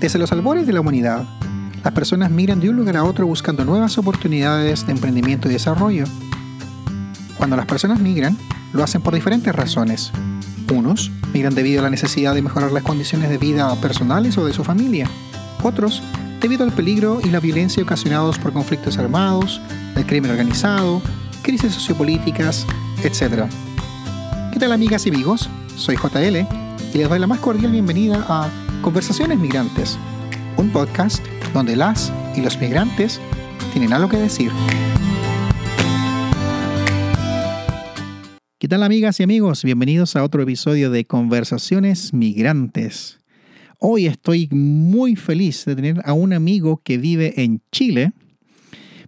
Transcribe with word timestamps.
Desde 0.00 0.18
los 0.18 0.32
albores 0.32 0.66
de 0.66 0.72
la 0.72 0.80
humanidad, 0.80 1.26
las 1.84 1.92
personas 1.92 2.30
migran 2.30 2.58
de 2.58 2.70
un 2.70 2.76
lugar 2.76 2.96
a 2.96 3.04
otro 3.04 3.26
buscando 3.26 3.66
nuevas 3.66 3.98
oportunidades 3.98 4.86
de 4.86 4.92
emprendimiento 4.92 5.46
y 5.46 5.52
desarrollo. 5.52 6.04
Cuando 7.36 7.54
las 7.54 7.66
personas 7.66 8.00
migran, 8.00 8.34
lo 8.72 8.82
hacen 8.82 9.02
por 9.02 9.14
diferentes 9.14 9.54
razones. 9.54 10.10
Unos 10.72 11.10
migran 11.34 11.54
debido 11.54 11.80
a 11.80 11.82
la 11.82 11.90
necesidad 11.90 12.34
de 12.34 12.40
mejorar 12.40 12.72
las 12.72 12.82
condiciones 12.82 13.28
de 13.28 13.36
vida 13.36 13.78
personales 13.82 14.38
o 14.38 14.46
de 14.46 14.54
su 14.54 14.64
familia. 14.64 15.06
Otros 15.62 16.02
debido 16.40 16.64
al 16.64 16.72
peligro 16.72 17.20
y 17.22 17.28
la 17.28 17.40
violencia 17.40 17.82
ocasionados 17.82 18.38
por 18.38 18.54
conflictos 18.54 18.96
armados, 18.96 19.60
el 19.96 20.06
crimen 20.06 20.30
organizado, 20.30 21.02
crisis 21.42 21.74
sociopolíticas, 21.74 22.66
etc. 23.04 23.44
¿Qué 24.50 24.58
tal 24.58 24.72
amigas 24.72 25.04
y 25.04 25.10
amigos? 25.10 25.50
Soy 25.76 25.96
JL 25.96 26.36
y 26.94 26.98
les 26.98 27.06
doy 27.06 27.18
la 27.18 27.26
más 27.26 27.40
cordial 27.40 27.72
bienvenida 27.72 28.24
a 28.26 28.48
Conversaciones 28.82 29.38
Migrantes, 29.38 29.98
un 30.56 30.70
podcast 30.70 31.22
donde 31.52 31.76
las 31.76 32.10
y 32.34 32.40
los 32.40 32.58
migrantes 32.58 33.20
tienen 33.74 33.92
algo 33.92 34.08
que 34.08 34.16
decir. 34.16 34.50
¿Qué 38.58 38.68
tal 38.68 38.82
amigas 38.82 39.20
y 39.20 39.22
amigos? 39.22 39.64
Bienvenidos 39.64 40.16
a 40.16 40.24
otro 40.24 40.42
episodio 40.42 40.90
de 40.90 41.04
Conversaciones 41.04 42.14
Migrantes. 42.14 43.18
Hoy 43.78 44.06
estoy 44.06 44.48
muy 44.50 45.14
feliz 45.14 45.66
de 45.66 45.76
tener 45.76 46.00
a 46.06 46.14
un 46.14 46.32
amigo 46.32 46.80
que 46.82 46.96
vive 46.96 47.42
en 47.42 47.60
Chile, 47.70 48.12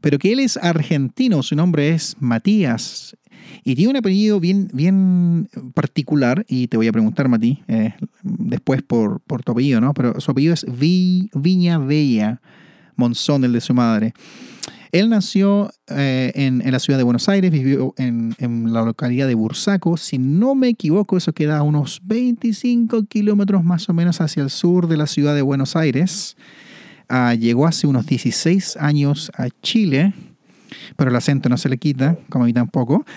pero 0.02 0.18
que 0.18 0.32
él 0.32 0.40
es 0.40 0.58
argentino, 0.58 1.42
su 1.42 1.56
nombre 1.56 1.88
es 1.90 2.16
Matías. 2.20 3.16
Y 3.64 3.74
tiene 3.74 3.90
un 3.90 3.96
apellido 3.96 4.38
bien, 4.40 4.68
bien 4.72 5.48
particular, 5.74 6.44
y 6.48 6.68
te 6.68 6.76
voy 6.76 6.88
a 6.88 6.92
preguntar, 6.92 7.28
Mati, 7.28 7.62
eh, 7.68 7.94
después 8.22 8.82
por, 8.82 9.20
por, 9.20 9.42
tu 9.42 9.52
apellido, 9.52 9.80
¿no? 9.80 9.94
Pero 9.94 10.20
su 10.20 10.30
apellido 10.30 10.54
es 10.54 10.66
Viña 10.68 11.78
Bella 11.78 12.40
Monzón, 12.96 13.44
el 13.44 13.52
de 13.52 13.60
su 13.60 13.74
madre. 13.74 14.14
Él 14.92 15.08
nació 15.08 15.70
eh, 15.88 16.32
en, 16.34 16.70
la 16.70 16.78
ciudad 16.78 16.98
de 16.98 17.02
Buenos 17.02 17.26
Aires, 17.30 17.50
vivió 17.50 17.94
en, 17.96 18.34
la 18.72 18.82
localidad 18.82 19.26
de 19.26 19.34
Bursaco. 19.34 19.96
Si 19.96 20.18
no 20.18 20.54
me 20.54 20.68
equivoco, 20.68 21.16
eso 21.16 21.32
queda 21.32 21.58
a 21.58 21.62
unos 21.62 22.02
25 22.04 23.04
kilómetros 23.04 23.64
más 23.64 23.88
o 23.88 23.94
menos 23.94 24.20
hacia 24.20 24.42
el 24.42 24.50
sur 24.50 24.88
de 24.88 24.98
la 24.98 25.06
ciudad 25.06 25.34
de 25.34 25.40
Buenos 25.40 25.76
Aires. 25.76 26.36
Ah, 27.08 27.34
llegó 27.34 27.66
hace 27.66 27.86
unos 27.86 28.06
16 28.06 28.76
años 28.78 29.30
a 29.36 29.48
Chile, 29.62 30.12
pero 30.96 31.10
el 31.10 31.16
acento 31.16 31.48
no 31.48 31.56
se 31.56 31.68
le 31.68 31.78
quita, 31.78 32.16
como 32.28 32.44
a 32.44 32.46
mí 32.46 32.52
tampoco. 32.52 33.04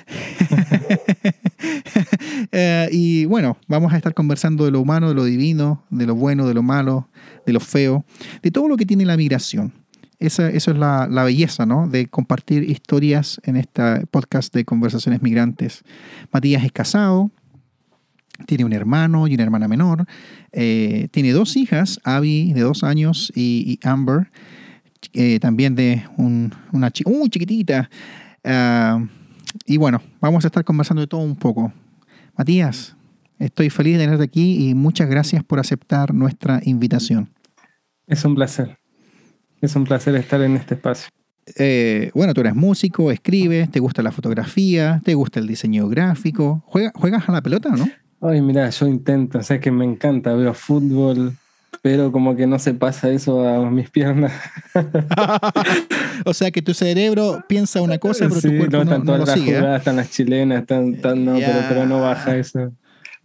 Eh, 2.52 2.89
y 2.92 3.25
bueno, 3.25 3.58
vamos 3.67 3.92
a 3.92 3.97
estar 3.97 4.14
conversando 4.14 4.66
de 4.66 4.72
lo 4.72 4.80
humano, 4.80 5.09
de 5.09 5.16
lo 5.16 5.23
divino, 5.23 5.83
de 5.89 6.05
lo 6.05 6.16
bueno, 6.16 6.47
de 6.47 6.53
lo 6.53 6.61
malo, 6.61 7.09
de 7.45 7.53
lo 7.53 7.59
feo, 7.59 8.05
de 8.44 8.52
todo 8.52 8.67
lo 8.67 8.77
que 8.77 8.86
tiene 8.86 9.05
la 9.05 9.17
migración. 9.17 9.73
Esa, 10.20 10.49
eso 10.49 10.72
es 10.72 10.77
la, 10.77 11.08
belleza, 11.08 11.66
¿no? 11.66 11.88
De 11.88 12.08
compartir 12.08 12.70
historias 12.70 13.42
en 13.44 13.58
este 13.58 14.05
podcast 14.08 14.53
de 14.53 14.64
Conversaciones 14.64 15.22
Migrantes. 15.22 15.83
Matías 16.31 16.64
es 16.64 16.72
casado, 16.72 17.31
tiene 18.45 18.66
un 18.66 18.73
hermano 18.73 19.28
y 19.28 19.33
una 19.33 19.44
hermana 19.44 19.67
menor. 19.67 20.05
Eh, 20.52 21.08
tiene 21.11 21.31
dos 21.31 21.55
hijas, 21.58 22.00
Abby 22.03 22.53
de 22.53 22.61
dos 22.61 22.83
años 22.83 23.31
y, 23.36 23.80
Amber, 23.83 24.31
eh, 25.14 25.39
también 25.39 25.75
de 25.75 26.03
una 26.17 26.92
chica 26.92 27.09
muy 27.09 27.30
chiquitita. 27.30 27.89
Ah, 28.44 29.03
y 29.66 29.77
bueno, 29.77 30.02
vamos 30.19 30.44
a 30.44 30.47
estar 30.47 30.64
conversando 30.64 31.02
de 31.02 31.08
todo 31.08 31.22
un 31.22 31.36
poco. 31.36 31.72
Matías, 32.38 32.95
estoy 33.39 33.69
feliz 33.69 33.97
de 33.97 34.03
tenerte 34.03 34.23
aquí 34.23 34.70
y 34.70 34.75
muchas 34.75 35.09
gracias 35.09 35.44
por 35.44 35.59
aceptar 35.59 36.14
nuestra 36.14 36.59
invitación. 36.64 37.30
Es 38.08 38.25
un 38.25 38.36
placer. 38.36 38.77
Es 39.61 39.75
un 39.75 39.86
placer 39.86 40.16
estar 40.16 40.42
en 40.42 40.58
este 40.58 40.76
espacio. 40.76 41.10
Eh, 41.58 42.11
bueno, 42.14 42.33
tú 42.33 42.42
eres 42.42 42.55
músico, 42.55 43.11
escribes, 43.11 43.70
te 43.70 43.80
gusta 43.80 44.02
la 44.02 44.11
fotografía, 44.11 45.02
te 45.04 45.14
gusta 45.14 45.39
el 45.39 45.48
diseño 45.48 45.87
gráfico. 45.87 46.64
¿Juegas 46.65 47.30
a 47.30 47.31
la 47.31 47.42
pelota 47.42 47.70
o 47.70 47.77
no? 47.77 47.87
Ay, 48.27 48.41
mira, 48.41 48.69
yo 48.69 48.87
intento, 48.87 49.39
o 49.39 49.43
sea, 49.43 49.59
que 49.59 49.71
me 49.71 49.86
encanta, 49.86 50.33
veo 50.33 50.53
fútbol, 50.53 51.33
pero 51.81 52.11
como 52.11 52.36
que 52.36 52.47
no 52.47 52.58
se 52.59 52.73
pasa 52.73 53.09
eso 53.09 53.47
a 53.47 53.69
mis 53.69 53.89
piernas. 53.89 54.33
o 56.25 56.33
sea, 56.33 56.49
que 56.52 56.61
tu 56.61 56.73
cerebro 56.73 57.43
piensa 57.47 57.81
una 57.81 57.97
cosa, 57.97 58.27
pero 58.27 58.41
tu 58.41 58.47
cuerpo 58.47 58.77
no, 58.77 58.83
están 58.83 59.05
todas 59.05 59.27
las 59.27 59.33
sigue, 59.33 59.58
jugadas, 59.58 59.80
están 59.80 59.95
las 59.97 60.09
chilenas, 60.09 60.61
están, 60.61 60.91
no, 61.25 61.36
pero, 61.36 61.59
pero 61.69 61.86
no 61.86 62.02
baja 62.02 62.37
eso. 62.37 62.71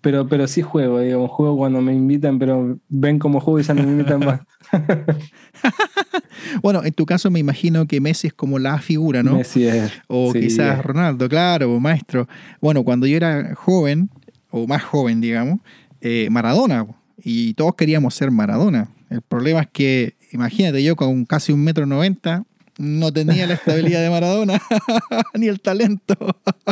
Pero, 0.03 0.29
pero 0.29 0.47
sí 0.47 0.63
juego, 0.63 1.01
digo, 1.01 1.29
juego 1.29 1.59
cuando 1.59 1.83
me 1.83 1.93
invitan, 1.93 2.39
pero 2.39 2.79
ven 2.89 3.19
cómo 3.19 3.39
juego 3.41 3.61
y 3.61 3.63
ya 3.63 3.75
no 3.75 3.83
me 3.83 3.91
invitan 3.91 4.21
más. 4.21 4.41
bueno, 6.63 6.83
en 6.85 6.93
tu 6.93 7.05
caso 7.05 7.31
me 7.31 7.39
imagino 7.39 7.87
que 7.87 8.01
Messi 8.01 8.29
es 8.29 8.33
como 8.33 8.59
la 8.59 8.79
figura, 8.79 9.23
¿no? 9.23 9.35
Messi 9.37 9.65
es. 9.65 9.93
O 10.07 10.33
quizás 10.33 10.83
Ronaldo, 10.83 11.29
claro, 11.29 11.79
maestro. 11.81 12.29
Bueno, 12.63 12.83
cuando 12.83 13.07
yo 13.07 13.17
era 13.17 13.55
joven, 13.55 14.09
o 14.51 14.67
más 14.67 14.83
joven, 14.83 15.21
digamos, 15.21 15.61
eh, 16.01 16.29
Maradona, 16.31 16.87
y 17.23 17.55
todos 17.55 17.75
queríamos 17.75 18.15
ser 18.15 18.31
Maradona. 18.31 18.91
El 19.11 19.23
problema 19.23 19.61
es 19.61 19.69
que, 19.69 20.15
imagínate, 20.33 20.83
yo 20.83 20.97
con 20.97 21.25
casi 21.25 21.53
un 21.53 21.63
metro 21.63 21.87
noventa, 21.87 22.45
no 22.79 23.13
tenía 23.13 23.47
la 23.47 23.55
estabilidad 23.55 24.03
de 24.03 24.11
Maradona, 24.11 24.61
ni 25.35 25.49
el 25.49 25.61
talento. 25.61 26.15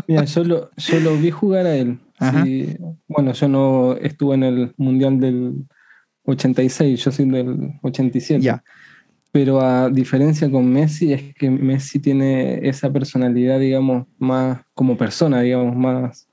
Mira, 0.06 0.24
yo 0.24 0.44
lo, 0.44 0.70
yo 0.76 1.00
lo 1.00 1.16
vi 1.18 1.30
jugar 1.30 1.66
a 1.66 1.76
él. 1.76 1.98
Bueno, 3.06 3.32
yo 3.32 3.48
no 3.48 3.96
estuve 3.96 4.34
en 4.34 4.42
el 4.42 4.74
Mundial 4.76 5.20
del 5.20 5.66
86, 6.24 7.04
yo 7.04 7.12
soy 7.12 7.28
del 7.28 7.78
87. 7.82 8.40
Ya. 8.40 8.62
Pero 9.30 9.60
a 9.60 9.90
diferencia 9.90 10.50
con 10.50 10.70
Messi, 10.72 11.12
es 11.12 11.34
que 11.34 11.50
Messi 11.50 11.98
tiene 11.98 12.66
esa 12.66 12.90
personalidad, 12.90 13.60
digamos, 13.60 14.06
más 14.18 14.60
como 14.74 14.96
persona, 14.96 15.42
digamos, 15.42 15.76
más, 15.76 16.27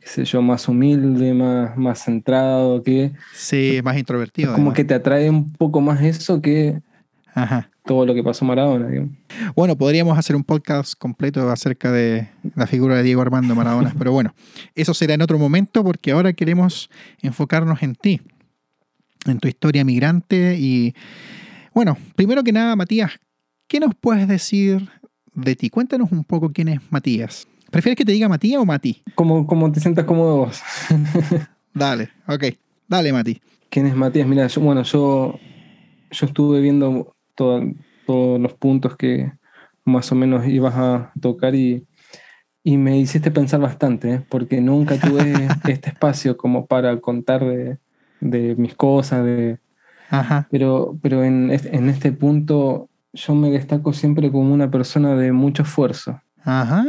qué 0.00 0.06
sé 0.06 0.24
yo, 0.24 0.42
más 0.42 0.68
humilde, 0.68 1.34
más, 1.34 1.76
más 1.76 2.04
centrado, 2.04 2.82
que... 2.82 3.12
Sí, 3.34 3.80
más 3.82 3.98
introvertido. 3.98 4.54
Como 4.54 4.72
que 4.72 4.84
te 4.84 4.94
atrae 4.94 5.28
un 5.28 5.52
poco 5.52 5.80
más 5.80 6.02
eso 6.02 6.40
que 6.40 6.80
todo 7.84 8.04
lo 8.04 8.14
que 8.14 8.22
pasó 8.22 8.44
Maradona, 8.44 8.88
digamos. 8.88 9.12
Bueno, 9.54 9.76
podríamos 9.76 10.18
hacer 10.18 10.36
un 10.36 10.44
podcast 10.44 10.94
completo 10.98 11.48
acerca 11.50 11.90
de 11.92 12.28
la 12.54 12.66
figura 12.66 12.96
de 12.96 13.02
Diego 13.02 13.22
Armando 13.22 13.54
Maradona, 13.54 13.94
pero 13.98 14.12
bueno, 14.12 14.34
eso 14.74 14.94
será 14.94 15.14
en 15.14 15.22
otro 15.22 15.38
momento 15.38 15.82
porque 15.84 16.12
ahora 16.12 16.32
queremos 16.32 16.90
enfocarnos 17.22 17.82
en 17.82 17.94
ti, 17.94 18.20
en 19.26 19.38
tu 19.38 19.48
historia 19.48 19.84
migrante 19.84 20.56
y 20.58 20.94
bueno, 21.74 21.96
primero 22.16 22.42
que 22.42 22.52
nada, 22.52 22.76
Matías, 22.76 23.12
¿qué 23.68 23.80
nos 23.80 23.94
puedes 23.94 24.28
decir 24.28 24.88
de 25.34 25.56
ti? 25.56 25.70
Cuéntanos 25.70 26.12
un 26.12 26.24
poco 26.24 26.52
quién 26.52 26.68
es 26.68 26.80
Matías. 26.90 27.46
¿Prefieres 27.70 27.96
que 27.96 28.04
te 28.04 28.12
diga 28.12 28.28
Matías 28.28 28.60
o 28.60 28.64
Mati? 28.64 29.02
Como, 29.14 29.46
como 29.46 29.70
te 29.70 29.80
sientas 29.80 30.04
cómodo 30.04 30.36
vos. 30.38 30.62
Dale, 31.74 32.10
ok. 32.26 32.44
Dale, 32.86 33.12
Mati. 33.12 33.40
¿Quién 33.70 33.86
es 33.86 33.94
Matías? 33.94 34.26
Mira, 34.26 34.48
bueno, 34.60 34.82
yo, 34.82 35.38
yo 36.10 36.26
estuve 36.26 36.60
viendo 36.60 37.14
todos 37.34 38.40
los 38.40 38.54
puntos 38.54 38.96
que 38.96 39.32
más 39.84 40.10
o 40.12 40.14
menos 40.14 40.46
ibas 40.46 40.74
a 40.76 41.12
tocar 41.20 41.54
y, 41.54 41.86
y 42.62 42.76
me 42.76 42.98
hiciste 42.98 43.30
pensar 43.30 43.60
bastante, 43.60 44.14
¿eh? 44.14 44.22
porque 44.28 44.60
nunca 44.60 44.98
tuve 44.98 45.48
este 45.68 45.90
espacio 45.90 46.36
como 46.36 46.66
para 46.66 46.98
contar 47.00 47.44
de, 47.44 47.78
de 48.20 48.54
mis 48.56 48.74
cosas, 48.74 49.24
de, 49.24 49.58
pero, 50.50 50.96
pero 51.02 51.24
en, 51.24 51.50
en, 51.50 51.88
este 51.88 52.12
punto 52.12 52.88
yo 53.12 53.34
me 53.34 53.50
destaco 53.50 53.92
siempre 53.92 54.30
como 54.30 54.52
una 54.54 54.70
persona 54.70 55.14
de 55.14 55.32
mucho 55.32 55.62
esfuerzo. 55.62 56.20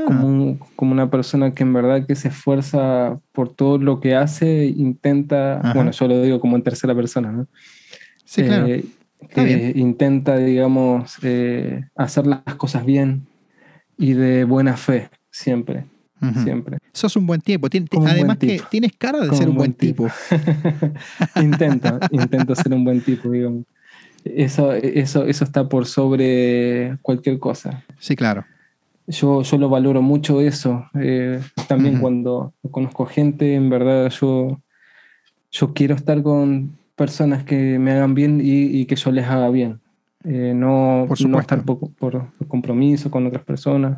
Como, 0.05 0.57
como, 0.75 0.91
una 0.93 1.09
persona 1.09 1.51
que 1.51 1.63
en 1.63 1.73
verdad 1.73 2.05
que 2.05 2.15
se 2.15 2.29
esfuerza 2.29 3.15
por 3.33 3.53
todo 3.53 3.77
lo 3.77 3.99
que 3.99 4.15
hace, 4.15 4.65
intenta, 4.65 5.73
bueno, 5.73 5.91
yo 5.91 6.07
lo 6.07 6.21
digo 6.21 6.39
como 6.39 6.55
en 6.55 6.63
tercera 6.63 6.95
persona, 6.95 7.31
¿no? 7.31 7.47
Sí, 8.23 8.43
claro. 8.43 8.67
Eh, 8.67 8.85
que 9.29 9.73
intenta, 9.75 10.37
digamos, 10.37 11.17
eh, 11.23 11.83
hacer 11.95 12.25
las 12.25 12.41
cosas 12.55 12.85
bien 12.85 13.27
y 13.97 14.13
de 14.13 14.45
buena 14.45 14.77
fe, 14.77 15.09
siempre. 15.29 15.85
Siempre. 16.43 16.79
Sos 16.91 17.15
un 17.15 17.25
buen 17.25 17.39
tipo. 17.39 17.67
además 18.05 18.37
que 18.37 18.61
tienes 18.69 18.91
cara 18.97 19.19
de 19.19 19.33
ser 19.35 19.47
un 19.47 19.55
buen, 19.55 19.73
tipo. 19.73 20.09
intento, 21.41 21.97
intento 22.11 22.55
ser 22.55 22.73
un 22.73 22.83
buen 22.83 22.99
tipo, 22.99 23.29
digamos. 23.29 23.63
Eso, 24.25 24.73
eso, 24.73 25.23
eso 25.25 25.43
está 25.45 25.69
por 25.69 25.85
sobre 25.85 26.97
cualquier 27.01 27.39
cosa. 27.39 27.85
Sí, 27.99 28.17
claro. 28.17 28.45
Yo, 29.09 29.41
yo 29.41 29.57
lo 29.57 29.69
valoro 29.69 30.03
mucho 30.03 30.39
eso. 30.39 30.85
Eh, 30.93 31.41
también 31.67 31.99
cuando 31.99 32.53
conozco 32.69 33.07
gente, 33.07 33.55
en 33.55 33.69
verdad 33.69 34.09
yo, 34.11 34.61
yo 35.51 35.73
quiero 35.73 35.95
estar 35.95 36.21
con 36.21 36.77
personas 36.95 37.43
que 37.43 37.79
me 37.79 37.91
hagan 37.91 38.13
bien 38.13 38.39
y, 38.43 38.85
que 38.85 38.95
yo 38.95 39.11
les 39.11 39.25
haga 39.25 39.49
bien. 39.49 39.79
Eh, 40.23 40.53
no, 40.55 41.07
no 41.07 41.39
estar 41.39 41.63
por, 41.63 41.91
por, 41.95 42.27
compromiso 42.47 43.09
con 43.09 43.25
otras 43.25 43.43
personas. 43.43 43.97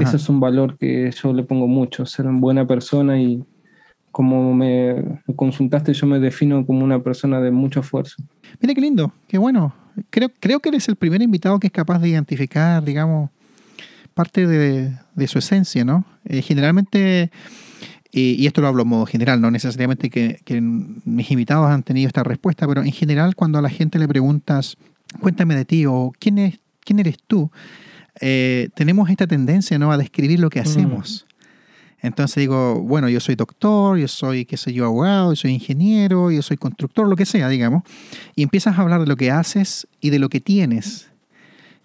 Eso 0.00 0.16
es 0.16 0.28
un 0.28 0.40
valor 0.40 0.76
que 0.76 1.10
yo 1.10 1.32
le 1.32 1.42
pongo 1.42 1.66
mucho, 1.66 2.06
ser 2.06 2.26
una 2.26 2.40
buena 2.40 2.66
persona 2.66 3.20
y, 3.20 3.44
como 4.10 4.54
me 4.54 5.20
consultaste, 5.36 5.92
yo 5.94 6.06
me 6.06 6.18
defino 6.18 6.66
como 6.66 6.84
una 6.84 7.00
persona 7.00 7.40
de 7.40 7.50
mucho 7.50 7.80
esfuerzo. 7.80 8.16
Mira 8.60 8.74
qué 8.74 8.80
lindo, 8.80 9.12
qué 9.28 9.38
bueno. 9.38 9.72
Creo, 10.10 10.30
creo 10.40 10.60
que 10.60 10.70
eres 10.70 10.88
el 10.88 10.96
primer 10.96 11.22
invitado 11.22 11.58
que 11.60 11.68
es 11.68 11.72
capaz 11.72 11.98
de 12.00 12.08
identificar, 12.08 12.82
digamos, 12.84 13.30
parte 14.14 14.46
de, 14.46 14.92
de 15.14 15.28
su 15.28 15.38
esencia, 15.38 15.84
¿no? 15.84 16.04
Eh, 16.24 16.42
generalmente, 16.42 17.30
y, 18.10 18.32
y, 18.32 18.46
esto 18.46 18.60
lo 18.60 18.68
hablo 18.68 18.82
en 18.82 18.88
modo 18.88 19.06
general, 19.06 19.40
no 19.40 19.50
necesariamente 19.50 20.10
que, 20.10 20.40
que, 20.44 20.60
mis 20.60 21.30
invitados 21.30 21.70
han 21.70 21.82
tenido 21.82 22.08
esta 22.08 22.22
respuesta, 22.22 22.66
pero 22.66 22.82
en 22.82 22.92
general 22.92 23.36
cuando 23.36 23.58
a 23.58 23.62
la 23.62 23.70
gente 23.70 23.98
le 23.98 24.08
preguntas, 24.08 24.76
cuéntame 25.20 25.54
de 25.54 25.64
ti 25.64 25.86
o 25.86 26.12
quién, 26.18 26.38
es, 26.38 26.60
quién 26.84 26.98
eres 26.98 27.16
tú, 27.26 27.50
eh, 28.20 28.68
tenemos 28.74 29.08
esta 29.10 29.26
tendencia 29.26 29.78
¿no? 29.78 29.92
a 29.92 29.96
describir 29.96 30.40
lo 30.40 30.50
que 30.50 30.60
hacemos. 30.60 31.24
Mm. 31.26 31.30
Entonces 32.02 32.36
digo, 32.36 32.80
bueno, 32.80 33.08
yo 33.08 33.20
soy 33.20 33.34
doctor, 33.34 33.98
yo 33.98 34.08
soy, 34.08 34.46
qué 34.46 34.56
sé 34.56 34.72
yo, 34.72 34.86
abogado, 34.86 35.32
yo 35.32 35.36
soy 35.36 35.52
ingeniero, 35.52 36.30
yo 36.30 36.40
soy 36.40 36.56
constructor, 36.56 37.06
lo 37.06 37.16
que 37.16 37.26
sea, 37.26 37.48
digamos. 37.48 37.82
Y 38.34 38.42
empiezas 38.42 38.78
a 38.78 38.82
hablar 38.82 39.00
de 39.00 39.06
lo 39.06 39.16
que 39.16 39.30
haces 39.30 39.86
y 40.00 40.08
de 40.10 40.18
lo 40.18 40.30
que 40.30 40.40
tienes. 40.40 41.09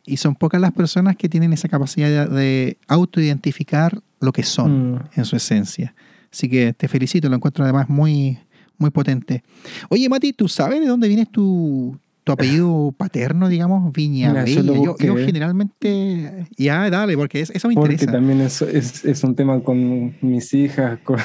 Y 0.06 0.18
son 0.18 0.36
pocas 0.36 0.62
las 0.62 0.72
personas 0.72 1.16
que 1.16 1.30
tienen 1.30 1.54
esa 1.54 1.68
capacidad 1.68 2.30
de 2.30 2.78
autoidentificar 2.88 4.02
lo 4.20 4.32
que 4.32 4.44
son 4.44 4.94
mm. 4.94 5.00
en 5.16 5.26
su 5.26 5.36
esencia. 5.36 5.96
Así 6.32 6.50
que 6.50 6.74
te 6.74 6.88
felicito, 6.88 7.30
lo 7.30 7.36
encuentro 7.36 7.64
además 7.64 7.90
muy, 7.90 8.38
muy 8.78 8.90
potente. 8.90 9.44
Oye, 9.90 10.10
Mati, 10.10 10.34
¿tú 10.34 10.48
sabes 10.48 10.82
de 10.82 10.88
dónde 10.88 11.08
vienes 11.08 11.30
tu, 11.32 11.98
tu 12.24 12.32
apellido 12.32 12.94
paterno, 12.98 13.48
digamos, 13.48 13.94
Viña 13.94 14.46
yo, 14.46 14.96
generalmente, 14.98 16.48
ya, 16.58 16.90
dale, 16.90 17.16
porque 17.16 17.42
eso 17.42 17.68
me 17.68 17.74
interesa. 17.76 18.06
Porque 18.06 18.18
también 18.18 18.42
es, 18.42 18.62
es, 18.62 19.06
es, 19.06 19.24
un 19.24 19.36
tema 19.36 19.62
con 19.62 20.16
mis 20.22 20.54
hijas, 20.54 21.00
con, 21.04 21.20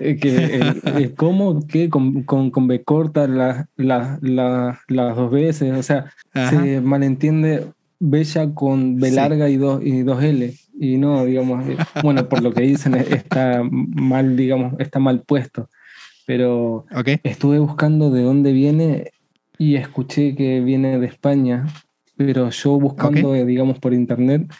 que 0.00 1.12
cómo 1.16 1.66
que 1.66 1.88
con, 1.88 2.22
con, 2.22 2.50
con, 2.50 2.66
B 2.66 2.82
corta 2.82 3.28
la, 3.28 3.68
la, 3.76 4.18
la, 4.22 4.80
las 4.88 5.16
dos 5.16 5.30
veces, 5.30 5.72
o 5.76 5.82
sea, 5.82 6.12
Ajá. 6.32 6.50
se 6.50 6.80
malentiende 6.80 7.66
Bella 8.00 8.54
con 8.54 8.96
B 8.96 9.10
larga 9.10 9.50
y, 9.50 9.56
dos, 9.56 9.84
y 9.84 10.02
dos 10.02 10.22
L. 10.24 10.54
Y 10.80 10.96
no, 10.96 11.26
digamos, 11.26 11.64
bueno, 12.02 12.26
por 12.30 12.42
lo 12.42 12.54
que 12.54 12.62
dicen 12.62 12.94
está 12.94 13.62
mal, 13.62 14.36
digamos, 14.36 14.80
está 14.80 14.98
mal 14.98 15.20
puesto. 15.20 15.68
Pero 16.26 16.86
okay. 16.96 17.18
estuve 17.22 17.58
buscando 17.58 18.10
de 18.10 18.22
dónde 18.22 18.52
viene 18.52 19.12
y 19.58 19.76
escuché 19.76 20.34
que 20.34 20.60
viene 20.60 20.98
de 20.98 21.06
España, 21.06 21.66
pero 22.16 22.48
yo 22.48 22.80
buscando, 22.80 23.30
okay. 23.30 23.44
digamos, 23.44 23.78
por 23.78 23.92
internet, 23.92 24.50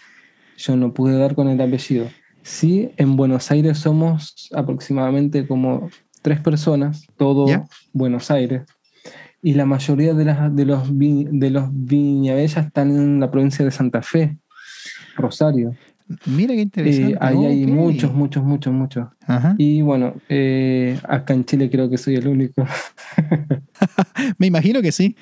yo 0.58 0.76
no 0.76 0.92
pude 0.92 1.16
dar 1.16 1.34
con 1.34 1.48
el 1.48 1.58
apellido. 1.58 2.08
Sí, 2.42 2.90
en 2.96 3.16
Buenos 3.16 3.50
Aires 3.50 3.78
somos 3.78 4.48
aproximadamente 4.54 5.46
como 5.46 5.90
tres 6.22 6.40
personas, 6.40 7.06
todo. 7.16 7.46
Buenos 7.92 8.30
Aires, 8.30 8.62
y 9.42 9.54
la 9.54 9.64
mayoría 9.64 10.14
de, 10.14 10.24
las, 10.24 10.54
de 10.54 10.64
los, 10.66 10.96
vi, 10.96 11.26
de 11.30 11.50
los 11.50 11.68
viñabellas 11.72 12.66
están 12.66 12.90
en 12.90 13.20
la 13.20 13.30
provincia 13.30 13.64
de 13.64 13.70
Santa 13.70 14.02
Fe, 14.02 14.36
Rosario. 15.16 15.74
Mira 16.26 16.54
qué 16.54 16.62
interesante. 16.62 17.12
Eh, 17.12 17.18
ahí 17.20 17.36
okay. 17.36 17.48
hay 17.48 17.66
muchos, 17.66 18.12
muchos, 18.12 18.42
muchos, 18.42 18.72
muchos. 18.72 19.08
Ajá. 19.26 19.54
Y 19.56 19.80
bueno, 19.80 20.14
eh, 20.28 20.98
acá 21.08 21.34
en 21.34 21.44
Chile 21.44 21.70
creo 21.70 21.88
que 21.88 21.98
soy 21.98 22.16
el 22.16 22.26
único. 22.26 22.66
Me 24.38 24.46
imagino 24.46 24.82
que 24.82 24.92
sí. 24.92 25.16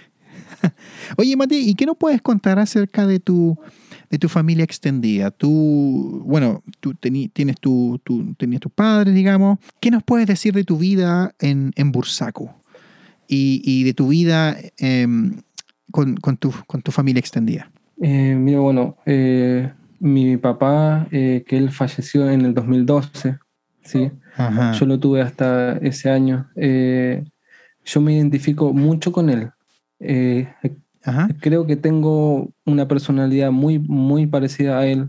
Oye, 1.17 1.37
Mati, 1.37 1.56
¿y 1.56 1.75
qué 1.75 1.87
nos 1.87 1.97
puedes 1.97 2.23
contar 2.23 2.59
acerca 2.59 3.06
de 3.06 3.21
tu, 3.21 3.59
de 4.10 4.19
tu 4.19 4.28
familia 4.28 4.64
extendida? 4.64 5.31
Tú, 5.31 6.22
bueno, 6.25 6.62
tú 6.81 6.94
tení, 6.94 7.28
tienes 7.28 7.60
tu, 7.60 8.00
tu, 8.05 8.34
tenías 8.34 8.60
tus 8.60 8.72
padres, 8.72 9.14
digamos. 9.14 9.58
¿Qué 9.81 9.90
nos 9.90 10.02
puedes 10.02 10.26
decir 10.26 10.55
de 10.55 10.64
tu 10.64 10.78
vida 10.78 11.34
en, 11.38 11.72
en 11.76 11.93
Bursaco? 11.93 12.55
Y, 13.26 13.60
y 13.64 13.84
de 13.84 13.94
tu 13.94 14.08
vida 14.08 14.56
eh, 14.78 15.06
con, 15.90 16.16
con, 16.16 16.37
tu, 16.37 16.52
con 16.66 16.82
tu 16.82 16.93
familia 16.93 17.20
extendida. 17.20 17.70
Eh, 18.00 18.34
mira, 18.34 18.60
bueno, 18.60 18.96
eh, 19.05 19.70
mi 20.00 20.37
papá, 20.37 21.08
eh, 21.11 21.44
que 21.46 21.56
él 21.56 21.70
falleció 21.70 22.31
en 22.31 22.43
el 22.43 22.54
2012, 22.54 23.38
¿sí? 23.82 24.11
Ajá. 24.37 24.72
Yo 24.72 24.87
lo 24.87 24.99
tuve 24.99 25.20
hasta 25.20 25.78
ese 25.78 26.11
año. 26.11 26.49
Eh, 26.54 27.25
yo 27.84 28.00
me 28.00 28.14
identifico 28.14 28.72
mucho 28.72 29.11
con 29.12 29.31
él. 29.31 29.50
Eh, 29.99 30.49
creo 31.40 31.66
que 31.66 31.76
tengo 31.76 32.50
una 32.64 32.88
personalidad 32.88 33.50
muy, 33.50 33.78
muy 33.78 34.26
parecida 34.26 34.78
a 34.78 34.87
él. 34.87 35.08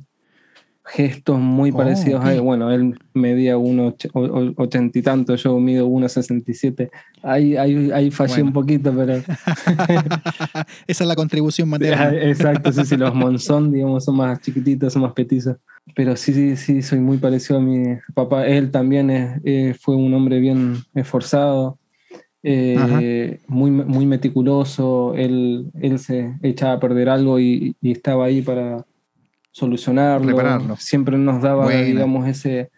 Gestos 0.86 1.40
muy 1.40 1.72
Oh, 1.72 1.78
parecidos 1.78 2.22
a 2.24 2.30
ok. 2.30 2.34
él. 2.36 2.42
Bueno, 2.42 2.72
él 2.72 2.98
medía 3.14 3.58
1,80 3.58 4.98
y 4.98 5.02
tanto, 5.04 5.36
yo 5.36 5.60
mido 5.60 5.88
1,67. 5.88 6.90
Ahí, 7.22 7.56
ahí, 7.58 7.92
ahí 7.92 8.10
fallé 8.12 8.34
Bueno. 8.42 8.46
un 8.48 8.54
poquito, 8.54 8.92
pero. 8.96 9.14
Esa 10.88 11.04
es 11.04 11.08
la 11.08 11.16
contribución 11.16 11.70
materna. 11.70 12.10
Ah, 12.10 12.14
Exacto, 12.16 12.72
sí, 12.72 12.86
sí, 12.86 12.98
los 12.98 13.14
Monzón, 13.14 13.72
digamos, 13.72 14.04
son 14.06 14.16
más 14.18 14.40
chiquititos, 14.42 14.94
son 14.94 15.04
más 15.04 15.14
petizos. 15.14 15.58
Pero 15.96 16.16
sí, 16.16 16.34
sí, 16.34 16.56
sí, 16.56 16.82
soy 16.82 17.00
muy 17.00 17.18
parecido 17.18 17.60
a 17.60 17.62
mi 17.62 17.98
papá. 18.14 18.46
Él 18.48 18.72
también 18.72 19.10
es, 19.10 19.42
eh, 19.44 19.76
fue 19.80 19.96
un 19.96 20.14
hombre 20.14 20.40
bien 20.40 20.76
esforzado, 20.94 21.79
eh, 22.44 23.40
muy, 23.48 23.72
muy 23.72 24.06
meticuloso. 24.06 25.14
Él, 25.16 25.72
él 25.82 26.00
se 26.00 26.36
echaba 26.42 26.74
a 26.74 26.80
perder 26.80 27.10
algo 27.10 27.40
y, 27.40 27.76
y 27.82 27.92
estaba 27.92 28.26
ahí 28.26 28.42
para 28.42 28.86
solucionarlo. 29.52 30.28
Repararlo. 30.30 30.76
Siempre 30.78 31.18
nos 31.18 31.42
daba, 31.42 31.70
digamos, 31.70 32.28
ese 32.28 32.70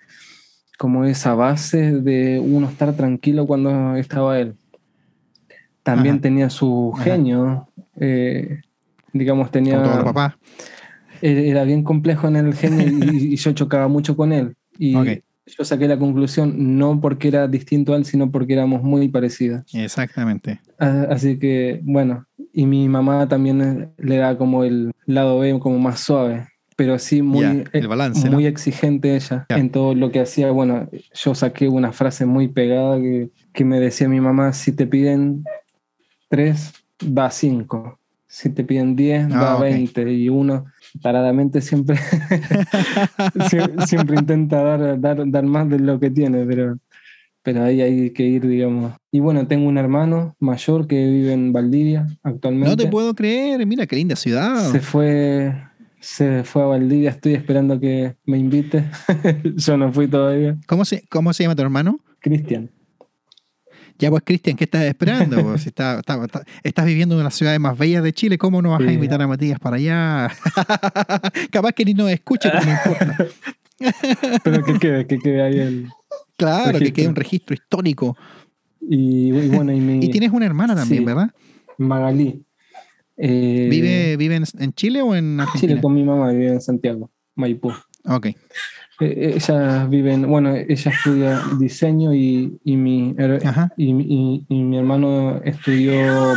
como 0.77 1.05
esa 1.05 1.35
base 1.35 1.91
de 2.01 2.39
uno 2.39 2.67
estar 2.67 2.95
tranquilo 2.95 3.45
cuando 3.45 3.95
estaba 3.97 4.39
él. 4.39 4.55
También 5.83 6.15
Ajá. 6.15 6.21
tenía 6.23 6.49
su 6.49 6.93
genio, 7.03 7.67
eh, 7.99 8.61
digamos, 9.13 9.51
tenía 9.51 9.75
Como 9.75 9.85
todos 9.85 9.95
los 9.97 10.05
papás. 10.05 10.33
era 11.21 11.63
bien 11.65 11.83
complejo 11.83 12.27
en 12.27 12.35
el 12.35 12.55
genio 12.55 12.87
y, 12.87 13.33
y 13.33 13.35
yo 13.35 13.51
chocaba 13.51 13.87
mucho 13.87 14.15
con 14.15 14.33
él. 14.33 14.55
Y. 14.79 14.95
yo 15.45 15.65
saqué 15.65 15.87
la 15.87 15.97
conclusión 15.97 16.77
no 16.77 16.99
porque 17.01 17.27
era 17.29 17.47
distinto 17.47 17.93
a 17.93 17.97
él, 17.97 18.05
sino 18.05 18.31
porque 18.31 18.53
éramos 18.53 18.83
muy 18.83 19.07
parecidas. 19.09 19.63
Exactamente. 19.73 20.59
Ah, 20.79 21.07
Así 21.09 21.37
que, 21.39 21.79
bueno, 21.83 22.25
y 22.53 22.65
mi 22.65 22.87
mamá 22.87 23.27
también 23.27 23.61
eh, 23.61 23.89
le 23.97 24.17
da 24.17 24.37
como 24.37 24.63
el 24.63 24.91
lado 25.05 25.39
B 25.39 25.57
como 25.59 25.79
más 25.79 25.99
suave, 25.99 26.47
pero 26.75 26.97
sí 26.99 27.21
muy, 27.21 27.43
el 27.43 27.69
eh, 27.73 27.87
balance, 27.87 28.29
muy 28.29 28.43
¿no? 28.43 28.49
exigente 28.49 29.15
ella 29.15 29.45
en 29.49 29.69
todo 29.71 29.93
lo 29.95 30.11
que 30.11 30.19
hacía. 30.21 30.51
Bueno, 30.51 30.89
yo 31.13 31.35
saqué 31.35 31.67
una 31.67 31.91
frase 31.91 32.25
muy 32.25 32.47
pegada 32.47 32.99
que, 32.99 33.29
que 33.53 33.65
me 33.65 33.79
decía 33.79 34.07
mi 34.09 34.19
mamá, 34.21 34.53
si 34.53 34.71
te 34.71 34.87
piden 34.87 35.43
tres, 36.29 36.73
da 37.03 37.29
cinco. 37.31 37.97
Si 38.27 38.49
te 38.49 38.63
piden 38.63 38.95
10, 38.95 39.27
da 39.27 39.55
Ah. 39.57 39.59
20. 39.59 40.09
Y 40.13 40.29
uno 40.29 40.63
taradamente 41.01 41.61
siempre, 41.61 41.97
sie- 43.49 43.85
siempre 43.87 44.17
intenta 44.17 44.61
dar, 44.63 44.99
dar, 44.99 45.29
dar 45.29 45.43
más 45.45 45.69
de 45.69 45.79
lo 45.79 45.99
que 45.99 46.09
tiene, 46.09 46.45
pero, 46.45 46.77
pero 47.43 47.63
ahí 47.63 47.81
hay 47.81 48.09
que 48.11 48.23
ir, 48.23 48.47
digamos. 48.47 48.93
Y 49.11 49.19
bueno, 49.19 49.47
tengo 49.47 49.67
un 49.67 49.77
hermano 49.77 50.35
mayor 50.39 50.87
que 50.87 50.95
vive 51.07 51.33
en 51.33 51.53
Valdivia 51.53 52.07
actualmente. 52.23 52.69
No 52.69 52.77
te 52.77 52.87
puedo 52.87 53.13
creer. 53.13 53.65
Mira 53.65 53.85
qué 53.87 53.95
linda 53.95 54.15
ciudad. 54.15 54.71
Se 54.71 54.79
fue, 54.79 55.53
se 55.99 56.43
fue 56.43 56.63
a 56.63 56.65
Valdivia, 56.65 57.09
estoy 57.11 57.33
esperando 57.33 57.79
que 57.79 58.15
me 58.25 58.37
invite. 58.37 58.85
Yo 59.55 59.77
no 59.77 59.91
fui 59.91 60.07
todavía. 60.07 60.57
¿Cómo 60.67 60.85
se, 60.85 61.03
¿Cómo 61.09 61.33
se 61.33 61.43
llama 61.43 61.55
tu 61.55 61.61
hermano? 61.61 61.99
Cristian. 62.19 62.69
Ya 64.01 64.09
pues, 64.09 64.23
Cristian, 64.25 64.57
¿qué 64.57 64.63
estás 64.65 64.83
esperando? 64.83 65.41
Pues, 65.43 65.61
si 65.61 65.69
está- 65.69 65.99
está- 65.99 66.23
está- 66.25 66.43
estás 66.63 66.85
viviendo 66.85 67.13
en 67.15 67.17
una 67.17 67.23
de 67.23 67.27
las 67.27 67.35
ciudades 67.35 67.59
más 67.59 67.77
bellas 67.77 68.03
de 68.03 68.11
Chile, 68.13 68.37
¿cómo 68.37 68.61
no 68.61 68.71
vas 68.71 68.81
a 68.81 68.91
invitar 68.91 69.21
a 69.21 69.27
Matías 69.27 69.59
para 69.59 69.77
allá? 69.77 70.29
Capaz 71.51 71.71
que 71.73 71.85
ni 71.85 71.93
nos 71.93 72.09
escuche, 72.11 72.49
pero 72.51 72.65
no 72.65 72.71
importa. 72.71 73.17
Pero 74.43 74.63
que 74.63 74.73
quede, 74.77 75.07
que 75.07 75.17
quede 75.17 75.41
ahí 75.41 75.57
el... 75.59 75.87
Claro, 76.37 76.77
que 76.77 76.93
quede 76.93 77.07
un 77.07 77.15
registro 77.15 77.55
histórico. 77.55 78.15
Y, 78.79 79.29
y 79.35 79.47
bueno, 79.49 79.71
y 79.71 79.79
mi 79.79 80.05
Y 80.05 80.09
tienes 80.09 80.31
una 80.31 80.45
hermana 80.45 80.75
también, 80.75 81.01
Sí. 81.01 81.05
¿verdad? 81.05 81.31
Magalí. 81.79 82.43
Eh, 83.17 83.67
¿Vive, 83.71 84.17
¿Vive 84.17 84.35
en, 84.35 84.43
en 84.59 84.73
Chile 84.73 85.01
o 85.01 85.15
en 85.15 85.39
Argentina? 85.39 85.71
Chile 85.73 85.81
con 85.81 85.95
mi 85.95 86.03
mamá, 86.03 86.29
vive 86.31 86.49
en 86.53 86.61
Santiago, 86.61 87.09
Maipú. 87.35 87.71
Ok. 88.05 88.27
Eh, 89.01 89.33
ella 89.35 89.85
vive 89.87 90.13
en, 90.13 90.27
bueno, 90.29 90.55
ella 90.55 90.91
estudia 90.91 91.41
diseño 91.59 92.13
y, 92.13 92.57
y, 92.63 92.75
mi, 92.77 93.15
y, 93.77 93.91
y- 93.91 94.45
y 94.47 94.63
mi 94.63 94.77
hermano 94.77 95.41
estudió 95.43 96.33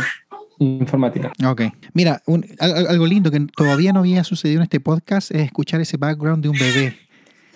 informática. 0.59 1.31
Ok. 1.45 1.61
Mira, 1.93 2.21
un- 2.25 2.45
algo 2.59 3.05
lindo 3.05 3.29
que 3.31 3.39
todavía 3.55 3.93
no 3.93 3.99
había 3.99 4.23
sucedido 4.23 4.59
en 4.59 4.63
este 4.63 4.79
podcast 4.79 5.31
es 5.31 5.43
escuchar 5.43 5.79
ese 5.81 5.97
background 5.97 6.41
de 6.43 6.49
un 6.49 6.57
bebé 6.57 6.97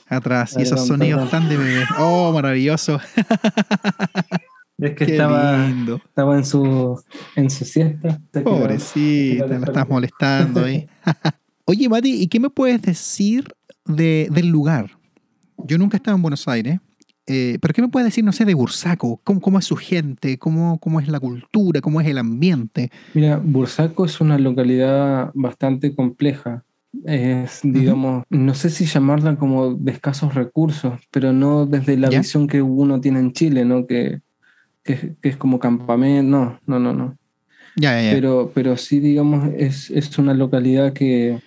atrás 0.07 0.55
y 0.57 0.61
esos 0.63 0.85
sonidos 0.87 1.29
tan 1.29 1.49
de 1.49 1.57
bebé. 1.57 1.83
Oh, 1.97 2.31
maravilloso. 2.33 2.99
Es 4.81 4.91
que 4.95 5.05
Qué 5.07 5.11
estaba, 5.11 5.67
lindo. 5.67 5.97
estaba 6.05 6.37
en 6.37 6.45
su, 6.45 6.97
en 7.35 7.49
su 7.49 7.65
siesta. 7.65 8.17
Pobrecita, 8.41 9.45
la 9.47 9.57
estás 9.57 9.89
molestando 9.89 10.63
ahí. 10.63 10.87
Oye, 11.65 11.89
Mati, 11.89 12.21
¿y 12.21 12.27
qué 12.27 12.39
me 12.39 12.49
puedes 12.49 12.81
decir 12.81 13.53
de, 13.85 14.29
del 14.31 14.47
lugar? 14.47 14.91
Yo 15.65 15.77
nunca 15.77 15.95
he 15.95 15.99
estado 15.99 16.15
en 16.15 16.21
Buenos 16.21 16.47
Aires. 16.47 16.79
eh, 17.27 17.57
pero 17.61 17.73
¿qué 17.73 17.81
me 17.81 17.89
puedes 17.89 18.07
decir, 18.07 18.23
no 18.23 18.31
sé, 18.31 18.43
de 18.45 18.55
Bursaco? 18.55 19.21
¿Cómo, 19.23 19.39
cómo 19.39 19.59
es 19.59 19.65
su 19.65 19.75
gente? 19.75 20.37
¿Cómo, 20.39 20.79
¿Cómo 20.79 20.99
es 20.99 21.07
la 21.07 21.19
cultura? 21.19 21.79
¿Cómo 21.81 22.01
es 22.01 22.07
el 22.07 22.17
ambiente? 22.17 22.89
Mira, 23.13 23.37
Bursaco 23.37 24.05
es 24.05 24.19
una 24.19 24.37
localidad 24.39 25.31
bastante 25.35 25.93
compleja. 25.93 26.63
Es, 27.05 27.59
digamos, 27.61 28.23
no 28.31 28.55
sé 28.55 28.71
si 28.71 28.85
llamarla 28.85 29.35
como 29.35 29.75
de 29.75 29.91
escasos 29.91 30.33
recursos, 30.33 30.99
pero 31.11 31.31
no 31.31 31.67
desde 31.67 31.97
la 31.97 32.09
¿Ya? 32.09 32.17
visión 32.19 32.47
que 32.47 32.63
uno 32.63 32.99
tiene 32.99 33.19
en 33.19 33.31
Chile, 33.31 33.63
¿no? 33.63 33.85
Que, 33.85 34.21
que, 34.83 35.15
que 35.21 35.29
es 35.29 35.37
como 35.37 35.59
campamento. 35.59 36.23
No, 36.31 36.59
no, 36.65 36.79
no, 36.79 36.93
no. 36.93 37.15
Ya, 37.75 37.93
ya, 38.01 38.09
ya. 38.09 38.11
Pero, 38.15 38.51
pero 38.55 38.75
sí, 38.75 38.99
digamos, 38.99 39.49
es, 39.55 39.91
es 39.91 40.17
una 40.17 40.33
localidad 40.33 40.93
que, 40.93 41.39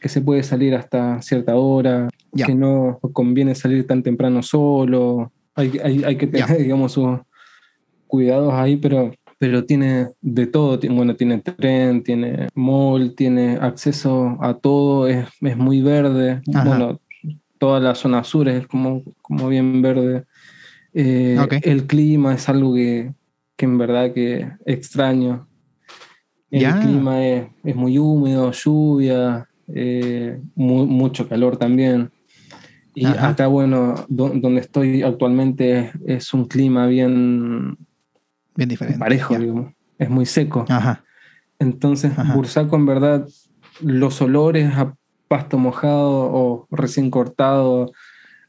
que 0.00 0.08
se 0.08 0.20
puede 0.20 0.44
salir 0.44 0.76
hasta 0.76 1.20
cierta 1.22 1.56
hora, 1.56 2.08
Ya. 2.32 2.46
que 2.46 2.54
no 2.54 2.98
conviene 3.12 3.54
salir 3.54 3.86
tan 3.86 4.02
temprano 4.02 4.42
solo. 4.42 5.32
Hay, 5.54 5.78
hay, 5.82 6.04
hay 6.04 6.16
que 6.16 6.26
tener, 6.26 6.46
digamos, 6.58 6.92
sus 6.92 7.18
cuidados 8.06 8.52
ahí, 8.54 8.76
pero, 8.76 9.12
pero 9.38 9.64
tiene 9.64 10.08
de 10.20 10.46
todo. 10.46 10.78
Bueno, 10.90 11.14
tiene 11.16 11.38
tren, 11.38 12.02
tiene 12.02 12.48
mall, 12.54 13.14
tiene 13.14 13.56
acceso 13.60 14.36
a 14.40 14.54
todo, 14.54 15.06
es, 15.08 15.26
es 15.40 15.56
muy 15.56 15.80
verde. 15.82 16.40
Ajá. 16.54 16.64
Bueno, 16.64 17.00
toda 17.58 17.80
la 17.80 17.94
zona 17.94 18.22
sur 18.24 18.48
es 18.48 18.66
como, 18.66 19.02
como 19.22 19.48
bien 19.48 19.80
verde. 19.82 20.24
Eh. 20.94 21.36
El 21.62 21.86
clima 21.86 22.34
es 22.34 22.48
algo 22.48 22.74
que, 22.74 23.12
que 23.56 23.64
en 23.66 23.78
verdad 23.78 24.12
que 24.12 24.48
extraño. 24.66 25.46
El 26.50 26.62
clima 26.80 27.26
es, 27.26 27.46
es 27.64 27.76
muy 27.76 27.98
húmedo, 27.98 28.52
lluvia, 28.52 29.46
eh, 29.74 30.40
mu- 30.54 30.86
mucho 30.86 31.28
calor 31.28 31.56
también. 31.58 32.10
Y 33.00 33.06
Ajá. 33.06 33.28
acá, 33.28 33.46
bueno, 33.46 33.94
do- 34.08 34.32
donde 34.34 34.60
estoy 34.60 35.02
actualmente 35.02 35.92
es, 36.04 36.34
un 36.34 36.46
clima 36.46 36.86
bien 36.86 37.76
Bien 38.56 38.68
diferente. 38.68 38.98
parejo, 38.98 39.34
ya. 39.34 39.40
digamos. 39.40 39.72
Es 39.98 40.10
muy 40.10 40.26
seco. 40.26 40.64
Ajá. 40.68 41.04
Entonces, 41.60 42.18
Ajá. 42.18 42.34
Bursaco, 42.34 42.74
en 42.76 42.86
verdad, 42.86 43.28
los 43.80 44.20
olores 44.20 44.74
a 44.74 44.94
pasto 45.28 45.58
mojado 45.58 46.10
o 46.10 46.66
recién 46.72 47.10
cortado, 47.10 47.92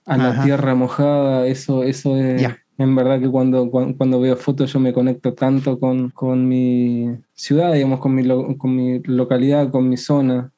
a 0.06 0.18
la 0.18 0.30
Ajá. 0.30 0.44
tierra 0.44 0.74
mojada, 0.74 1.46
eso, 1.46 1.84
eso 1.84 2.18
es. 2.18 2.42
Ya. 2.42 2.58
En 2.80 2.96
verdad 2.96 3.20
que 3.20 3.30
cuando, 3.30 3.70
cuando, 3.70 3.98
cuando 3.98 4.20
veo 4.20 4.36
fotos 4.38 4.72
yo 4.74 4.80
me 4.80 4.94
conecto 4.94 5.34
tanto 5.34 5.80
con, 5.80 6.10
con 6.10 6.48
mi 6.48 7.10
ciudad, 7.34 7.74
digamos, 7.74 8.00
con 8.00 8.16
mi, 8.16 8.24
lo- 8.24 8.58
con 8.58 8.76
mi 8.76 9.00
localidad, 9.04 9.70
con 9.70 9.88
mi 9.90 9.98
zona, 9.98 10.52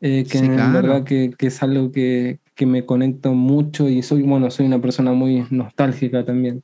eh, 0.00 0.24
que 0.30 0.38
Sí, 0.38 0.44
en 0.46 0.54
claro. 0.54 0.72
verdad 0.72 1.04
que, 1.04 1.30
que 1.36 1.46
es 1.48 1.62
algo 1.62 1.90
que, 1.90 2.38
que 2.54 2.66
me 2.66 2.84
conecto 2.86 3.32
mucho 3.34 3.88
y 3.88 4.02
soy, 4.02 4.22
bueno, 4.22 4.50
soy 4.50 4.66
una 4.66 4.80
persona 4.80 5.12
muy 5.12 5.44
nostálgica 5.50 6.24
también. 6.24 6.62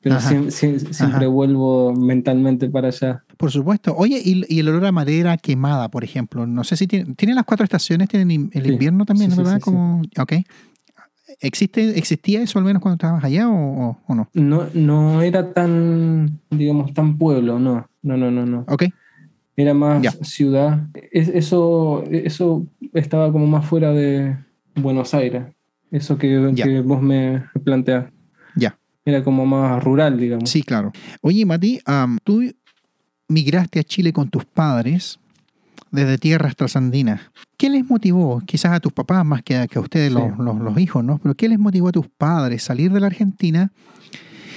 Pero 0.00 0.16
Ajá. 0.16 0.30
siem- 0.30 0.50
siem- 0.50 0.78
siempre 0.92 1.18
Ajá. 1.24 1.28
vuelvo 1.28 1.94
mentalmente 1.94 2.68
para 2.68 2.88
allá. 2.88 3.24
Por 3.38 3.50
supuesto. 3.50 3.94
Oye, 3.96 4.20
y, 4.22 4.44
y 4.48 4.60
el 4.60 4.68
olor 4.68 4.84
a 4.86 4.92
madera 4.92 5.36
quemada, 5.38 5.88
por 5.88 6.04
ejemplo. 6.04 6.46
No 6.46 6.62
sé 6.62 6.76
si 6.76 6.86
tiene, 6.86 7.14
tiene 7.14 7.34
las 7.34 7.44
cuatro 7.44 7.64
estaciones, 7.64 8.08
tienen 8.08 8.50
el 8.52 8.64
Sí. 8.64 8.70
invierno 8.72 9.06
también, 9.06 9.30
Sí, 9.30 9.36
¿verdad? 9.38 9.54
sí. 9.56 9.60
Como, 9.62 10.02
ok. 10.18 10.32
¿Existe, 11.40 11.98
¿Existía 11.98 12.42
eso 12.42 12.58
al 12.58 12.64
menos 12.66 12.82
cuando 12.82 12.94
estabas 12.96 13.24
allá 13.24 13.48
o, 13.48 13.54
o- 13.90 13.98
o 14.06 14.14
no? 14.14 14.28
No, 14.34 14.66
no 14.74 15.22
era 15.22 15.52
tan, 15.52 16.38
digamos, 16.50 16.92
tan 16.92 17.16
pueblo, 17.16 17.58
no, 17.58 17.88
no, 18.02 18.16
no, 18.16 18.30
no, 18.30 18.44
no. 18.46 18.64
Ok. 18.68 18.84
Era 19.56 19.72
más 19.72 20.02
Ya. 20.02 20.10
ciudad. 20.22 20.86
Es- 21.12 21.28
eso, 21.28 22.04
eso 22.10 22.66
estaba 22.92 23.32
como 23.32 23.46
más 23.46 23.64
fuera 23.64 23.90
de 23.92 24.36
Buenos 24.76 25.14
Aires. 25.14 25.44
Eso 25.90 26.18
que, 26.18 26.38
vos 26.84 27.02
me 27.02 27.44
planteás. 27.64 28.06
Ya. 28.56 28.78
Era 29.04 29.22
como 29.22 29.46
más 29.46 29.82
rural, 29.82 30.18
digamos. 30.18 30.50
Sí, 30.50 30.62
claro. 30.62 30.92
Oye, 31.20 31.44
Mati, 31.46 31.80
tú 32.24 32.42
migraste 33.28 33.80
a 33.80 33.84
Chile 33.84 34.12
con 34.12 34.28
tus 34.28 34.44
padres 34.44 35.18
desde 35.90 36.18
tierras 36.18 36.56
trasandinas. 36.56 37.20
¿Qué 37.56 37.70
les 37.70 37.88
motivó? 37.88 38.42
Quizás 38.44 38.72
a 38.72 38.80
tus 38.80 38.92
papás 38.92 39.24
más 39.24 39.42
que 39.42 39.56
a, 39.56 39.66
que 39.68 39.78
a 39.78 39.82
ustedes, 39.82 40.12
Sí. 40.12 40.18
los, 40.18 40.36
los- 40.38 40.58
los 40.60 40.78
hijos, 40.78 41.04
¿no? 41.04 41.18
Pero 41.18 41.34
¿qué 41.36 41.48
les 41.48 41.58
motivó 41.58 41.88
a 41.88 41.92
tus 41.92 42.08
padres 42.08 42.62
salir 42.64 42.90
de 42.92 43.00
la 43.00 43.06
Argentina 43.06 43.70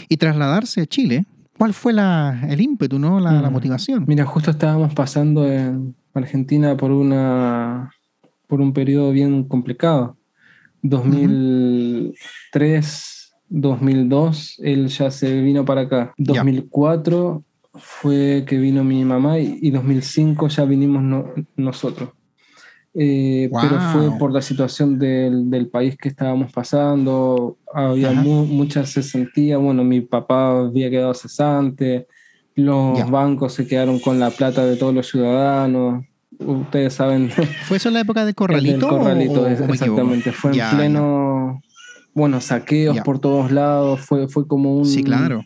y 0.09 0.17
trasladarse 0.17 0.81
a 0.81 0.85
Chile? 0.87 1.25
¿Cuál 1.57 1.73
fue 1.73 1.93
la- 1.93 2.41
el 2.49 2.59
ímpetu, 2.61 2.97
¿no? 2.97 3.19
La, 3.19 3.33
la 3.41 3.49
Mm. 3.49 3.53
motivación. 3.53 4.05
Mira, 4.07 4.25
justo 4.25 4.49
estábamos 4.51 4.93
pasando 4.95 5.47
en 5.47 5.95
Argentina 6.13 6.75
por 6.75 6.91
una 6.91 7.91
por 8.47 8.61
un 8.61 8.73
periodo 8.73 9.11
bien 9.11 9.43
complicado. 9.43 10.17
2003, 10.81 13.33
2002, 13.49 14.59
él 14.63 14.87
ya 14.87 15.11
se 15.11 15.41
vino 15.41 15.63
para 15.65 15.81
acá. 15.81 16.13
Ya. 16.17 16.35
2004 16.41 17.43
fue 17.75 18.43
que 18.47 18.57
vino 18.57 18.83
mi 18.83 19.03
mamá 19.05 19.37
y, 19.39 19.59
y 19.61 19.69
2005 19.71 20.47
ya 20.47 20.65
vinimos 20.65 21.03
no- 21.03 21.27
nosotros. 21.55 22.09
Eh, 22.93 23.47
Wow. 23.51 23.61
Pero 23.61 23.79
fue 23.91 24.17
por 24.17 24.31
la 24.33 24.41
situación 24.41 24.97
del, 24.97 25.49
del 25.51 25.67
país 25.69 25.95
que 25.97 26.09
estábamos 26.09 26.51
pasando, 26.51 27.57
había 27.71 28.11
mu- 28.11 28.45
mucha 28.45 28.85
cesantía, 28.87 29.57
bueno, 29.57 29.83
mi 29.83 30.01
papá 30.01 30.61
había 30.61 30.89
quedado 30.89 31.13
cesante, 31.13 32.07
los 32.55 32.97
Ya. 32.97 33.05
bancos 33.05 33.53
se 33.53 33.67
quedaron 33.67 33.99
con 33.99 34.19
la 34.19 34.31
plata 34.31 34.65
de 34.65 34.77
todos 34.77 34.95
los 34.95 35.07
ciudadanos, 35.07 36.05
ustedes 36.39 36.93
saben, 36.93 37.29
¿Fue 37.65 37.77
eso 37.77 37.89
en 37.89 37.93
la 37.95 38.01
época 38.01 38.25
del 38.25 38.35
corralito? 38.35 38.87
corralito, 38.89 39.41
o- 39.41 39.43
o 39.43 39.47
es- 39.47 39.61
exactamente, 39.61 40.31
fue 40.31 40.53
Ya, 40.53 40.71
en 40.71 40.77
pleno, 40.77 41.61
bueno, 42.13 42.41
saqueos 42.41 42.95
Ya. 42.95 43.03
por 43.03 43.19
todos 43.19 43.51
lados, 43.51 44.01
fue, 44.01 44.27
fue 44.27 44.47
como 44.47 44.75
un, 44.77 44.85
Sí, 44.85 45.03
claro. 45.03 45.43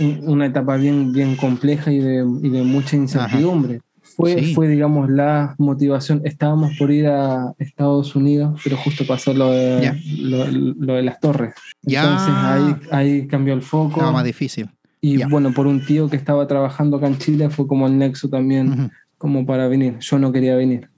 un- 0.00 0.20
una 0.26 0.46
etapa 0.46 0.76
bien, 0.76 1.12
bien 1.12 1.36
compleja 1.36 1.92
y 1.92 1.98
de, 1.98 2.24
y 2.42 2.48
de 2.48 2.62
mucha 2.62 2.96
incertidumbre. 2.96 3.80
Fue, 4.16 4.36
Sí. 4.42 4.54
fue, 4.54 4.66
digamos, 4.66 5.08
la 5.08 5.54
motivación. 5.58 6.22
Estábamos 6.24 6.72
por 6.76 6.90
ir 6.90 7.06
a 7.06 7.52
Estados 7.58 8.16
Unidos, 8.16 8.60
pero 8.64 8.76
justo 8.76 9.06
pasó 9.06 9.32
lo 9.32 9.52
de, 9.52 9.80
Ya. 9.80 9.96
lo, 10.22 10.46
lo 10.48 10.94
de 10.94 11.02
las 11.04 11.20
torres. 11.20 11.54
Ya. 11.82 12.02
Entonces 12.02 12.34
ahí, 12.34 12.74
ahí 12.90 13.26
cambió 13.28 13.54
el 13.54 13.62
foco. 13.62 13.90
Estaba 13.90 14.10
más 14.12 14.24
difícil. 14.24 14.68
y 15.00 15.18
ya. 15.18 15.28
bueno, 15.28 15.52
por 15.52 15.68
un 15.68 15.84
tío 15.86 16.08
que 16.10 16.16
estaba 16.16 16.48
trabajando 16.48 16.96
acá 16.96 17.06
en 17.06 17.18
Chile 17.18 17.48
fue 17.50 17.68
como 17.68 17.86
el 17.86 17.96
nexo 17.96 18.28
también, 18.28 18.72
Ujú. 18.72 18.90
Como 19.18 19.44
para 19.44 19.68
venir. 19.68 19.98
Yo 19.98 20.18
no 20.18 20.32
quería 20.32 20.56
venir. 20.56 20.88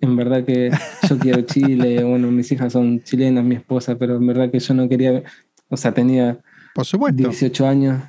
En 0.00 0.16
verdad 0.16 0.44
que 0.44 0.70
yo 1.08 1.18
quiero 1.18 1.42
Chile, 1.42 2.04
bueno, 2.04 2.30
mis 2.30 2.50
hijas 2.52 2.72
son 2.72 3.02
chilenas, 3.02 3.44
mi 3.44 3.56
esposa, 3.56 3.96
pero 3.96 4.16
en 4.16 4.26
verdad 4.26 4.50
que 4.50 4.58
yo 4.60 4.74
no 4.74 4.88
quería, 4.88 5.22
o 5.68 5.76
sea, 5.76 5.92
tenía 5.92 6.38
Por 6.74 6.84
supuesto. 6.84 7.28
18 7.28 7.66
años, 7.66 8.02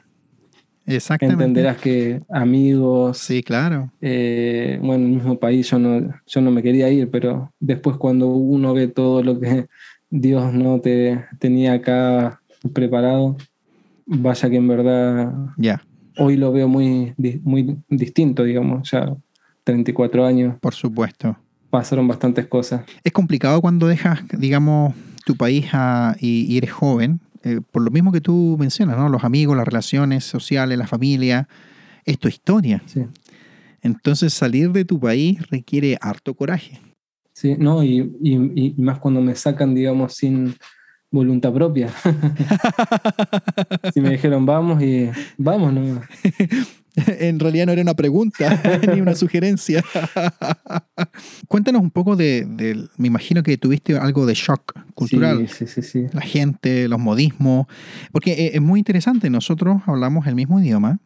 Exactamente. 0.86 1.44
entenderás 1.44 1.78
que 1.78 2.22
amigos, 2.30 3.18
Sí, 3.18 3.42
claro. 3.44 3.92
eh, 4.02 4.78
bueno, 4.82 5.06
en 5.06 5.12
el 5.12 5.16
mismo 5.18 5.40
país 5.40 5.70
yo 5.70 5.80
no, 5.80 6.14
yo 6.28 6.42
no 6.42 6.52
me 6.52 6.62
quería 6.62 6.90
ir, 6.90 7.10
pero 7.10 7.52
después 7.60 7.98
cuando 7.98 8.28
uno 8.28 8.74
ve 8.74 8.88
todo 8.88 9.24
lo 9.24 9.40
que 9.40 9.66
Dios 10.10 10.54
no 10.54 10.80
te 10.80 11.26
tenía 11.40 11.74
acá 11.74 12.42
preparado, 12.74 13.36
vaya 14.06 14.50
que 14.50 14.56
en 14.58 14.68
verdad 14.68 15.34
Ya, 15.58 15.82
hoy 16.18 16.38
lo 16.38 16.52
veo 16.52 16.68
muy, 16.68 17.14
muy 17.44 17.78
distinto, 17.90 18.44
digamos, 18.44 18.90
ya 18.92 19.16
34 19.65 20.25
años, 20.25 20.55
por 20.62 20.74
supuesto. 20.74 21.36
pasaron 21.69 22.07
bastantes 22.07 22.48
cosas. 22.48 22.84
Es 23.03 23.12
complicado 23.12 23.60
cuando 23.60 23.88
dejas, 23.88 24.22
digamos, 24.31 24.95
tu 25.25 25.36
país 25.36 25.65
a- 25.74 26.15
y, 26.22 26.45
y 26.51 26.57
eres 26.57 26.72
joven, 26.72 27.19
eh, 27.43 27.60
por 27.72 27.81
lo 27.84 27.91
mismo 27.91 28.13
que 28.13 28.22
tú 28.22 28.55
mencionas, 28.57 28.98
¿no? 28.98 29.10
Los 29.10 29.25
amigos, 29.25 29.57
las 29.57 29.65
relaciones 29.67 30.24
sociales, 30.24 30.77
la 30.77 30.88
familia, 30.88 31.50
es 32.05 32.17
tu 32.17 32.29
historia. 32.29 32.81
Sí, 32.86 33.01
Entonces 33.81 34.34
salir 34.34 34.72
de 34.72 34.86
tu 34.86 34.98
país 35.00 35.39
requiere 35.50 35.98
harto 36.00 36.34
coraje. 36.36 36.79
sí 37.34 37.55
no, 37.60 37.84
y, 37.84 38.00
y- 38.22 38.74
y 38.77 38.81
más 38.81 39.00
cuando 39.00 39.19
me 39.22 39.36
sacan, 39.36 39.75
digamos, 39.75 40.13
sin 40.13 40.55
voluntad 41.12 41.51
propia. 41.53 41.89
si 43.93 44.00
me 44.01 44.12
dijeron 44.12 44.45
vamos 44.45 44.81
y 44.81 45.10
vamos, 45.38 45.74
no. 45.74 46.01
en 47.20 47.40
realidad 47.40 47.66
no 47.66 47.72
era 47.72 47.82
una 47.82 47.94
pregunta 47.94 48.62
ni 48.94 49.02
una 49.02 49.16
sugerencia. 49.16 49.84
Cuéntanos 51.48 51.82
un 51.82 51.92
poco 51.92 52.16
de, 52.16 52.46
de- 52.46 52.88
me 52.98 53.08
imagino 53.08 53.44
que 53.44 53.58
tuviste 53.58 53.98
algo 53.98 54.25
de 54.25 54.34
shock 54.34 54.74
cultural. 54.94 55.48
Sí, 55.50 55.66
sí, 55.66 55.82
sí, 55.82 55.82
sí. 55.82 56.06
la 56.14 56.22
gente, 56.22 56.88
los 56.88 57.00
modismos, 57.00 57.68
porque 58.12 58.32
eh, 58.34 58.52
es 58.56 58.62
muy 58.62 58.80
interesante, 58.80 59.30
nosotros 59.30 59.82
hablamos 59.86 60.28
el 60.28 60.36
mismo 60.36 60.60
idioma, 60.60 61.00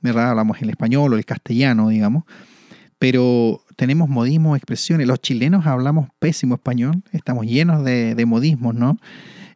¿verdad? 0.00 0.30
Hablamos 0.30 0.60
el 0.62 0.70
español 0.70 1.12
o 1.12 1.16
el 1.16 1.24
castellano, 1.24 1.88
digamos, 1.88 2.24
pero 2.98 3.62
tenemos 3.76 4.08
modismos, 4.08 4.56
expresiones, 4.56 5.06
los 5.06 5.20
chilenos 5.20 5.66
hablamos 5.66 6.08
pésimo 6.18 6.54
español, 6.54 7.02
estamos 7.12 7.46
llenos 7.46 7.84
de, 7.84 8.14
de 8.14 8.26
modismos, 8.26 8.74
¿no? 8.74 8.98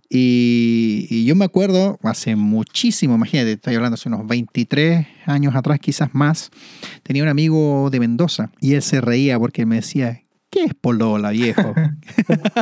Y, 0.09 1.07
y 1.11 1.25
yo 1.25 1.35
me 1.35 1.45
acuerdo 1.45 1.99
hace 2.03 2.37
muchísimo, 2.37 3.15
imagínate, 3.17 3.53
estoy 3.53 3.75
hablando 3.75 3.95
hace 3.95 4.09
unos 4.09 4.27
23 4.27 5.07
años 5.27 5.55
atrás, 5.55 5.81
quizás 5.81 6.15
más, 6.15 6.51
tenía 7.03 7.23
un 7.23 7.29
amigo 7.29 7.89
de 7.91 8.01
Mendoza 8.01 8.51
y 8.61 8.75
él 8.75 8.83
se 8.83 9.01
reía 9.01 9.39
porque 9.39 9.67
me 9.67 9.77
decía, 9.77 10.23
¿qué 10.57 10.63
¿Qué 10.63 10.69
es 10.69 10.75
polola, 10.75 11.31
viejo? 11.31 11.75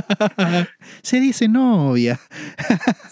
Se 1.03 1.21
dice 1.21 1.49
novia. 1.49 2.19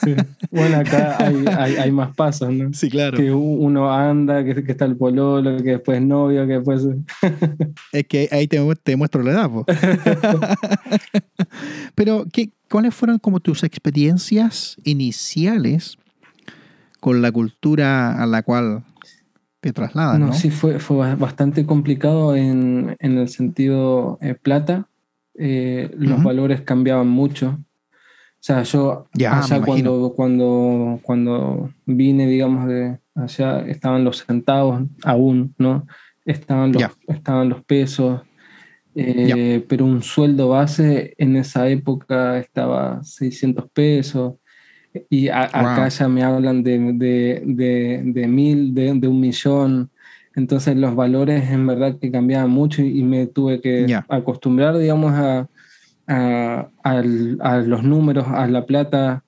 Sí. 0.03 0.17
Bueno, 0.51 0.79
acá 0.79 1.17
hay, 1.19 1.45
hay, 1.57 1.77
hay, 1.77 1.93
más 1.93 2.15
pasos, 2.17 2.53
¿no? 2.53 2.73
Sí, 2.73 2.91
claro. 2.91 3.17
Que 3.17 3.33
uno 3.33 3.93
anda, 3.93 4.45
que, 4.45 4.65
que 4.65 4.73
está 4.73 4.85
el 4.85 4.97
pololo, 4.97 5.57
que 5.59 5.71
después 5.71 5.99
es 5.99 6.05
novio, 6.05 6.47
que 6.47 6.55
después... 6.55 6.85
es 7.93 8.07
que 8.07 8.29
ahí 8.33 8.49
te, 8.49 8.61
te 8.83 8.97
muestro 8.97 9.23
la 9.23 9.31
edad, 9.31 9.51
po. 9.51 9.65
Pero, 11.95 12.27
¿qué, 12.33 12.51
¿cuáles 12.69 12.95
fueron 12.95 13.19
como 13.19 13.39
tus 13.39 13.63
experiencias 13.63 14.77
iniciales 14.83 15.97
con 16.99 17.23
la 17.23 17.31
cultura 17.31 18.21
a 18.21 18.27
la 18.27 18.43
cual 18.43 18.85
te? 19.63 20.19
No, 20.19 20.27
¿no? 20.27 20.33
sí, 20.33 20.51
fue, 20.51 20.81
fue 20.81 21.15
bastante 21.15 21.65
complicado 21.65 22.35
en, 22.35 22.97
en 22.99 23.19
el 23.19 23.29
sentido 23.29 24.19
eh, 24.21 24.35
plata. 24.35 24.89
Eh, 25.35 25.89
los 25.97 26.19
uh 26.19 26.21
-huh. 26.21 26.25
valores 26.25 26.61
cambiaban 26.63 27.09
mucho. 27.09 27.59
O 28.43 28.45
sea, 28.45 28.65
yo 28.65 29.07
ya, 29.15 29.39
allá 29.39 29.63
cuando, 29.63 30.13
cuando, 30.17 30.99
cuando 31.03 31.71
vine, 31.87 32.27
digamos, 32.27 32.67
de 32.67 32.99
allá 33.15 33.61
estaban 33.61 34.03
los 34.03 34.25
centavos 34.25 34.83
aún, 35.05 35.55
¿no? 35.59 35.87
Estaban 36.25 36.73
los, 36.73 36.83
estaban 37.07 37.49
los 37.49 37.63
pesos, 37.65 38.21
eh, 38.97 39.65
pero 39.69 39.85
un 39.85 40.03
sueldo 40.03 40.49
base 40.49 41.15
en 41.19 41.37
esa 41.37 41.69
época 41.69 42.37
estaba 42.39 43.03
600 43.05 43.71
pesos. 43.71 44.35
Y 45.09 45.29
a, 45.29 45.49
wow. 45.53 45.67
acá 45.67 45.89
ya 45.89 46.09
me 46.09 46.23
hablan 46.23 46.63
de, 46.63 46.79
de, 46.95 47.43
de, 47.45 48.03
de 48.05 48.27
mil, 48.27 48.75
de, 48.75 48.95
de, 48.95 49.09
un 49.09 49.21
millón. 49.21 49.91
Entonces 50.35 50.77
los 50.77 50.95
valores 50.95 51.51
en 51.51 51.67
verdad 51.67 51.99
que 51.99 52.11
cambiaban 52.11 52.51
mucho 52.51 52.83
y, 52.83 53.01
y 53.01 53.03
me 53.03 53.27
tuve 53.27 53.61
que 53.61 53.87
yeah. 53.87 54.05
acostumbrar, 54.09 54.77
digamos, 54.77 55.13
a, 55.13 55.49
a, 56.07 56.69
a, 56.83 56.91
a, 57.41 57.57
los 57.59 57.83
números, 57.83 58.27
a 58.29 58.47
la 58.47 58.67
plata, 58.67 59.25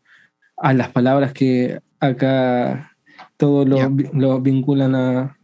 a 0.56 0.72
las 0.74 0.88
palabras 0.90 1.32
que 1.32 1.80
acá 2.00 2.92
todo 3.36 3.64
lo, 3.64 3.76
yeah. 3.76 4.10
lo 4.12 4.40
vinculan 4.40 4.94
a, 4.94 5.36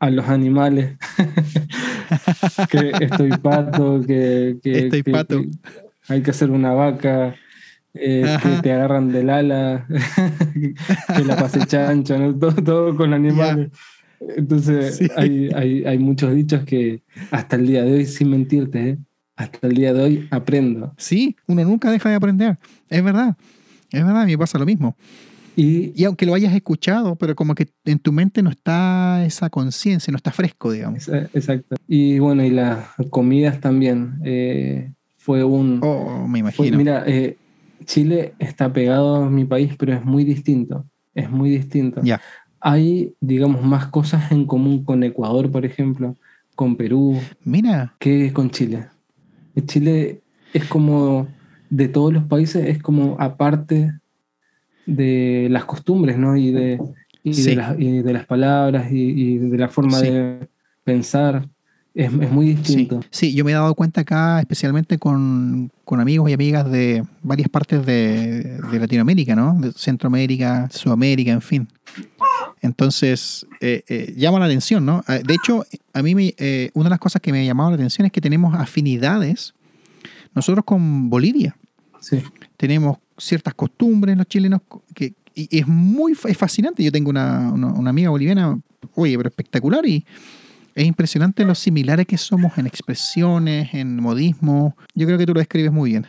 a 0.00 0.10
los 0.10 0.28
animales. 0.28 0.96
que 2.70 2.92
estoy 3.00 3.30
pato, 3.30 4.00
que, 4.06 4.58
que, 4.62 4.78
estoy 4.78 5.02
que, 5.02 5.12
pato. 5.12 5.40
que 5.42 5.48
hay 6.08 6.22
que 6.22 6.30
hacer 6.30 6.50
una 6.50 6.72
vaca. 6.72 7.34
Eh, 8.00 8.36
que 8.42 8.62
te 8.62 8.72
agarran 8.72 9.10
del 9.10 9.30
ala, 9.30 9.86
que 11.16 11.24
la 11.24 11.36
pase 11.36 11.66
chancho, 11.66 12.18
¿no? 12.18 12.34
todo, 12.34 12.52
todo, 12.52 12.96
con 12.96 13.12
animales. 13.12 13.70
Yeah. 14.20 14.34
Entonces 14.36 14.96
sí. 14.96 15.08
hay, 15.16 15.50
hay, 15.54 15.84
hay, 15.84 15.98
muchos 15.98 16.34
dichos 16.34 16.64
que 16.64 17.02
hasta 17.30 17.56
el 17.56 17.66
día 17.66 17.84
de 17.84 17.92
hoy, 17.92 18.06
sin 18.06 18.30
mentirte, 18.30 18.90
¿eh? 18.90 18.98
hasta 19.36 19.66
el 19.66 19.74
día 19.74 19.92
de 19.92 20.02
hoy 20.02 20.28
aprendo. 20.30 20.94
Sí, 20.96 21.36
uno 21.46 21.64
nunca 21.64 21.90
deja 21.90 22.08
de 22.08 22.16
aprender, 22.16 22.58
es 22.88 23.02
verdad, 23.02 23.36
es 23.90 24.04
verdad, 24.04 24.22
a 24.22 24.26
mí 24.26 24.36
pasa 24.36 24.58
lo 24.58 24.66
mismo. 24.66 24.96
Y, 25.56 25.92
y, 26.00 26.04
aunque 26.04 26.24
lo 26.24 26.34
hayas 26.34 26.54
escuchado, 26.54 27.16
pero 27.16 27.34
como 27.34 27.56
que 27.56 27.68
en 27.84 27.98
tu 27.98 28.12
mente 28.12 28.44
no 28.44 28.50
está 28.50 29.24
esa 29.24 29.50
conciencia, 29.50 30.12
no 30.12 30.16
está 30.16 30.30
fresco, 30.30 30.70
digamos. 30.70 31.08
Exacto. 31.08 31.74
Y 31.88 32.20
bueno, 32.20 32.44
y 32.44 32.50
las 32.50 32.86
comidas 33.10 33.60
también. 33.60 34.20
Eh, 34.24 34.92
fue 35.28 35.44
un... 35.44 35.80
Oh, 35.82 36.26
me 36.26 36.38
imagino. 36.38 36.68
Fue, 36.68 36.76
mira, 36.76 37.02
eh, 37.06 37.36
Chile 37.88 38.34
está 38.38 38.70
pegado 38.70 39.16
a 39.16 39.30
mi 39.30 39.46
país, 39.46 39.74
pero 39.78 39.94
es 39.94 40.04
muy 40.04 40.22
distinto. 40.22 40.84
Es 41.14 41.30
muy 41.30 41.48
distinto. 41.48 42.02
Yeah. 42.02 42.20
Hay, 42.60 43.14
digamos, 43.18 43.64
más 43.64 43.86
cosas 43.86 44.30
en 44.30 44.44
común 44.44 44.84
con 44.84 45.02
Ecuador, 45.02 45.50
por 45.50 45.64
ejemplo, 45.64 46.14
con 46.54 46.76
Perú. 46.76 47.18
Mira. 47.44 47.94
Que 47.98 48.30
con 48.34 48.50
Chile. 48.50 48.88
Chile 49.64 50.20
es 50.52 50.66
como, 50.66 51.28
de 51.70 51.88
todos 51.88 52.12
los 52.12 52.24
países, 52.24 52.68
es 52.68 52.82
como 52.82 53.16
aparte 53.18 53.94
de 54.84 55.48
las 55.50 55.64
costumbres, 55.64 56.18
¿no? 56.18 56.36
Y 56.36 56.52
de, 56.52 56.78
y 57.22 57.32
sí. 57.32 57.50
de, 57.50 57.56
las, 57.56 57.80
y 57.80 58.02
de 58.02 58.12
las 58.12 58.26
palabras 58.26 58.92
y, 58.92 58.98
y, 58.98 59.38
de 59.38 59.58
la 59.58 59.68
forma 59.68 59.98
sí. 59.98 60.10
de 60.10 60.48
pensar. 60.84 61.48
Es, 61.98 62.12
es, 62.12 62.30
muy 62.30 62.54
distinto. 62.54 63.02
Sí. 63.10 63.30
sí, 63.30 63.34
yo 63.34 63.44
me 63.44 63.50
he 63.50 63.54
dado 63.54 63.74
cuenta 63.74 64.02
acá, 64.02 64.38
especialmente 64.38 64.98
con, 64.98 65.72
con 65.84 66.00
amigos 66.00 66.30
y 66.30 66.32
amigas 66.32 66.70
de 66.70 67.04
varias 67.24 67.48
partes 67.48 67.84
de, 67.84 68.60
de, 68.70 68.78
Latinoamérica, 68.78 69.34
¿no? 69.34 69.56
De 69.58 69.72
Centroamérica, 69.72 70.68
Sudamérica, 70.70 71.32
en 71.32 71.42
fin. 71.42 71.68
Entonces, 72.60 73.44
eh, 73.60 73.82
eh, 73.88 74.14
llama 74.16 74.38
la 74.38 74.44
atención, 74.44 74.86
¿no? 74.86 75.02
Ah, 75.08 75.18
de 75.18 75.34
hecho, 75.34 75.66
a 75.92 76.02
mí 76.02 76.14
me, 76.14 76.34
eh, 76.38 76.70
una 76.74 76.84
de 76.84 76.90
las 76.90 77.00
cosas 77.00 77.20
que 77.20 77.32
me 77.32 77.40
ha 77.40 77.44
llamado 77.44 77.70
la 77.70 77.74
atención 77.74 78.06
es 78.06 78.12
que 78.12 78.20
tenemos 78.20 78.54
afinidades 78.54 79.54
nosotros 80.36 80.64
con 80.64 81.10
Bolivia. 81.10 81.56
Sí. 82.00 82.22
Tenemos 82.56 82.98
ciertas 83.16 83.54
costumbres 83.54 84.16
los 84.16 84.28
chilenos 84.28 84.60
que 84.94 85.14
y 85.34 85.58
es 85.58 85.66
muy 85.66 86.12
es 86.12 86.36
fascinante. 86.36 86.84
Yo 86.84 86.92
tengo 86.92 87.10
una, 87.10 87.52
una, 87.52 87.72
una 87.72 87.90
amiga 87.90 88.10
boliviana, 88.10 88.56
oye, 88.94 89.16
pero 89.16 89.28
espectacular 89.28 89.84
y 89.84 90.04
es 90.78 90.86
impresionante 90.86 91.44
lo 91.44 91.56
similares 91.56 92.06
que 92.06 92.16
somos 92.16 92.56
en 92.56 92.68
expresiones, 92.68 93.74
en 93.74 93.96
modismo. 93.96 94.76
Yo 94.94 95.06
creo 95.06 95.18
que 95.18 95.26
tú 95.26 95.34
lo 95.34 95.40
describes 95.40 95.72
muy 95.72 95.90
bien. 95.90 96.06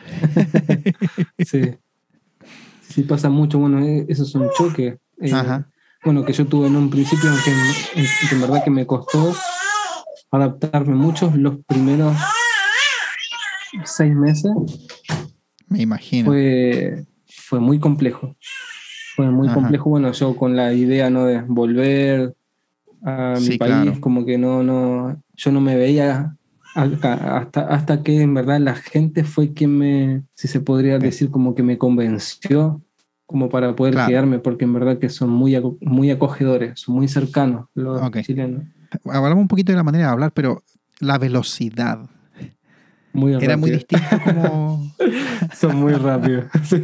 sí. 1.38 1.72
Sí, 2.88 3.02
pasa 3.02 3.28
mucho. 3.28 3.58
Bueno, 3.58 3.80
e, 3.80 4.06
eso 4.08 4.22
es 4.22 4.32
un 4.36 4.48
choque. 4.56 4.98
Eh, 5.20 5.32
bueno, 6.04 6.24
que 6.24 6.32
yo 6.32 6.46
tuve 6.46 6.68
en 6.68 6.76
un 6.76 6.88
principio, 6.88 7.30
que 7.44 7.50
en, 8.00 8.06
en 8.30 8.40
verdad 8.40 8.62
que 8.62 8.70
me 8.70 8.86
costó 8.86 9.34
adaptarme 10.30 10.94
mucho 10.94 11.32
los 11.34 11.56
primeros 11.66 12.16
seis 13.84 14.14
meses. 14.14 14.52
Me 15.66 15.82
imagino. 15.82 16.26
Fue, 16.30 17.06
fue 17.26 17.58
muy 17.58 17.80
complejo. 17.80 18.36
Fue 19.16 19.28
muy 19.32 19.48
Ajá. 19.48 19.56
complejo. 19.56 19.90
Bueno, 19.90 20.12
yo 20.12 20.36
con 20.36 20.54
la 20.54 20.72
idea 20.72 21.10
¿no? 21.10 21.24
de 21.24 21.42
volver, 21.42 22.36
a 23.02 23.34
mi 23.38 23.46
sí, 23.46 23.58
país, 23.58 23.72
claro. 23.72 24.00
como 24.00 24.24
que 24.24 24.38
no, 24.38 24.62
no, 24.62 25.20
yo 25.34 25.52
no 25.52 25.60
me 25.60 25.76
veía 25.76 26.36
hasta, 26.74 27.62
hasta 27.68 28.02
que 28.02 28.20
en 28.20 28.34
verdad 28.34 28.60
la 28.60 28.74
gente 28.74 29.24
fue 29.24 29.52
quien 29.52 29.76
me, 29.76 30.22
si 30.34 30.48
se 30.48 30.60
podría 30.60 30.98
decir, 30.98 31.30
como 31.30 31.54
que 31.54 31.62
me 31.62 31.78
convenció 31.78 32.82
como 33.26 33.48
para 33.48 33.76
poder 33.76 33.94
claro. 33.94 34.08
quedarme, 34.08 34.38
porque 34.40 34.64
en 34.64 34.72
verdad 34.72 34.98
que 34.98 35.08
son 35.08 35.30
muy, 35.30 35.56
muy 35.80 36.10
acogedores, 36.10 36.80
son 36.80 36.96
muy 36.96 37.06
cercanos 37.06 37.66
los 37.74 38.02
okay. 38.02 38.24
chilenos. 38.24 38.64
Hablamos 39.04 39.42
un 39.42 39.48
poquito 39.48 39.70
de 39.72 39.76
la 39.76 39.84
manera 39.84 40.06
de 40.06 40.10
hablar, 40.10 40.32
pero 40.32 40.64
la 40.98 41.16
velocidad. 41.16 42.00
Muy 43.12 43.34
Era 43.34 43.56
muy 43.56 43.70
distinto 43.70 44.06
como... 44.24 44.92
son 45.54 45.76
muy 45.76 45.92
rápidos. 45.92 46.46
sí. 46.64 46.82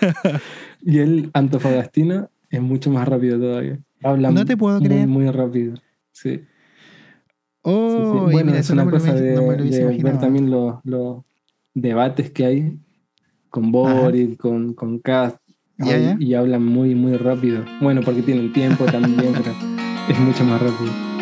y 0.82 0.98
el 0.98 1.30
antofagastino 1.34 2.30
es 2.50 2.60
mucho 2.60 2.90
más 2.90 3.06
rápido 3.06 3.38
todavía. 3.38 3.78
Hablan 4.02 4.34
no 4.34 4.44
te 4.44 4.56
puedo 4.56 4.78
muy, 4.78 4.88
creer. 4.88 5.08
Muy 5.08 5.30
rápido. 5.30 5.74
Sí. 6.12 6.42
Oh, 7.62 7.90
sí, 7.90 8.28
sí. 8.28 8.32
Bueno, 8.32 8.54
es 8.54 8.70
una 8.70 8.84
no 8.84 8.90
cosa 8.90 9.12
lo, 9.12 9.20
de, 9.20 9.34
no 9.34 9.42
de 9.52 10.02
ver 10.02 10.20
también 10.20 10.50
los, 10.50 10.76
los, 10.84 11.24
debates 11.74 12.30
que 12.30 12.44
hay 12.44 12.78
con 13.50 13.72
Boris, 13.72 14.36
con, 14.38 14.74
con 14.74 14.98
Cast, 14.98 15.38
¿Ya, 15.78 15.98
ya? 15.98 16.16
y 16.18 16.34
hablan 16.34 16.64
muy, 16.64 16.94
muy 16.94 17.16
rápido. 17.16 17.64
Bueno, 17.80 18.00
porque 18.04 18.22
tienen 18.22 18.52
tiempo 18.52 18.84
también, 18.86 19.32
pero 19.36 19.52
es 20.08 20.18
mucho 20.18 20.44
más 20.44 20.60
rápido. 20.60 21.15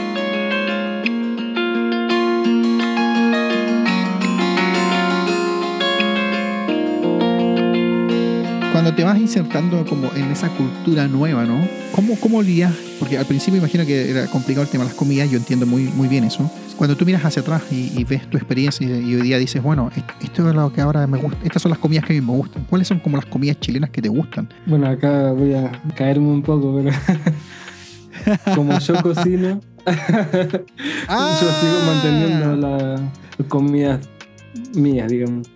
Cuando 8.94 8.96
te 8.96 9.04
vas 9.04 9.18
insertando 9.18 9.84
como 9.86 10.12
en 10.14 10.30
esa 10.30 10.48
cultura 10.50 11.08
nueva, 11.08 11.44
¿no? 11.44 11.58
¿Cómo, 11.92 12.16
cómo 12.20 12.40
lidias? 12.42 12.72
Porque 13.00 13.18
al 13.18 13.26
principio 13.26 13.58
imagino 13.58 13.84
que 13.84 14.10
era 14.10 14.26
complicado 14.26 14.62
el 14.62 14.68
tema 14.68 14.84
de 14.84 14.90
las 14.90 14.96
comidas, 14.96 15.28
yo 15.30 15.36
entiendo 15.36 15.66
muy, 15.66 15.84
muy 15.84 16.06
bien 16.06 16.22
eso. 16.22 16.48
Cuando 16.76 16.96
tú 16.96 17.04
miras 17.04 17.24
hacia 17.24 17.42
atrás 17.42 17.62
y, 17.72 17.92
y 17.98 18.04
ves 18.04 18.28
tu 18.28 18.36
experiencia 18.36 18.86
y, 18.86 19.10
y, 19.10 19.14
hoy 19.16 19.22
día 19.22 19.38
dices, 19.38 19.62
bueno, 19.62 19.90
esto 20.20 20.48
es 20.48 20.54
lo 20.54 20.72
que 20.72 20.80
ahora 20.80 21.06
me 21.06 21.18
gusta, 21.18 21.38
estas 21.44 21.62
son 21.62 21.70
las 21.70 21.78
comidas 21.78 22.04
que 22.04 22.12
a 22.16 22.20
mí 22.20 22.24
me 22.24 22.32
gustan. 22.32 22.64
¿Cuáles 22.70 22.86
son 22.86 23.00
como 23.00 23.16
las 23.16 23.26
comidas 23.26 23.58
chilenas 23.58 23.90
que 23.90 24.00
te 24.00 24.08
gustan? 24.08 24.48
Bueno, 24.66 24.86
acá 24.86 25.32
voy 25.32 25.54
a 25.54 25.72
caerme 25.96 26.28
un 26.28 26.42
poco, 26.42 26.80
pero 26.82 26.96
como 28.54 28.78
yo 28.78 29.02
cocino, 29.02 29.60
ah, 29.86 31.38
yo 31.40 31.48
sigo 31.60 31.80
manteniendo 31.86 32.56
las 32.56 33.00
comidas 33.48 34.08
mías, 34.74 35.08
digamos. 35.08 35.48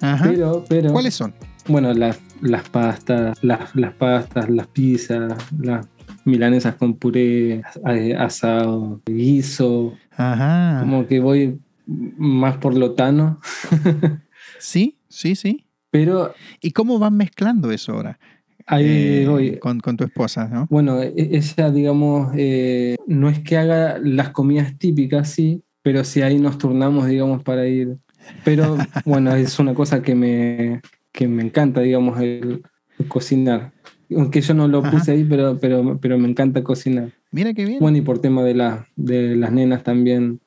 Ajá. 0.00 0.26
Pero, 0.28 0.64
pero, 0.68 0.92
¿Cuáles 0.92 1.14
son? 1.14 1.34
Bueno, 1.68 1.94
las 1.94 2.18
las 2.42 2.68
pastas, 2.68 3.42
las, 3.42 3.74
las 3.74 3.94
pastas, 3.94 4.50
las 4.50 4.66
pizzas, 4.66 5.34
las 5.58 5.86
milanesas 6.24 6.74
con 6.74 6.94
puré, 6.94 7.62
eh, 7.88 8.14
asado, 8.18 9.00
guiso. 9.06 9.94
Ajá. 10.16 10.80
Como 10.80 11.06
que 11.06 11.20
voy 11.20 11.58
más 11.86 12.56
por 12.58 12.76
lo 12.76 12.92
tano. 12.92 13.40
sí, 14.58 14.98
sí, 15.08 15.34
sí. 15.34 15.64
Pero. 15.90 16.34
¿Y 16.60 16.72
cómo 16.72 16.98
van 16.98 17.16
mezclando 17.16 17.70
eso 17.70 17.92
ahora? 17.92 18.18
Ahí 18.66 18.86
eh, 18.86 19.26
voy. 19.28 19.58
Con, 19.58 19.80
con, 19.80 19.96
tu 19.96 20.04
esposa, 20.04 20.48
¿no? 20.48 20.66
Bueno, 20.70 21.02
e, 21.02 21.12
ella, 21.16 21.70
digamos, 21.70 22.32
eh, 22.36 22.96
no 23.06 23.28
es 23.28 23.40
que 23.40 23.56
haga 23.56 23.98
las 23.98 24.30
comidas 24.30 24.78
típicas, 24.78 25.28
sí, 25.30 25.62
pero 25.82 26.04
sí 26.04 26.22
ahí 26.22 26.38
nos 26.38 26.58
turnamos, 26.58 27.06
digamos, 27.06 27.42
para 27.42 27.66
ir. 27.66 27.98
Pero 28.44 28.76
bueno, 29.04 29.34
es 29.34 29.58
una 29.58 29.74
cosa 29.74 30.02
que 30.02 30.14
me, 30.14 30.80
que 31.12 31.28
me 31.28 31.42
encanta, 31.42 31.80
digamos, 31.80 32.20
el, 32.20 32.62
cocinar. 33.08 33.72
Aunque 34.14 34.40
yo 34.40 34.54
no 34.54 34.68
lo 34.68 34.82
puse 34.82 35.12
ahí, 35.12 35.24
pero, 35.24 35.58
pero, 35.58 35.98
pero 36.00 36.18
me 36.18 36.28
encanta 36.28 36.62
cocinar. 36.62 37.10
Mira 37.30 37.54
qué 37.54 37.64
bien. 37.64 37.78
Bueno, 37.80 37.98
y 37.98 38.02
por 38.02 38.18
tema 38.18 38.42
de, 38.42 38.54
la, 38.54 38.86
de 38.94 39.36
las 39.36 39.52
nenas 39.52 39.82
también, 39.82 40.40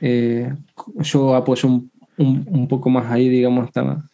eh, 0.00 0.52
yo 1.00 1.34
apoyo 1.34 1.68
un, 1.68 1.90
un, 2.16 2.68
poco 2.68 2.90
más 2.90 3.10
ahí, 3.10 3.28
digamos, 3.28 3.66
estaba. 3.66 4.04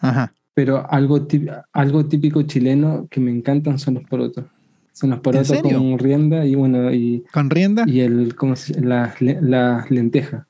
Ajá. 0.00 0.34
Pero 0.54 0.90
algo, 0.90 1.26
algo 1.72 2.06
típico 2.06 2.42
chileno 2.42 3.06
que 3.10 3.20
me 3.20 3.30
encantan 3.30 3.78
son 3.78 3.94
los 3.94 4.04
porotos. 4.04 4.44
Son 4.92 5.10
los 5.10 5.20
porotos 5.20 5.62
con 5.62 5.98
rienda 5.98 6.44
y 6.44 6.56
bueno, 6.56 6.92
y. 6.92 7.24
¿Con 7.32 7.48
rienda? 7.48 7.84
Y 7.86 8.00
el, 8.00 8.34
¿cómo 8.34 8.56
se, 8.56 8.80
las, 8.80 9.20
las 9.22 9.90
lentejas. 9.90 10.46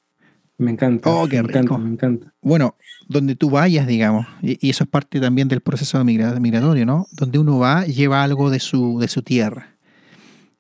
Me 0.61 0.73
encanta. 0.73 1.09
Oh, 1.09 1.27
qué 1.27 1.41
me 1.41 1.49
rico. 1.49 1.59
Encanta, 1.59 1.79
me 1.79 1.91
encanta. 1.91 2.35
Bueno, 2.43 2.77
donde 3.09 3.35
tú 3.35 3.49
vayas, 3.49 3.87
digamos, 3.87 4.27
y, 4.43 4.69
eso 4.69 4.85
es 4.85 4.91
parte 4.91 5.19
también 5.19 5.49
del 5.49 5.63
proceso 5.63 6.05
migratorio, 6.05 6.85
¿no? 6.85 7.07
Donde 7.13 7.39
uno 7.39 7.59
va, 7.59 7.87
lleva 7.87 8.23
algo 8.23 8.51
de 8.51 8.61
su, 8.61 8.99
de 9.01 9.09
su 9.09 9.23
tierra. 9.23 9.75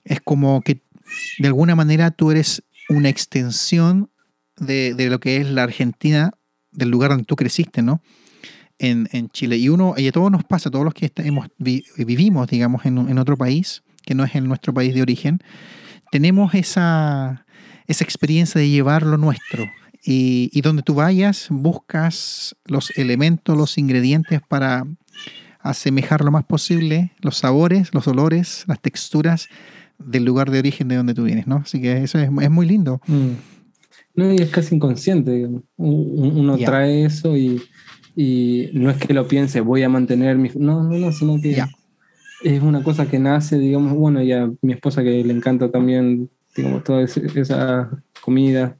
Es 0.04 0.22
como 0.22 0.62
que 0.62 0.80
de 1.38 1.48
alguna 1.48 1.74
manera 1.74 2.12
tú 2.12 2.30
eres 2.30 2.62
una 2.88 3.10
extensión 3.10 4.08
de, 4.56 4.94
de, 4.94 5.10
lo 5.10 5.20
que 5.20 5.36
es 5.36 5.50
la 5.50 5.64
Argentina, 5.64 6.32
del 6.72 6.88
lugar 6.88 7.10
donde 7.10 7.24
tú 7.24 7.36
creciste, 7.36 7.82
¿no? 7.82 8.00
En, 8.78 9.06
en 9.12 9.28
Chile. 9.28 9.58
Y 9.58 9.68
uno, 9.68 9.92
y 9.98 10.08
a 10.08 10.12
todos 10.12 10.30
nos 10.30 10.44
pasa, 10.44 10.70
todos 10.70 10.86
los 10.86 10.94
que 10.94 11.12
hemos, 11.16 11.48
vivimos, 11.58 12.48
digamos, 12.48 12.86
en, 12.86 12.96
en 12.96 13.18
otro 13.18 13.36
país, 13.36 13.82
que 14.02 14.14
no 14.14 14.24
es 14.24 14.34
en 14.34 14.48
nuestro 14.48 14.72
país 14.72 14.94
de 14.94 15.02
origen, 15.02 15.40
tenemos 16.10 16.54
esa, 16.54 17.44
esa 17.86 18.02
experiencia 18.02 18.58
de 18.62 18.70
llevar 18.70 19.02
lo 19.02 19.18
nuestro, 19.18 19.66
y, 20.02 20.60
donde 20.62 20.82
tú 20.82 20.94
vayas, 20.94 21.48
buscas 21.50 22.56
los 22.64 22.90
elementos, 22.96 23.56
los 23.56 23.76
ingredientes 23.78 24.40
para 24.48 24.86
asemejar 25.60 26.24
lo 26.24 26.30
más 26.30 26.44
posible 26.44 27.12
los 27.20 27.36
sabores, 27.36 27.92
los 27.92 28.08
olores, 28.08 28.64
las 28.66 28.80
texturas 28.80 29.48
del 29.98 30.24
lugar 30.24 30.50
de 30.50 30.58
origen 30.58 30.88
de 30.88 30.96
donde 30.96 31.12
tú 31.12 31.24
vienes, 31.24 31.46
¿no? 31.46 31.56
Así 31.56 31.82
que 31.82 32.02
eso 32.02 32.18
es, 32.18 32.30
muy 32.30 32.66
lindo. 32.66 33.02
Mm. 33.06 33.32
No, 34.14 34.32
y 34.32 34.36
es 34.36 34.48
casi 34.48 34.74
inconsciente. 34.74 35.48
Uno 35.76 36.56
trae 36.56 37.04
eso 37.04 37.36
y, 37.36 37.60
no 38.72 38.90
es 38.90 38.96
que 38.96 39.12
lo 39.12 39.28
piense, 39.28 39.60
voy 39.60 39.82
a 39.82 39.88
mantener 39.88 40.38
mi... 40.38 40.50
No, 40.54 40.82
no, 40.82 40.96
no, 40.96 41.12
sino 41.12 41.40
que 41.40 41.62
es 42.42 42.62
una 42.62 42.82
cosa 42.82 43.06
que 43.06 43.18
nace, 43.18 43.58
digamos, 43.58 43.92
bueno, 43.94 44.22
y 44.22 44.32
a 44.32 44.50
mi 44.62 44.72
esposa 44.72 45.02
que 45.02 45.22
le 45.22 45.32
encanta 45.32 45.70
también, 45.70 46.30
digamos, 46.56 46.84
toda 46.84 47.02
esa 47.02 47.90
comida 48.22 48.76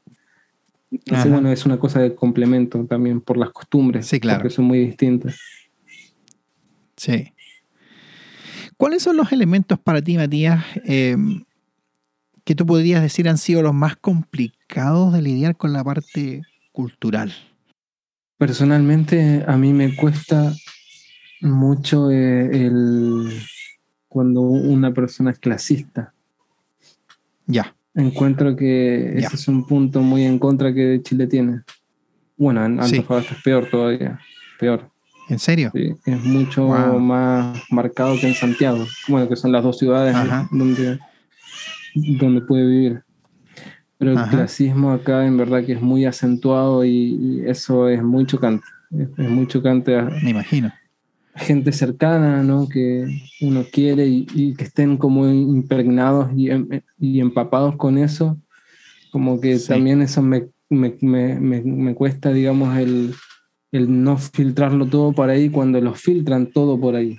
bueno, 0.91 1.51
es 1.51 1.65
una 1.67 1.79
cosa 1.79 2.01
de 2.01 2.15
complemento 2.15 2.85
también 2.87 3.21
por 3.21 3.37
las 3.37 3.51
costumbres, 3.51 4.07
sí, 4.07 4.19
claro. 4.19 4.41
porque 4.41 4.55
son 4.55 4.65
muy 4.65 4.79
distintas. 4.79 5.39
Sí. 6.97 7.33
¿Cuáles 8.77 9.03
son 9.03 9.17
los 9.17 9.31
elementos 9.33 9.79
para 9.79 10.03
ti, 10.03 10.17
Matías, 10.17 10.65
em, 10.85 11.45
que 12.45 12.55
tú 12.55 12.67
podrías 12.67 13.03
decir 13.03 13.29
han 13.29 13.39
sido 13.39 13.63
los 13.63 13.75
más 13.75 13.97
complicados 13.97 15.13
de 15.13 15.23
lidiar 15.23 15.57
con 15.57 15.73
la 15.73 15.85
parte 15.85 16.43
cultural? 16.73 17.33
Personalmente, 18.39 19.45
a 19.47 19.57
mí 19.57 19.73
me 19.73 19.95
cuesta 19.95 20.53
mucho 21.41 22.11
eh, 22.11 22.67
el 22.67 23.31
cuando 24.09 24.41
una 24.41 24.93
persona 24.93 25.31
es 25.31 25.39
clasista. 25.39 26.13
Ya. 27.47 27.77
Encuentro 27.95 28.55
que 28.55 29.19
ese 29.19 29.35
es 29.35 29.49
un 29.49 29.67
punto 29.67 30.01
muy 30.01 30.25
en 30.25 30.39
contra 30.39 30.73
que 30.73 31.01
Chile 31.03 31.27
tiene. 31.27 31.63
Bueno, 32.37 32.65
en 32.65 32.81
Antofagasta 32.81 33.35
es 33.35 33.43
peor 33.43 33.69
todavía, 33.69 34.19
peor. 34.59 34.91
¿En 35.29 35.39
serio? 35.39 35.71
Sí, 35.75 35.95
es 36.07 36.25
mucho 36.25 36.69
más 36.69 37.63
marcado 37.71 38.17
que 38.19 38.29
en 38.29 38.35
Santiago. 38.35 38.85
Bueno, 39.09 39.29
que 39.29 39.37
son 39.37 39.53
las 39.53 39.63
dos 39.63 39.79
ciudades 39.79 40.17
donde, 40.51 40.99
donde 41.95 42.41
puede 42.43 42.67
vivir. 42.67 43.03
Pero 43.99 44.13
el 44.13 44.29
clasismo 44.29 44.93
acá 44.93 45.27
en 45.27 45.37
verdad 45.37 45.65
que 45.65 45.73
es 45.75 45.83
muy 45.83 46.07
acentuado 46.07 46.85
y, 46.85 47.43
eso 47.47 47.89
es 47.89 48.03
muy 48.03 48.25
chocante. 48.27 48.65
Es, 48.91 49.09
es 49.19 49.31
muy 49.31 49.47
chocante. 49.47 50.01
Me 50.23 50.31
imagino 50.31 50.73
gente 51.41 51.73
cercana, 51.73 52.43
¿no? 52.43 52.69
Que 52.69 53.07
uno 53.41 53.65
quiere 53.71 54.07
y, 54.07 54.55
que 54.55 54.65
estén 54.65 54.97
como 54.97 55.29
impregnados 55.29 56.31
y, 56.37 56.51
em, 56.51 56.69
y, 56.99 57.21
empapados 57.21 57.77
con 57.77 57.99
eso, 57.99 58.39
como 59.11 59.41
que 59.41 59.59
también 59.59 60.03
eso 60.03 60.23
me, 60.23 60.49
me, 60.69 60.97
me, 61.01 61.41
me, 61.41 61.95
cuesta, 61.95 62.33
digamos, 62.33 62.77
el, 62.77 63.15
el 63.73 64.03
no 64.03 64.19
filtrarlo 64.19 64.87
todo 64.87 65.13
por 65.13 65.31
ahí 65.31 65.51
cuando 65.51 65.81
lo 65.81 65.95
filtran 65.95 66.47
todo 66.47 66.79
por 66.79 66.95
ahí. 66.95 67.19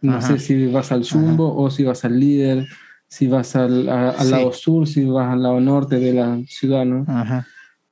No 0.00 0.22
sé 0.22 0.38
si 0.38 0.66
vas 0.66 0.92
al 0.92 1.04
Jumbo 1.04 1.56
o 1.56 1.70
si 1.70 1.82
vas 1.82 2.04
al 2.04 2.20
líder, 2.20 2.68
si 3.08 3.26
vas 3.26 3.56
al, 3.56 3.88
al 3.88 4.30
lado 4.30 4.52
sur, 4.52 4.86
si 4.86 5.04
vas 5.04 5.32
al 5.32 5.42
lado 5.42 5.60
norte 5.60 5.98
de 5.98 6.12
la 6.12 6.40
ciudad, 6.46 6.84
¿no? 6.84 7.04
Ajá. 7.08 7.46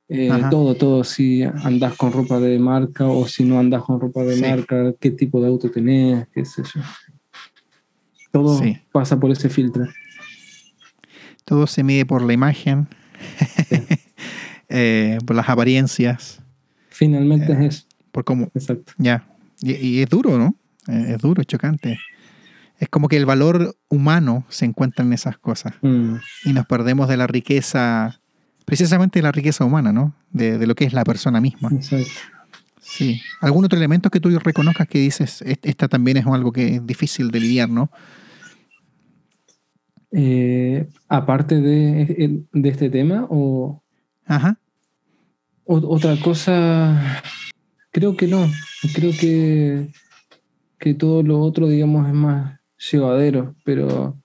Eh, 0.09 0.31
todo, 0.49 0.75
todo, 0.75 1.03
si 1.03 1.43
andas 1.43 1.95
con 1.97 2.13
ropa 2.13 2.39
de 2.39 2.57
marca 2.59 3.05
o 3.07 3.27
si 3.27 3.43
no 3.43 3.59
andas 3.59 3.83
con 3.83 3.99
ropa 3.99 4.23
de 4.23 4.37
marca, 4.37 4.93
qué 4.99 5.11
tipo 5.11 5.41
de 5.41 5.47
auto 5.47 5.69
tenés, 5.69 6.27
qué 6.33 6.45
sé 6.45 6.63
yo. 6.63 6.81
Todo 8.31 8.61
pasa 8.91 9.19
por 9.19 9.31
ese 9.31 9.49
filtro. 9.49 9.85
Todo 11.43 11.67
se 11.67 11.83
mide 11.83 12.05
por 12.05 12.21
la 12.21 12.33
imagen, 12.33 12.87
eh, 14.69 15.17
por 15.25 15.35
las 15.35 15.49
apariencias. 15.49 16.41
Finalmente 16.89 17.51
es 17.51 17.59
eh, 17.59 17.65
eso. 17.65 17.85
Por 18.11 18.23
cómo. 18.23 18.49
Exacto. 18.53 18.93
Ya. 18.97 19.27
Y, 19.61 20.01
es 20.01 20.09
duro, 20.09 20.37
¿no? 20.37 20.55
es 20.87 21.17
duro, 21.17 21.41
es 21.41 21.47
chocante. 21.47 21.99
Es 22.79 22.87
como 22.89 23.07
que 23.09 23.17
el 23.17 23.25
valor 23.25 23.75
humano 23.89 24.45
se 24.49 24.65
encuentra 24.65 25.03
en 25.03 25.11
esas 25.11 25.37
cosas. 25.37 25.73
Mm. 25.81 26.15
Y 26.45 26.53
nos 26.53 26.65
perdemos 26.65 27.09
de 27.09 27.17
la 27.17 27.27
riqueza 27.27 28.21
precisamente 28.67 29.21
la 29.21 29.31
riqueza 29.31 29.63
humana, 29.63 29.93
¿no? 29.93 30.13
De, 30.29 30.67
lo 30.67 30.75
que 30.75 30.83
es 30.83 30.91
la 30.91 31.05
persona 31.05 31.39
misma. 31.39 31.69
Exacto. 31.71 32.11
Sí. 32.81 33.21
¿Algún 33.39 33.63
otro 33.63 33.77
elemento 33.77 34.09
que 34.09 34.19
tú 34.19 34.37
reconozcas 34.39 34.89
que 34.89 34.99
dices, 34.99 35.41
esta 35.63 35.87
también 35.87 36.17
es 36.17 36.25
algo 36.27 36.51
que 36.51 36.75
es 36.75 36.85
difícil 36.85 37.31
de 37.31 37.39
lidiar, 37.39 37.69
¿no? 37.69 37.89
Eh, 40.11 40.89
aparte 41.07 41.61
de, 41.61 42.43
este 42.53 42.89
tema, 42.89 43.25
o. 43.29 43.81
Ajá. 44.25 44.59
otra 45.63 46.17
cosa, 46.19 47.23
creo 47.91 48.17
que 48.17 48.27
no. 48.27 48.51
Creo 48.93 49.11
que, 49.17 49.87
que 50.77 50.93
todo 50.93 51.23
lo 51.23 51.39
otro, 51.39 51.69
digamos, 51.69 52.05
es 52.05 52.13
más 52.13 52.59
llevadero, 52.91 53.55
pero 53.63 54.17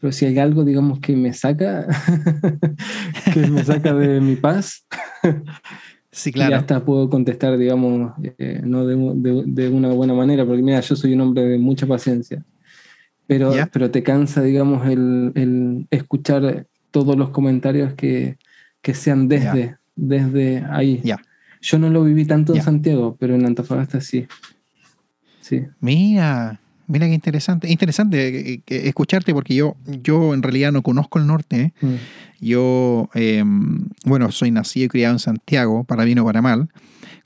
pero 0.00 0.12
si 0.12 0.26
hay 0.26 0.38
algo, 0.38 0.64
digamos, 0.64 1.00
que 1.00 1.16
me 1.16 1.32
saca, 1.32 1.86
que 3.34 3.46
me 3.46 3.64
saca 3.64 3.94
de 3.94 4.20
mi 4.20 4.36
paz, 4.36 4.86
sí, 6.10 6.32
claro. 6.32 6.50
ya 6.50 6.56
hasta 6.58 6.84
puedo 6.84 7.08
contestar, 7.10 7.56
digamos, 7.58 8.12
eh, 8.38 8.60
no 8.64 8.86
de, 8.86 9.68
una 9.68 9.88
buena 9.88 10.14
manera, 10.14 10.44
porque 10.44 10.62
mira, 10.62 10.80
yo 10.80 10.96
soy 10.96 11.14
un 11.14 11.20
hombre 11.20 11.42
de 11.42 11.58
mucha 11.58 11.86
paciencia. 11.86 12.44
Pero, 13.26 13.52
pero 13.72 13.90
te 13.90 14.02
cansa, 14.02 14.42
digamos, 14.42 14.88
el, 14.88 15.86
escuchar 15.90 16.66
todos 16.90 17.16
los 17.16 17.30
comentarios 17.30 17.94
que, 17.94 18.36
sean 18.92 19.28
desde, 19.28 19.76
desde 19.94 20.64
ahí. 20.68 21.02
Yo 21.60 21.78
no 21.78 21.90
lo 21.90 22.02
viví 22.04 22.24
tanto 22.24 22.54
en 22.54 22.62
Santiago, 22.62 23.16
pero 23.18 23.34
en 23.34 23.46
Antofagasta 23.46 24.00
sí. 24.00 24.26
Sí. 25.40 25.64
Mira, 25.80 26.59
Mira 26.90 27.06
qué 27.06 27.14
interesante. 27.14 27.70
Interesante 27.70 28.62
escucharte 28.66 29.32
porque 29.32 29.54
yo, 29.54 29.76
yo 30.02 30.34
en 30.34 30.42
realidad 30.42 30.72
no 30.72 30.82
conozco 30.82 31.20
el 31.20 31.26
norte. 31.26 31.60
¿eh? 31.60 31.72
Mm. 31.80 31.94
Yo, 32.40 33.08
em, 33.14 33.88
bueno, 34.04 34.32
soy 34.32 34.50
nacido 34.50 34.86
y 34.86 34.88
criado 34.88 35.14
en 35.14 35.20
Santiago, 35.20 35.84
para 35.84 36.04
bien 36.04 36.18
o 36.18 36.24
para 36.24 36.42
mal. 36.42 36.68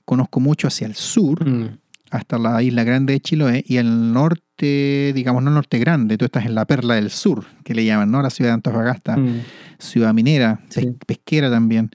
Conozco 0.05 0.41
mucho 0.41 0.69
hacia 0.69 0.87
el 0.87 0.95
sur, 0.95 1.49
mm. 1.49 1.79
hasta 2.11 2.39
la 2.39 2.63
isla 2.63 2.85
grande 2.85 3.15
de 3.15 3.21
Chiloé, 3.21 3.65
y 3.67 3.79
el 3.79 4.13
norte, 4.13 5.13
digamos, 5.15 5.43
no 5.43 5.49
el 5.49 5.55
norte 5.55 5.79
grande, 5.79 6.19
tú 6.19 6.27
estás 6.27 6.45
en 6.45 6.55
la 6.55 6.67
perla 6.67 6.97
del 6.97 7.11
sur, 7.11 7.47
que 7.65 7.75
le 7.75 7.87
llaman, 7.87 8.11
¿no? 8.11 8.21
La 8.21 8.29
ciudad 8.29 8.51
de 8.51 8.55
Antofagasta, 8.55 9.17
mm. 9.17 9.41
ciudad 9.79 10.13
minera, 10.13 10.61
pesquera 11.07 11.51
también. 11.51 11.91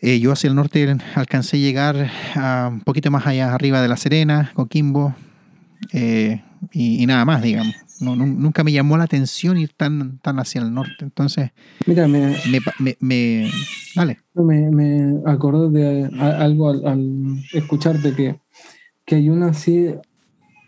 Eh, 0.00 0.18
yo 0.18 0.32
hacia 0.32 0.48
el 0.48 0.56
norte 0.56 0.96
alcancé 1.14 1.58
a 1.58 1.60
llegar 1.60 2.10
a 2.34 2.70
un 2.72 2.80
poquito 2.80 3.12
más 3.12 3.24
allá 3.24 3.54
arriba 3.54 3.80
de 3.80 3.86
La 3.86 3.96
Serena, 3.96 4.50
Coquimbo, 4.54 5.14
eh, 5.92 6.42
y, 6.70 7.04
nada 7.06 7.24
más, 7.24 7.42
digamos. 7.42 7.74
No, 8.00 8.16
nunca 8.16 8.64
me 8.64 8.72
llamó 8.72 8.96
la 8.96 9.04
atención 9.04 9.58
ir 9.58 9.72
tan, 9.76 10.18
tan 10.18 10.38
hacia 10.38 10.60
el 10.60 10.72
norte. 10.72 10.96
Entonces, 11.00 11.50
Mira, 11.86 12.08
me, 12.08 12.36
me, 12.78 12.96
me, 13.00 13.50
dale. 13.94 14.18
Me, 14.34 14.70
me 14.70 15.20
acordé 15.24 15.80
de 15.80 16.20
algo 16.20 16.70
al, 16.70 17.42
escucharte 17.52 18.14
que, 18.14 18.40
que, 19.04 19.16
hay 19.16 19.28
una 19.28 19.50
así 19.50 19.94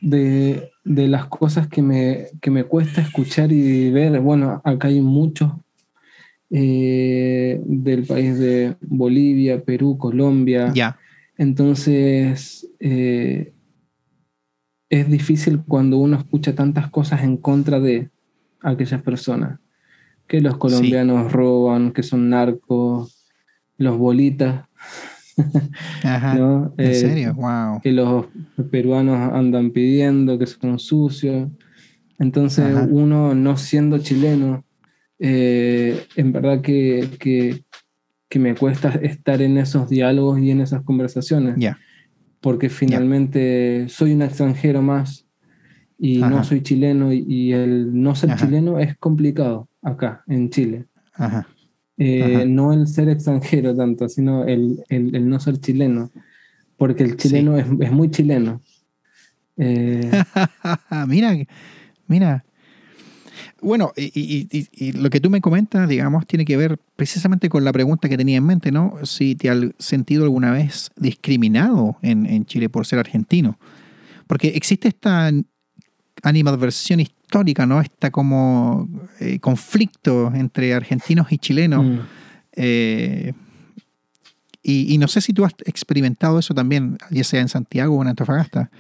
de, 0.01 0.71
de 0.85 1.09
las 1.09 1.27
cosas 1.27 1.67
que 1.67 1.83
me, 1.83 2.27
que 2.41 2.51
me 2.51 2.65
cuesta 2.65 3.01
escuchar 3.01 3.51
y 3.51 3.91
ver. 3.91 4.21
Bueno, 4.21 4.61
acá 4.65 4.89
hay 4.89 5.01
muchos 5.01 5.51
eh, 6.51 7.61
del 7.65 8.05
país 8.05 8.39
de 8.39 8.77
Bolivia, 8.81 9.63
Perú, 9.65 9.99
Colombia. 9.99 10.71
Ya. 10.73 10.99
Entonces, 11.37 12.69
eh, 12.79 13.54
es 14.89 15.11
difícil 15.11 15.63
cuando 15.67 15.99
uno 15.99 16.17
escucha 16.17 16.55
tantas 16.55 16.91
cosas 16.91 17.23
en 17.23 17.37
contra 17.37 17.81
de 17.81 18.11
aquellas 18.61 19.03
personas. 19.03 19.59
Que 20.27 20.41
los 20.41 20.57
colombianos 20.57 21.33
roban, 21.33 21.93
que 21.93 22.03
son 22.03 22.31
narcos, 22.31 23.27
los 23.77 23.99
bolitas. 23.99 24.67
Ajá. 26.03 26.37
¿En 26.79 26.91
eh, 26.91 26.95
serio? 26.95 27.35
Wow. 27.35 27.81
Que 27.83 27.93
los 27.93 28.27
peruanos 28.71 29.33
andan 29.33 29.71
pidiendo, 29.71 30.39
que 30.39 30.47
son 30.47 30.79
sucios. 30.79 31.51
Entonces, 32.19 32.75
uno 32.89 33.35
no 33.35 33.57
siendo 33.57 33.99
chileno, 33.99 34.65
eh, 35.19 36.07
en 36.17 36.33
verdad 36.33 36.61
que, 36.61 37.11
que, 37.19 37.65
me 38.39 38.57
cuesta 38.57 38.89
estar 39.03 39.41
en 39.43 39.59
esos 39.59 39.89
diálogos 39.89 40.41
y 40.41 40.51
en 40.51 40.61
esas 40.61 40.83
conversaciones. 40.83 41.55
Ya 41.57 41.79
porque 42.45 42.69
finalmente 42.69 43.87
soy 43.89 44.13
un 44.13 44.21
extranjero 44.21 44.83
más 44.83 45.25
y 45.99 46.19
no 46.19 46.45
soy 46.45 46.63
chileno 46.63 47.11
y, 47.11 47.55
el 47.55 48.03
no 48.03 48.15
ser 48.15 48.37
chileno 48.37 48.79
es 48.79 48.99
complicado 48.99 49.71
acá 49.81 50.23
en 50.27 50.51
Chile. 50.51 50.85
Eh, 51.97 52.45
no 52.47 52.75
el 52.75 52.87
ser 52.87 53.09
extranjero 53.09 53.75
tanto, 53.75 54.11
sino 54.11 54.45
el, 54.45 54.85
el, 54.91 55.27
no 55.27 55.41
ser 55.41 55.59
chileno, 55.59 56.11
porque 56.77 57.05
el 57.05 57.17
chileno 57.17 57.57
es, 57.57 57.65
es, 57.81 57.91
muy 57.91 58.11
chileno. 58.11 58.61
Eh, 59.57 60.11
mira, 61.09 61.35
mira, 62.07 62.45
bueno, 63.65 63.93
y, 63.97 64.93
lo 64.93 65.11
que 65.11 65.21
tú 65.21 65.31
me 65.31 65.41
comentas, 65.41 65.89
digamos, 65.89 66.27
tiene 66.27 66.45
que 66.45 66.57
ver 66.57 66.79
precisamente 66.97 67.49
con 67.49 67.65
la 67.65 67.73
pregunta 67.73 68.09
que 68.09 68.17
tenía 68.17 68.37
en 68.37 68.45
mente, 68.45 68.71
¿no? 68.71 68.95
Si 69.05 69.35
te 69.35 69.51
has 69.51 69.59
sentido 69.79 70.25
alguna 70.25 70.53
vez 70.53 70.91
discriminado 70.97 71.97
en, 72.03 72.45
Chile 72.45 72.69
por 72.69 72.87
ser 72.87 72.99
argentino. 72.99 73.59
Porque 74.27 74.49
existe 74.49 74.89
esta 74.89 75.31
animadversión 76.23 77.01
histórica, 77.01 77.67
¿no? 77.67 77.81
Esta 77.81 78.11
como 78.11 78.89
eh, 79.21 79.39
conflicto 79.41 80.33
entre 80.35 80.75
argentinos 80.75 81.33
y 81.33 81.39
chilenos. 81.39 81.85
Mm. 81.85 81.99
Eh, 82.57 83.33
y, 84.63 84.97
no 84.97 85.09
sé 85.09 85.21
si 85.21 85.33
tú 85.33 85.45
has 85.45 85.53
experimentado 85.67 86.39
eso 86.39 86.55
también, 86.55 86.97
ya 87.11 87.25
sea 87.25 87.41
en 87.41 87.49
Santiago 87.49 87.97
o 87.97 88.03
en 88.03 88.09
Antofagasta. 88.09 88.71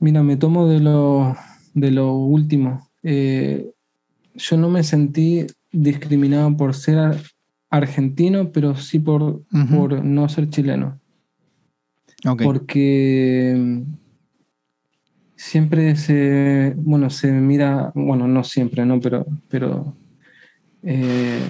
Mira, 0.00 0.22
me 0.22 0.36
tomo 0.36 0.68
de 0.68 0.80
lo, 0.80 1.34
de 1.72 1.90
lo 1.90 2.14
último. 2.14 2.90
Eh, 3.02 3.72
yo 4.34 4.56
no 4.56 4.68
me 4.68 4.82
sentí 4.82 5.46
discriminado 5.70 6.56
por 6.56 6.74
ser 6.74 7.16
argentino, 7.70 8.52
pero 8.52 8.76
sí 8.76 8.98
por, 8.98 9.42
por 9.70 10.04
no 10.04 10.28
ser 10.28 10.50
chileno. 10.50 11.00
Porque 12.42 13.54
mm, 13.58 13.82
siempre 15.34 15.96
se, 15.96 16.74
bueno, 16.76 17.10
se 17.10 17.32
mira, 17.32 17.90
bueno, 17.94 18.28
no 18.28 18.44
siempre, 18.44 18.86
¿no? 18.86 19.00
Pero, 19.00 19.26
pero 19.48 19.96
eh, 20.82 21.40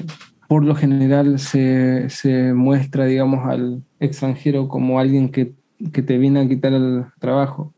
por 0.49 0.64
lo 0.64 0.75
general 0.75 1.38
se, 1.38 2.53
muestra, 2.55 3.07
digamos, 3.07 3.47
al 3.47 3.83
extranjero 4.01 4.68
como 4.68 4.99
alguien 4.99 5.29
que, 5.29 5.55
que 5.92 6.03
te 6.03 6.18
viene 6.18 6.40
a 6.40 6.49
quitar 6.49 6.73
el 6.73 7.05
trabajo. 7.18 7.75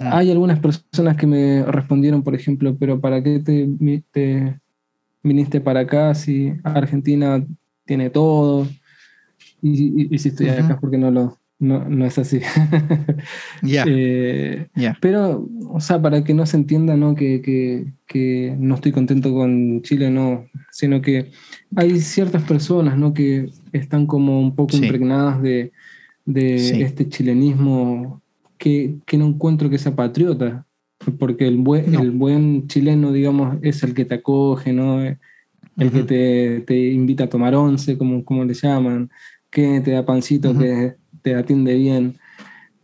Hay 0.00 0.30
algunas 0.30 0.58
personas 0.58 1.16
que 1.16 1.26
me 1.26 1.62
respondieron, 1.64 2.22
por 2.22 2.34
ejemplo, 2.34 2.76
pero 2.78 3.00
¿para 3.00 3.22
qué 3.22 3.38
te, 3.40 3.68
viniste 5.22 5.60
para 5.60 5.80
acá 5.80 6.14
si 6.14 6.54
Argentina 6.64 7.44
tiene 7.84 8.10
todo? 8.10 8.66
Y, 9.62 10.18
si 10.18 10.28
estoy 10.28 10.48
acá 10.48 10.74
es 10.74 10.80
porque 10.80 10.98
no, 10.98 11.10
lo, 11.10 11.38
no, 11.58 12.06
es 12.06 12.18
así. 12.18 12.40
Eh, 13.62 14.68
pero, 15.00 15.48
o 15.68 15.80
sea, 15.80 16.00
para 16.00 16.22
que 16.22 16.32
no 16.32 16.46
se 16.46 16.56
entienda 16.56 16.96
¿no? 16.96 17.14
Que, 17.14 17.92
que, 18.06 18.56
no 18.58 18.76
estoy 18.76 18.92
contento 18.92 19.32
con 19.32 19.82
Chile, 19.82 20.10
no, 20.10 20.46
sino 20.70 21.02
que 21.02 21.30
hay 21.74 22.00
ciertas 22.00 22.42
personas 22.44 22.96
¿no? 22.96 23.12
que 23.12 23.50
están 23.72 24.06
como 24.06 24.40
un 24.40 24.54
poco 24.54 24.76
impregnadas 24.76 25.42
de, 25.42 25.72
de 26.24 26.82
este 26.82 27.08
chilenismo 27.08 28.22
que, 28.58 28.98
no 29.16 29.26
encuentro 29.26 29.70
que 29.70 29.78
sea 29.78 29.94
patriota, 29.94 30.66
porque 31.18 31.46
el 31.46 31.56
buen, 31.58 31.94
el 31.94 32.10
buen 32.10 32.66
chileno, 32.66 33.12
digamos, 33.12 33.56
es 33.62 33.82
el 33.82 33.94
que 33.94 34.04
te 34.04 34.16
acoge, 34.16 34.72
¿no? 34.72 35.00
El 35.00 35.92
que 35.92 36.62
te, 36.66 36.90
invita 36.90 37.24
a 37.24 37.28
tomar 37.28 37.54
once, 37.54 37.96
como, 37.96 38.24
como 38.24 38.44
le 38.44 38.54
llaman, 38.54 39.10
que 39.48 39.80
te 39.80 39.92
da 39.92 40.04
pancito, 40.04 40.56
que 40.58 40.96
te 41.22 41.34
atiende 41.34 41.74
bien. 41.74 42.16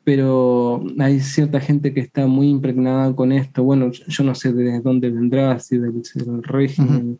Pero 0.05 0.85
hay 0.99 1.19
cierta 1.21 1.61
gente 1.61 1.93
que 1.93 2.01
está 2.01 2.27
muy 2.27 2.49
impregnada 2.49 3.15
con 3.17 3.33
esto. 3.33 3.65
Bueno, 3.65 3.91
yo 3.91 4.25
no 4.25 4.35
sé 4.35 4.53
de 4.53 4.81
dónde 4.81 5.11
vendrá, 5.11 5.59
si 5.59 5.79
del, 5.79 6.03
régimen 6.43 7.19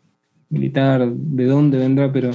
militar, 0.49 1.11
de 1.11 1.45
dónde 1.45 1.79
vendrá, 1.79 2.11
pero, 2.11 2.31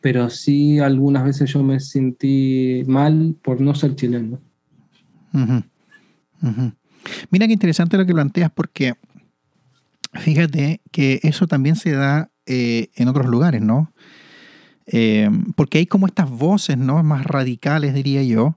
pero 0.00 0.30
sí 0.30 0.78
algunas 0.78 1.24
veces 1.24 1.52
yo 1.52 1.62
me 1.62 1.78
sentí 1.78 2.82
mal 2.86 3.36
por 3.42 3.60
no 3.60 3.74
ser 3.74 3.94
chileno. 3.94 4.40
Mira 7.30 7.46
qué 7.46 7.52
interesante 7.52 7.96
lo 7.96 8.06
que 8.06 8.14
planteas 8.14 8.50
porque 8.50 8.94
fíjate 10.14 10.80
que 10.90 11.20
eso 11.22 11.46
también 11.46 11.76
se 11.76 11.92
da 11.92 12.30
eh, 12.46 12.88
en 12.96 13.08
otros 13.08 13.26
lugares, 13.26 13.60
¿no? 13.60 13.92
Eh, 14.86 15.28
porque 15.54 15.78
hay 15.78 15.86
como 15.86 16.06
estas 16.06 16.30
voces, 16.30 16.78
¿no? 16.78 17.02
Más 17.02 17.24
radicales, 17.26 17.92
diría 17.92 18.22
yo, 18.22 18.56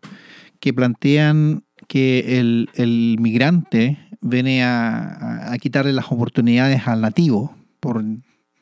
que 0.59 0.73
plantean 0.73 1.65
que 1.87 2.39
el, 2.39 3.17
migrante 3.19 3.97
viene 4.21 4.63
a, 4.63 5.51
a, 5.51 5.57
quitarle 5.57 5.91
las 5.91 6.09
oportunidades 6.09 6.87
al 6.87 7.01
nativo, 7.01 7.53
por 7.81 8.05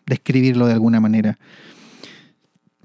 describirlo 0.07 0.65
de 0.65 0.73
alguna 0.73 0.99
manera 0.99 1.37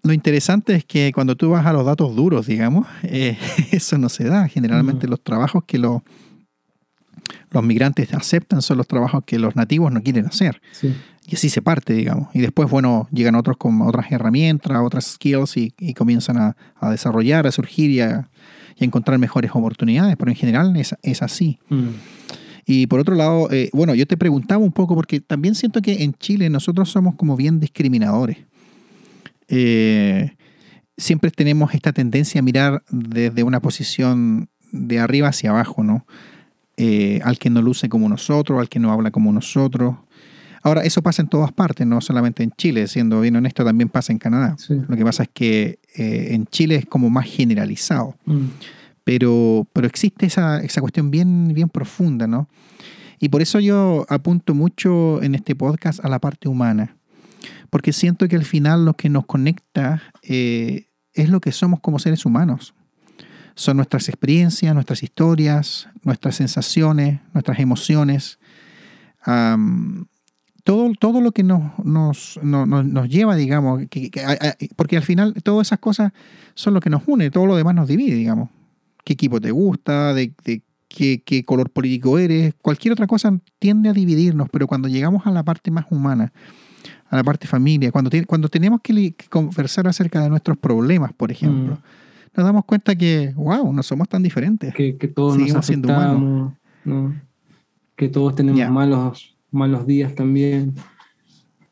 lo 0.05 0.13
interesante 0.13 0.75
es 0.75 0.85
que 0.85 1.13
cuando 1.15 1.35
tú 1.35 1.51
vas 1.51 1.65
a 1.65 1.73
los 1.73 1.85
datos 1.85 2.15
duros, 2.15 2.47
digamos, 2.47 2.87
eh, 3.03 3.39
eso 3.73 3.97
no 3.99 4.11
se 4.11 4.25
da. 4.25 4.47
Generalmente 4.49 5.09
los 5.09 5.23
trabajos 5.23 5.65
que 5.67 5.79
los, 5.79 6.03
los 7.51 7.65
migrantes 7.65 8.13
aceptan 8.13 8.61
son 8.61 8.77
los 8.77 8.87
trabajos 8.87 9.25
que 9.25 9.39
los 9.39 9.57
nativos 9.57 9.91
no 9.91 10.03
quieren 10.03 10.27
hacer. 10.27 10.61
Y 11.27 11.37
así 11.37 11.49
se 11.49 11.63
parte, 11.63 11.95
digamos. 11.95 12.29
Y 12.35 12.41
después, 12.41 12.69
bueno, 12.69 13.09
llegan 13.13 13.35
otros 13.35 13.57
con 13.57 13.81
otras 13.81 14.13
herramientas, 14.13 14.77
otras 14.83 15.07
skills 15.07 15.57
y, 15.57 15.95
comienzan 15.95 16.37
a, 16.37 16.57
desarrollar, 16.91 17.47
a 17.47 17.53
surgir 17.53 17.91
y 17.91 18.01
a, 18.01 18.29
encontrar 18.77 19.19
mejores 19.19 19.53
oportunidades. 19.55 20.17
Pero 20.19 20.31
en 20.31 20.37
general 20.37 20.77
es, 20.77 21.23
así. 21.23 21.59
Mm. 21.71 21.89
Y 22.67 22.87
por 22.89 23.01
otro 23.01 23.15
lado, 23.15 23.51
eh, 23.51 23.71
bueno, 23.73 23.95
yo 23.95 24.07
te 24.07 24.19
preguntaba 24.19 24.63
un 24.63 24.73
poco 24.73 24.95
porque 24.95 25.21
también 25.21 25.55
siento 25.55 25.81
que 25.81 26.03
en 26.03 26.13
Chile 26.13 26.51
nosotros 26.51 26.91
somos 26.91 27.15
como 27.15 27.37
bien 27.37 27.59
discriminadores. 27.59 28.37
Eh, 29.57 30.37
siempre 30.97 31.31
tenemos 31.31 31.75
esta 31.75 31.93
tendencia 31.93 32.41
a 32.41 32.43
mirar 32.43 32.83
desde 32.91 33.45
una 33.45 33.61
posición 33.61 34.49
de 34.73 34.99
arriba 34.99 35.29
hacia 35.29 35.51
abajo, 35.51 35.85
¿no? 35.85 36.07
Eh, 36.77 37.21
al 37.23 37.39
que 37.39 37.51
no 37.51 37.63
luce 37.63 37.89
como 37.89 38.09
nosotros, 38.09 38.59
al 38.59 38.69
que 38.69 38.81
no 38.81 38.91
habla 38.91 39.13
como 39.13 39.33
nosotros. 39.33 39.95
Ahora, 40.63 40.83
eso 40.83 41.03
pasa 41.03 41.23
en 41.23 41.29
todas 41.29 41.53
partes, 41.53 41.87
no 41.87 42.01
solamente 42.01 42.43
en 42.43 42.51
Chile, 42.51 42.89
siendo 42.89 43.21
bien 43.21 43.37
honesto, 43.37 43.65
también 43.65 43.89
pasa 43.89 44.13
en 44.13 44.19
Canadá. 44.19 44.57
Lo 44.69 44.97
que 44.97 45.05
pasa 45.05 45.25
es 45.25 45.29
que 45.33 45.79
eh, 45.95 46.29
en 46.31 46.47
Chile 46.47 46.75
es 46.77 46.87
como 46.87 47.11
más 47.11 47.27
generalizado. 47.27 48.17
Mm. 48.25 48.47
Pero, 49.05 49.69
pero 49.73 49.87
existe 49.87 50.27
esa, 50.27 50.61
esa 50.63 50.81
cuestión 50.81 51.11
bien, 51.11 51.53
bien 51.55 51.69
profunda, 51.69 52.27
¿no? 52.27 52.49
Y 53.21 53.29
por 53.29 53.43
eso 53.43 53.61
yo 53.61 54.05
apunto 54.09 54.55
mucho 54.55 55.23
en 55.23 55.35
este 55.35 55.55
podcast 55.55 56.05
a 56.05 56.09
la 56.09 56.19
parte 56.19 56.49
humana 56.49 56.97
porque 57.75 57.93
siento 57.93 58.29
que 58.29 58.37
al 58.37 58.45
final 58.45 58.85
lo 58.85 58.95
que 58.95 59.09
nos 59.09 59.27
conecta 59.27 60.01
eh, 60.23 60.87
es 61.13 61.29
lo 61.29 61.41
que 61.41 61.51
somos 61.51 61.81
como 61.81 61.99
seres 61.99 62.25
humanos. 62.25 62.73
Son 63.57 63.79
nuestras 63.79 64.09
experiencias, 64.09 64.73
nuestras 64.75 65.03
historias, 65.03 65.89
nuestras 66.05 66.37
sensaciones, 66.37 67.19
nuestras 67.33 67.59
emociones. 67.59 68.39
todo, 70.63 70.93
todo 71.01 71.21
lo 71.21 71.33
que 71.33 71.43
nos, 71.43 71.73
nos, 71.83 72.39
nos, 72.45 73.09
lleva, 73.09 73.35
digamos, 73.35 73.83
porque 74.77 74.97
al 74.97 75.03
final 75.03 75.35
todas 75.43 75.67
esas 75.67 75.81
cosas 75.81 76.13
son 76.55 76.75
lo 76.75 76.81
que 76.81 76.91
nos 76.91 77.03
une, 77.09 77.33
todo 77.33 77.47
lo 77.47 77.57
demás 77.57 77.75
nos 77.75 77.89
divide, 77.89 78.15
digamos. 78.15 78.51
¿Qué 79.05 79.15
equipo 79.15 79.41
te 79.41 79.51
gusta? 79.51 80.15
¿De, 80.15 80.33
qué, 80.89 81.23
qué, 81.25 81.45
color 81.45 81.71
político 81.71 82.21
eres? 82.21 82.55
Cualquier 82.63 82.93
otra 82.93 83.09
cosa 83.09 83.37
tiende 83.59 83.89
a 83.89 83.93
dividirnos, 83.93 84.49
pero 84.53 84.69
cuando 84.69 84.87
llegamos 84.87 85.27
a 85.27 85.33
la 85.33 85.43
parte 85.43 85.73
más 85.73 85.87
humana, 85.91 86.33
a 87.15 87.19
la 87.19 87.25
parte 87.25 87.47
familia, 87.47 87.93
cuando, 87.93 88.11
cuando 88.27 88.49
tenemos 88.49 88.81
que, 88.81 89.15
conversar 89.31 89.87
acerca 89.87 90.21
de 90.21 90.29
nuestros 90.29 90.59
problemas, 90.59 91.13
por 91.13 91.31
ejemplo, 91.31 91.75
mm. 91.75 92.37
nos 92.37 92.47
damos 92.47 92.65
cuenta 92.65 92.97
que, 92.97 93.33
wow, 93.37 93.73
no 93.73 93.83
somos 93.85 94.09
tan 94.09 94.21
diferentes. 94.21 94.75
Que, 94.75 94.93
todos 95.15 95.37
Seguimos 95.37 95.65
siendo 95.65 95.89
humanos. 95.89 96.53
Que 97.95 98.09
todos 98.09 98.35
tenemos 98.35 98.69
malos, 98.69 99.37
malos 99.53 99.87
días 99.87 100.13
también. 100.17 100.75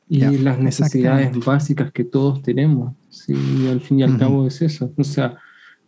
y 0.09 0.21
las 0.21 0.61
necesidades 0.61 1.37
básicas 1.45 1.91
que 1.91 2.05
todos 2.05 2.41
tenemos. 2.43 2.95
Sí, 3.11 3.35
y 3.35 3.69
al 3.69 3.81
fin 3.81 3.99
y 3.99 4.03
al 4.05 4.17
cabo 4.17 4.47
es 4.47 4.63
eso. 4.63 4.93
O 4.97 5.03
sea, 5.03 5.39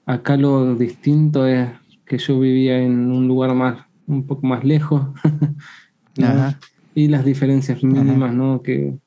acá 0.05 0.37
lo 0.37 0.75
distinto 0.75 1.47
es 1.47 1.69
que 2.05 2.19
yo 2.19 2.41
vivía 2.41 2.83
en 2.83 3.13
un 3.13 3.29
lugar 3.29 3.55
más, 3.55 3.87
un 4.09 4.27
poco 4.27 4.49
más 4.49 4.65
lejos, 4.65 5.07
y 6.97 7.07
las 7.07 7.25
diferencias 7.25 7.85
mínimas 7.85 8.35
¿no? 8.35 8.61
que, 8.61 8.99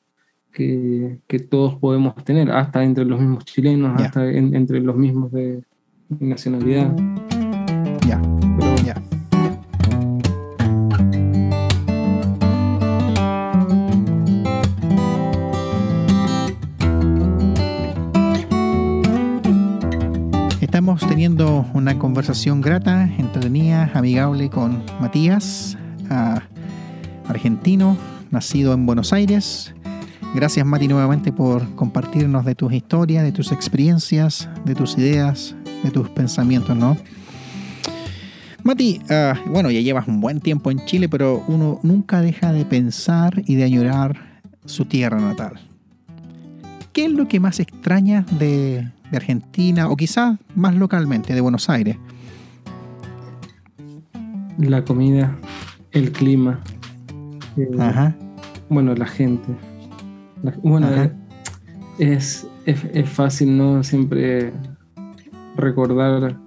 que, 0.57 1.39
todos 1.49 1.75
podemos 1.75 2.15
tener, 2.23 2.49
hasta 2.51 2.83
entre 2.83 3.05
los 3.05 3.19
mismos 3.19 3.45
chilenos, 3.45 4.01
hasta 4.01 4.27
entre 4.27 4.79
los 4.79 4.95
mismos 4.95 5.31
de 5.31 5.61
nacionalidad. 6.19 6.95
Ya, 8.07 8.19
ya. 8.83 8.95
Estamos 20.59 21.01
teniendo 21.07 21.65
una 21.73 21.99
conversación 21.99 22.61
grata, 22.61 23.09
entretenida, 23.17 23.91
amigable 23.93 24.49
con 24.49 24.83
Matías, 24.99 25.77
argentino, 27.27 27.95
nacido 28.31 28.73
en 28.73 28.85
Buenos 28.85 29.13
Aires, 29.13 29.73
Gracias 30.37 30.63
Mati 30.67 30.87
nuevamente 30.87 31.33
por 31.33 31.73
compartirnos 31.73 32.45
de 32.45 32.53
tus 32.53 32.71
historias, 32.71 33.23
de 33.23 33.31
tus 33.31 33.51
experiencias, 33.51 34.47
de 34.65 34.75
tus 34.75 34.95
ideas, 34.95 35.55
de 35.81 35.89
tus 35.89 36.09
pensamientos, 36.09 36.77
¿no? 36.77 36.95
Mati, 38.61 39.01
ah, 39.09 39.33
bueno, 39.47 39.71
ya 39.71 39.81
llevas 39.81 40.07
un 40.07 40.21
buen 40.21 40.39
tiempo 40.39 40.69
en 40.69 40.85
Chile, 40.85 41.09
pero 41.09 41.43
uno 41.47 41.79
nunca 41.81 42.21
deja 42.21 42.51
de 42.51 42.65
pensar 42.65 43.41
y 43.47 43.55
de 43.55 43.63
añorar 43.63 44.43
su 44.65 44.85
tierra 44.85 45.19
natal. 45.19 45.53
¿Qué 46.93 47.05
es 47.05 47.11
lo 47.11 47.27
que 47.27 47.39
más 47.39 47.59
extraña 47.59 48.23
de, 48.37 48.91
Argentina 49.11 49.89
o 49.89 49.97
quizás 49.97 50.37
más 50.53 50.75
localmente 50.75 51.33
de 51.33 51.41
Buenos 51.41 51.67
Aires? 51.67 51.97
La 54.59 54.85
comida, 54.85 55.35
el 55.93 56.11
clima, 56.11 56.59
eh, 57.55 58.13
bueno, 58.69 58.93
la 58.93 59.07
gente. 59.07 59.66
Bueno, 60.63 60.87
es, 61.99 62.47
es, 62.65 63.09
fácil, 63.09 63.57
¿no? 63.57 63.83
Siempre 63.83 64.53
recordar 65.55 66.37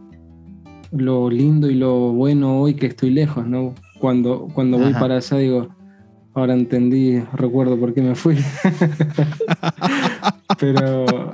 lo 0.92 1.30
lindo 1.30 1.70
y 1.70 1.74
lo 1.74 2.12
bueno 2.12 2.60
hoy 2.60 2.74
que 2.74 2.86
estoy 2.86 3.10
lejos, 3.10 3.46
¿no? 3.46 3.74
Cuando, 3.98 4.48
cuando 4.54 4.78
voy 4.78 4.92
para 4.94 5.16
allá 5.16 5.36
digo, 5.36 5.68
ahora 6.34 6.54
entendí, 6.54 7.20
recuerdo 7.34 7.78
por 7.78 7.94
qué 7.94 8.02
me 8.02 8.14
fui. 8.14 8.36
Pero... 10.58 11.32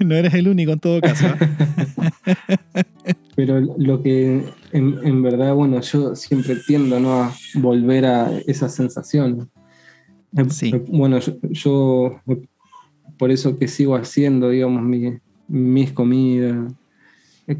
No 0.00 0.14
eres 0.14 0.34
el 0.34 0.48
único 0.48 0.72
en 0.72 0.80
todo 0.80 1.00
caso. 1.00 1.26
Pero 3.36 3.60
lo 3.60 4.02
que 4.02 4.44
en, 4.72 4.98
en, 5.02 5.22
verdad, 5.22 5.54
bueno, 5.54 5.80
yo 5.80 6.14
siempre 6.14 6.56
tiendo 6.66 7.00
¿no? 7.00 7.22
a 7.22 7.32
volver 7.54 8.06
a 8.06 8.30
esa 8.46 8.68
sensación. 8.68 9.50
Sí. 10.50 10.72
Bueno, 10.88 11.18
yo, 11.50 12.20
por 13.18 13.30
eso 13.30 13.58
que 13.58 13.68
sigo 13.68 13.94
haciendo, 13.94 14.50
digamos, 14.50 14.82
mis 15.48 15.92
comidas, 15.92 16.72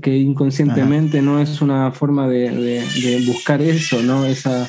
que 0.01 0.17
inconscientemente 0.17 1.21
no 1.21 1.39
es 1.41 1.61
una 1.61 1.93
forma 1.93 2.29
de, 2.29 3.23
buscar 3.27 3.61
eso, 3.61 4.03
¿no? 4.03 4.25
Esa 4.25 4.69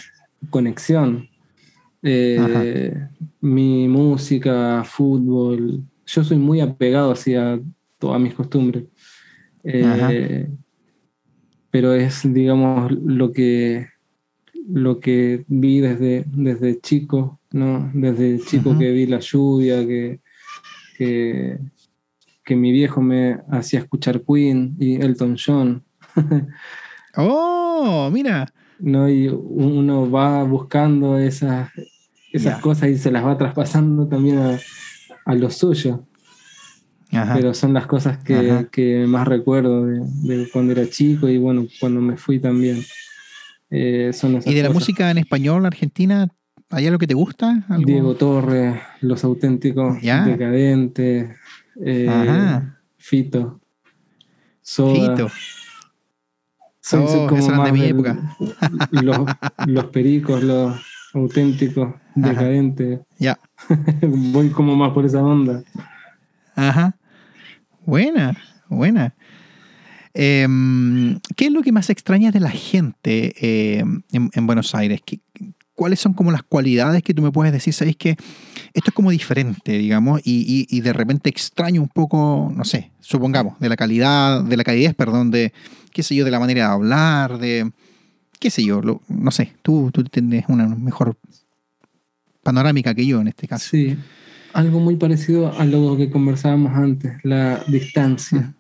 conexión. 0.50 1.30
Eh, 2.04 2.94
mi 3.42 3.88
música, 3.88 4.84
fútbol, 4.84 5.82
yo 6.06 6.24
soy 6.24 6.38
muy 6.38 6.62
apegado 6.62 7.12
hacia 7.12 7.60
todas 7.98 8.22
mis 8.22 8.34
costumbres. 8.34 8.84
Eh, 9.64 10.48
pero 11.72 11.94
es, 11.94 12.22
digamos, 12.32 12.92
lo 12.92 13.32
que, 13.32 13.88
lo 14.68 15.00
que 15.00 15.44
vi 15.48 15.80
desde, 15.80 16.26
desde 16.28 16.80
chico 16.80 17.40
¿no? 17.56 17.90
Desde 17.94 18.40
chico 18.46 18.78
que 18.78 18.92
vi 18.92 19.06
la 19.06 19.20
lluvia, 19.20 19.88
que, 19.88 20.20
que, 20.98 22.56
mi 22.56 22.74
viejo 22.74 23.02
me 23.02 23.40
hacía 23.50 23.80
escuchar 23.80 24.22
Queen 24.22 24.76
y 24.78 24.96
Elton 25.02 25.38
John. 25.44 25.84
¡Oh! 27.16 28.10
Mira. 28.12 28.54
¿No? 28.80 29.10
Y 29.10 29.30
uno 29.30 30.12
va 30.12 30.44
buscando 30.44 31.18
esas, 31.18 31.72
esas 32.34 32.60
cosas 32.60 32.90
y 32.90 32.98
se 32.98 33.10
las 33.10 33.26
va 33.26 33.38
traspasando 33.38 34.06
también 34.06 34.38
a, 34.40 34.60
a 35.24 35.34
lo 35.34 35.50
suyo. 35.50 36.06
Pero 37.10 37.54
son 37.54 37.74
las 37.74 37.88
cosas 37.88 38.18
que, 38.18 39.06
más 39.08 39.26
recuerdo 39.26 39.86
de, 39.86 40.50
cuando 40.52 40.74
era 40.74 40.90
chico 40.90 41.30
y 41.30 41.38
bueno, 41.38 41.68
cuando 41.80 42.02
me 42.02 42.18
fui 42.18 42.40
también. 42.40 42.84
Eh, 43.70 44.12
¿Y 44.46 44.54
de 44.54 44.64
la 44.64 44.70
música 44.70 45.10
en 45.10 45.20
español 45.20 45.66
argentina 45.66 46.28
¿Hay 46.70 46.88
algo 46.88 47.00
que 47.00 47.08
te 47.08 47.14
gusta? 47.14 47.66
Diego 47.86 48.16
Torres, 48.16 48.80
Los 49.02 49.24
Auténticos, 49.24 50.02
Decadentes, 50.02 51.36
eh, 51.82 52.62
Fito, 52.98 53.62
Fito. 54.64 55.30
Son, 56.82 57.28
como 57.28 57.64
de 57.64 57.72
mi 57.72 57.84
época. 57.86 58.36
los, 59.68 59.86
pericos, 59.86 60.44
los 60.44 60.80
auténticos, 61.14 61.96
decadentes. 62.14 63.00
Ya. 63.18 63.40
Voy 64.02 64.50
como 64.50 64.76
más 64.76 64.92
por 64.92 65.06
esa 65.06 65.24
onda. 65.24 65.64
Ajá. 66.56 66.96
Buena, 67.86 68.38
buena. 68.70 69.16
Em, 70.14 71.20
¿Qué 71.36 71.48
es 71.48 71.52
lo 71.52 71.62
que 71.62 71.72
más 71.72 71.90
extraña 71.90 72.32
de 72.32 72.40
la 72.40 72.52
gente 72.52 73.34
em, 73.80 74.04
en, 74.12 74.48
Buenos 74.48 74.76
Aires? 74.76 75.02
Cuáles 75.76 76.00
son 76.00 76.14
como 76.14 76.32
las 76.32 76.44
cualidades 76.44 77.04
que 77.04 77.14
tú 77.14 77.22
me 77.22 77.32
puedes 77.32 77.54
decir, 77.54 77.74
sabéis 77.74 77.98
que 77.98 78.12
esto 78.74 78.90
es 78.90 78.94
como 78.94 79.12
diferente, 79.12 79.78
digamos, 79.78 80.22
y, 80.24 80.82
de 80.82 80.94
repente 80.94 81.30
extraño 81.30 81.82
un 81.82 81.90
poco, 81.90 82.52
no 82.56 82.64
sé, 82.64 82.92
supongamos, 83.02 83.60
de 83.60 83.70
la 83.70 83.76
calidad, 83.76 84.44
de 84.44 84.58
la 84.58 84.64
calidad, 84.64 84.96
perdón, 84.96 85.32
de, 85.32 85.54
qué 85.92 86.02
sé 86.02 86.16
yo, 86.16 86.26
de 86.26 86.32
la 86.32 86.40
manera 86.40 86.68
de 86.68 86.74
hablar, 86.74 87.38
de, 87.38 87.72
qué 88.40 88.50
sé 88.50 88.64
yo, 88.64 88.82
no 89.08 89.32
sé, 89.32 89.54
tú, 89.62 89.92
tú 89.94 90.04
tienes 90.06 90.46
una 90.48 90.68
mejor 90.68 91.18
panorámica 92.42 92.96
que 92.96 93.06
yo 93.06 93.22
en 93.22 93.28
este 93.28 93.48
caso. 93.48 93.70
Sí, 93.70 93.98
algo 94.54 94.80
muy 94.80 94.96
parecido 94.96 95.52
a 95.60 95.66
lo 95.66 95.98
que 95.98 96.10
conversábamos 96.10 96.74
antes, 96.74 97.14
la 97.24 97.64
distancia. 97.68 98.54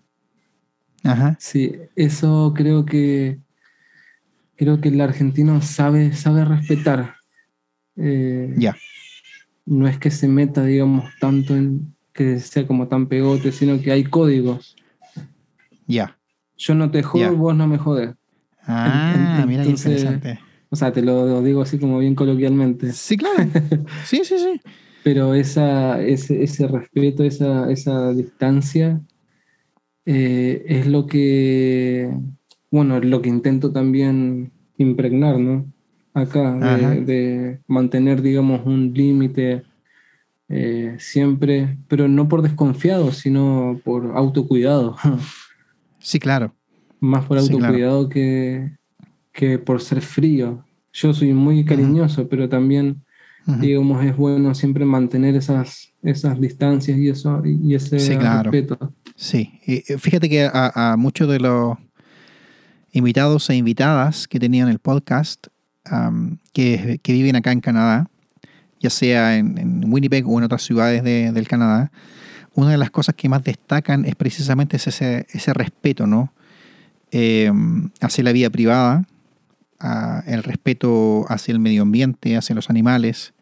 Ajá. 1.04 1.38
Sí, 1.40 1.72
eso 1.96 2.52
creo 2.56 2.84
que 2.84 3.40
creo 4.56 4.82
que 4.82 4.90
el 4.90 5.02
argentino 5.02 5.62
sabe, 5.62 6.14
sabe 6.14 6.46
respetar. 6.46 7.16
Eh, 7.96 8.54
ya. 8.58 8.76
No 9.66 9.88
es 9.88 9.98
que 9.98 10.12
se 10.12 10.28
meta, 10.28 10.64
digamos, 10.64 11.12
tanto 11.20 11.56
en 11.56 11.96
que 12.14 12.40
sea 12.40 12.66
como 12.66 12.88
tan 12.88 13.08
pegote, 13.08 13.52
sino 13.52 13.82
que 13.82 13.92
hay 13.92 14.04
códigos. 14.04 14.76
Ya. 15.88 16.18
Yo 16.58 16.76
no 16.76 16.90
te 16.92 17.04
jodo, 17.04 17.36
vos 17.36 17.56
no 17.56 17.68
me 17.68 17.78
jodes. 17.78 18.16
Ah, 18.68 19.44
mira 19.48 19.64
qué 19.64 19.70
interesante. 19.70 20.40
O 20.70 20.76
sea, 20.76 20.92
te 20.92 21.02
lo 21.02 21.42
digo 21.42 21.62
así 21.62 21.78
como 21.78 22.00
bien 22.00 22.16
coloquialmente. 22.16 22.92
Sí, 22.94 23.18
claro. 23.18 23.50
Sí, 24.06 24.22
sí, 24.24 24.38
sí. 24.38 24.62
Pero 25.04 25.36
esa, 25.36 26.02
ese, 26.02 26.44
ese 26.44 26.68
respeto, 26.68 27.24
esa, 27.24 27.72
esa 27.72 28.12
distancia, 28.12 29.02
eh, 30.06 30.66
es 30.68 30.88
lo 30.88 31.06
que 31.06 32.12
bueno, 32.72 33.00
lo 33.00 33.22
que 33.22 33.30
intento 33.30 33.72
también 33.72 34.52
impregnar, 34.78 35.40
¿no? 35.40 35.66
Acá, 36.14 36.54
de, 36.54 37.60
mantener, 37.68 38.22
digamos, 38.22 38.66
un 38.66 38.94
límite 38.94 39.64
eh, 40.48 40.96
siempre, 40.98 41.78
pero 41.88 42.08
no 42.08 42.30
por 42.30 42.42
desconfiado, 42.42 43.12
sino 43.12 43.80
por 43.84 44.12
autocuidado. 44.16 44.96
Sí, 45.98 46.20
claro. 46.20 46.54
Más 47.00 47.26
por 47.26 47.40
autocuidado 47.40 48.10
que, 48.10 48.78
que 49.32 49.58
por 49.58 49.82
ser 49.82 50.02
frío. 50.02 50.64
Yo 50.94 51.16
soy 51.16 51.34
muy 51.34 51.66
cariñoso, 51.66 52.28
pero 52.30 52.48
también, 52.48 53.04
digamos, 53.48 54.06
es 54.06 54.16
bueno 54.16 54.54
siempre 54.54 54.86
mantener 54.86 55.36
esas, 55.36 55.94
esas 56.04 56.40
distancias 56.40 57.00
y, 57.00 57.10
eso, 57.10 57.42
y 57.44 57.74
ese 57.74 58.20
respeto. 58.20 58.94
Sí, 59.16 59.60
y 59.66 59.78
fíjate 59.98 60.30
que 60.30 60.44
a, 60.44 60.92
a 60.94 60.96
muchos 60.96 61.28
de 61.28 61.40
los 61.40 61.76
invitados 62.96 63.50
e 63.50 63.56
invitadas 63.56 64.26
que 64.28 64.40
tenían 64.40 64.70
el 64.70 64.80
podcast 64.80 65.48
que, 66.54 67.00
viven 67.06 67.36
acá 67.36 67.52
en 67.52 67.60
Canadá, 67.60 68.10
ya 68.80 68.90
sea 68.90 69.38
en, 69.38 69.84
Winnipeg 69.92 70.26
o 70.28 70.38
en 70.38 70.46
otras 70.46 70.64
ciudades 70.64 71.04
del 71.04 71.48
Canadá, 71.48 71.92
una 72.54 72.72
de 72.72 72.78
las 72.78 72.92
cosas 72.92 73.14
que 73.16 73.28
más 73.28 73.44
destacan 73.44 74.06
es 74.06 74.16
precisamente 74.16 74.78
ese, 74.78 75.28
ese 75.30 75.54
respeto 75.54 76.08
¿no? 76.08 76.34
Em, 77.12 77.90
hacia 78.00 78.24
la 78.24 78.32
vida 78.32 78.50
privada, 78.50 79.06
el 80.26 80.42
respeto 80.44 81.26
hacia 81.28 81.52
el 81.52 81.60
medio 81.60 81.82
ambiente, 81.82 82.38
hacia 82.38 82.56
los 82.56 82.70
animales, 82.70 83.34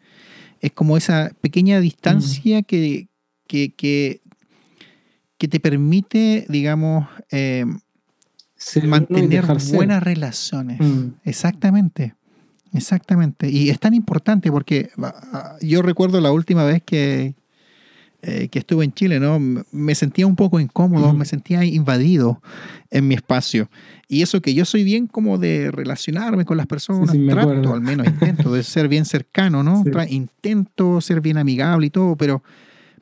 Es 0.60 0.72
como 0.72 0.96
esa 0.96 1.30
pequeña 1.40 1.78
distancia 1.78 2.62
que, 2.62 3.08
que, 3.46 3.72
que, 3.74 4.20
que 5.38 5.48
te 5.48 5.60
permite, 5.60 6.44
digamos, 6.48 7.06
eh, 7.30 7.64
Ser 8.64 8.86
mantener 8.88 9.28
dejar 9.28 9.60
ser. 9.60 9.76
buenas 9.76 10.02
relaciones. 10.02 10.80
Mm. 10.80 11.16
Exactamente, 11.24 12.14
exactamente. 12.72 13.50
Y 13.50 13.68
es 13.68 13.78
tan 13.78 13.92
importante 13.92 14.50
porque 14.50 14.90
ah, 15.02 15.56
yo 15.60 15.82
recuerdo 15.82 16.18
la 16.20 16.32
última 16.32 16.64
vez 16.64 16.82
que, 16.82 17.34
eh, 18.22 18.48
que 18.48 18.58
estuve 18.58 18.86
en 18.86 18.94
Chile, 18.94 19.20
¿no? 19.20 19.38
Me 19.38 19.94
sentía 19.94 20.26
un 20.26 20.34
poco 20.34 20.60
incómodo, 20.60 21.12
me 21.12 21.26
sentía 21.26 21.62
invadido 21.62 22.40
en 22.90 23.06
mi 23.06 23.14
espacio. 23.14 23.68
Y 24.08 24.22
eso 24.22 24.40
que 24.40 24.54
yo 24.54 24.64
soy 24.64 24.82
bien 24.82 25.08
como 25.08 25.36
de 25.36 25.70
relacionarme 25.70 26.46
con 26.46 26.56
las 26.56 26.66
personas, 26.66 27.10
sí, 27.10 27.18
me 27.18 27.34
trato, 27.34 27.50
acuerdo. 27.50 27.74
al 27.74 27.82
menos 27.82 28.06
intento 28.06 28.54
de 28.54 28.62
ser 28.62 28.88
bien 28.88 29.04
cercano, 29.04 29.62
¿no? 29.62 29.84
Sí. 30.08 30.14
Intento 30.14 31.02
ser 31.02 31.20
bien 31.20 31.36
amigable 31.36 31.88
y 31.88 31.90
todo, 31.90 32.16
pero, 32.16 32.42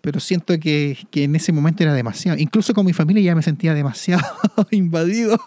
pero 0.03 0.20
siento 0.20 0.59
que, 0.61 0.98
que 1.11 1.24
en 1.24 1.34
ese 1.36 1.53
momento 1.53 1.82
era 1.82 1.94
demasiado. 1.94 2.38
Incluso 2.38 2.74
con 2.74 2.84
mi 2.84 2.92
familia 2.92 3.22
ya 3.22 3.34
me 3.34 3.42
sentía 3.42 3.72
demasiado 3.72 4.22
invadido. 4.70 5.40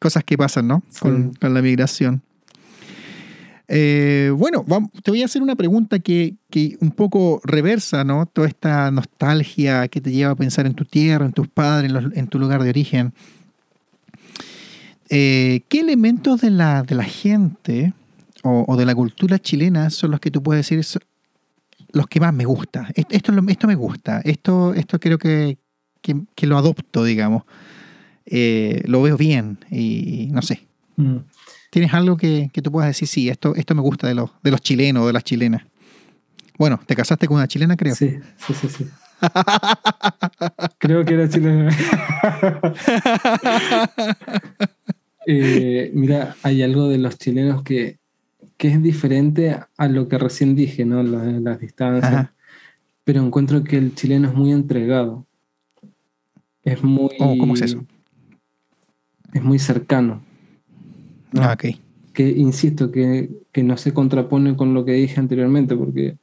Cosas 0.00 0.24
que 0.24 0.36
pasan, 0.36 0.66
¿no? 0.68 0.82
Con, 1.00 1.32
Sí. 1.32 1.38
con 1.40 1.54
la 1.54 1.62
migración. 1.62 2.22
Eh, 3.68 4.32
bueno, 4.36 4.66
te 5.02 5.10
voy 5.12 5.22
a 5.22 5.24
hacer 5.24 5.40
una 5.40 5.54
pregunta 5.56 5.98
que, 6.00 6.34
que 6.50 6.76
un 6.80 6.90
poco 6.90 7.40
reversa, 7.44 8.04
¿no? 8.04 8.26
Toda 8.26 8.48
esta 8.48 8.90
nostalgia 8.90 9.88
que 9.88 10.00
te 10.00 10.10
lleva 10.10 10.32
a 10.32 10.36
pensar 10.36 10.66
en 10.66 10.74
tu 10.74 10.84
tierra, 10.84 11.24
en 11.24 11.32
tus 11.32 11.48
padres, 11.48 11.90
en, 11.90 11.94
los- 11.94 12.12
en 12.16 12.26
tu 12.26 12.38
lugar 12.38 12.62
de 12.62 12.68
origen. 12.68 13.14
Eh, 15.08 15.62
¿Qué 15.68 15.80
elementos 15.80 16.40
de 16.40 16.50
la, 16.50 16.82
de 16.82 16.94
la 16.96 17.04
gente 17.04 17.92
o, 18.42 18.64
o 18.66 18.76
de 18.76 18.84
la 18.84 18.94
cultura 18.94 19.38
chilena 19.38 19.88
son 19.90 20.10
los 20.10 20.20
que 20.20 20.30
tú 20.30 20.42
puedes 20.42 20.66
decir 20.66 20.78
los 21.92 22.06
que 22.06 22.20
más 22.20 22.34
me 22.34 22.44
gusta? 22.44 22.88
Esto, 22.94 23.14
esto, 23.14 23.66
me 23.66 23.74
gusta, 23.74 24.20
esto, 24.24 24.74
esto 24.74 24.98
creo 24.98 25.18
que, 25.18 25.58
que, 26.00 26.16
que 26.34 26.46
lo 26.46 26.56
adopto, 26.56 27.04
digamos. 27.04 27.44
Eh, 28.26 28.82
lo 28.86 29.02
veo 29.02 29.16
bien 29.16 29.58
y 29.70 30.28
no 30.32 30.42
sé. 30.42 30.66
Mm. 30.96 31.18
¿Tienes 31.70 31.94
algo 31.94 32.16
que, 32.16 32.50
que 32.52 32.62
tú 32.62 32.70
puedas 32.70 32.88
decir? 32.90 33.08
Sí, 33.08 33.28
esto, 33.28 33.54
esto 33.56 33.74
me 33.74 33.80
gusta 33.80 34.06
de 34.06 34.14
los, 34.14 34.30
de 34.42 34.50
los 34.50 34.60
chilenos 34.60 35.04
o 35.04 35.06
de 35.06 35.12
las 35.12 35.24
chilenas. 35.24 35.62
Bueno, 36.58 36.78
te 36.86 36.94
casaste 36.94 37.26
con 37.26 37.38
una 37.38 37.48
chilena, 37.48 37.76
creo. 37.76 37.94
Sí, 37.94 38.18
sí, 38.36 38.54
sí, 38.54 38.68
sí. 38.68 38.86
Creo 40.78 41.04
que 41.04 41.14
era 41.14 41.28
chileno. 41.28 41.70
Eh, 45.24 45.92
mira, 45.94 46.34
hay 46.42 46.64
algo 46.64 46.88
de 46.88 46.98
los 46.98 47.16
chilenos 47.16 47.62
que, 47.62 48.00
que 48.62 48.68
es 48.68 48.80
diferente 48.80 49.58
a 49.76 49.88
lo 49.88 50.06
que 50.06 50.18
recién 50.18 50.54
dije, 50.54 50.84
¿no? 50.84 51.02
Las 51.02 51.58
distancias. 51.58 52.12
Ajá. 52.12 52.34
Pero 53.02 53.20
encuentro 53.20 53.64
que 53.64 53.76
el 53.76 53.96
chileno 53.96 54.28
es 54.28 54.34
muy 54.36 54.52
entregado. 54.52 55.26
Es 56.62 56.80
muy. 56.84 57.10
Oh, 57.18 57.36
¿cómo 57.38 57.54
es 57.54 57.62
eso? 57.62 57.84
Es 59.32 59.42
muy 59.42 59.58
cercano. 59.58 60.22
¿no? 61.32 61.42
Ah, 61.42 61.54
ok. 61.54 61.76
que 62.12 62.28
insisto 62.30 62.92
que, 62.92 63.30
que 63.50 63.64
no 63.64 63.76
se 63.76 63.92
contrapone 63.92 64.54
con 64.54 64.74
lo 64.74 64.84
que 64.84 64.92
dije 64.92 65.18
anteriormente, 65.18 65.74
porque 65.74 66.16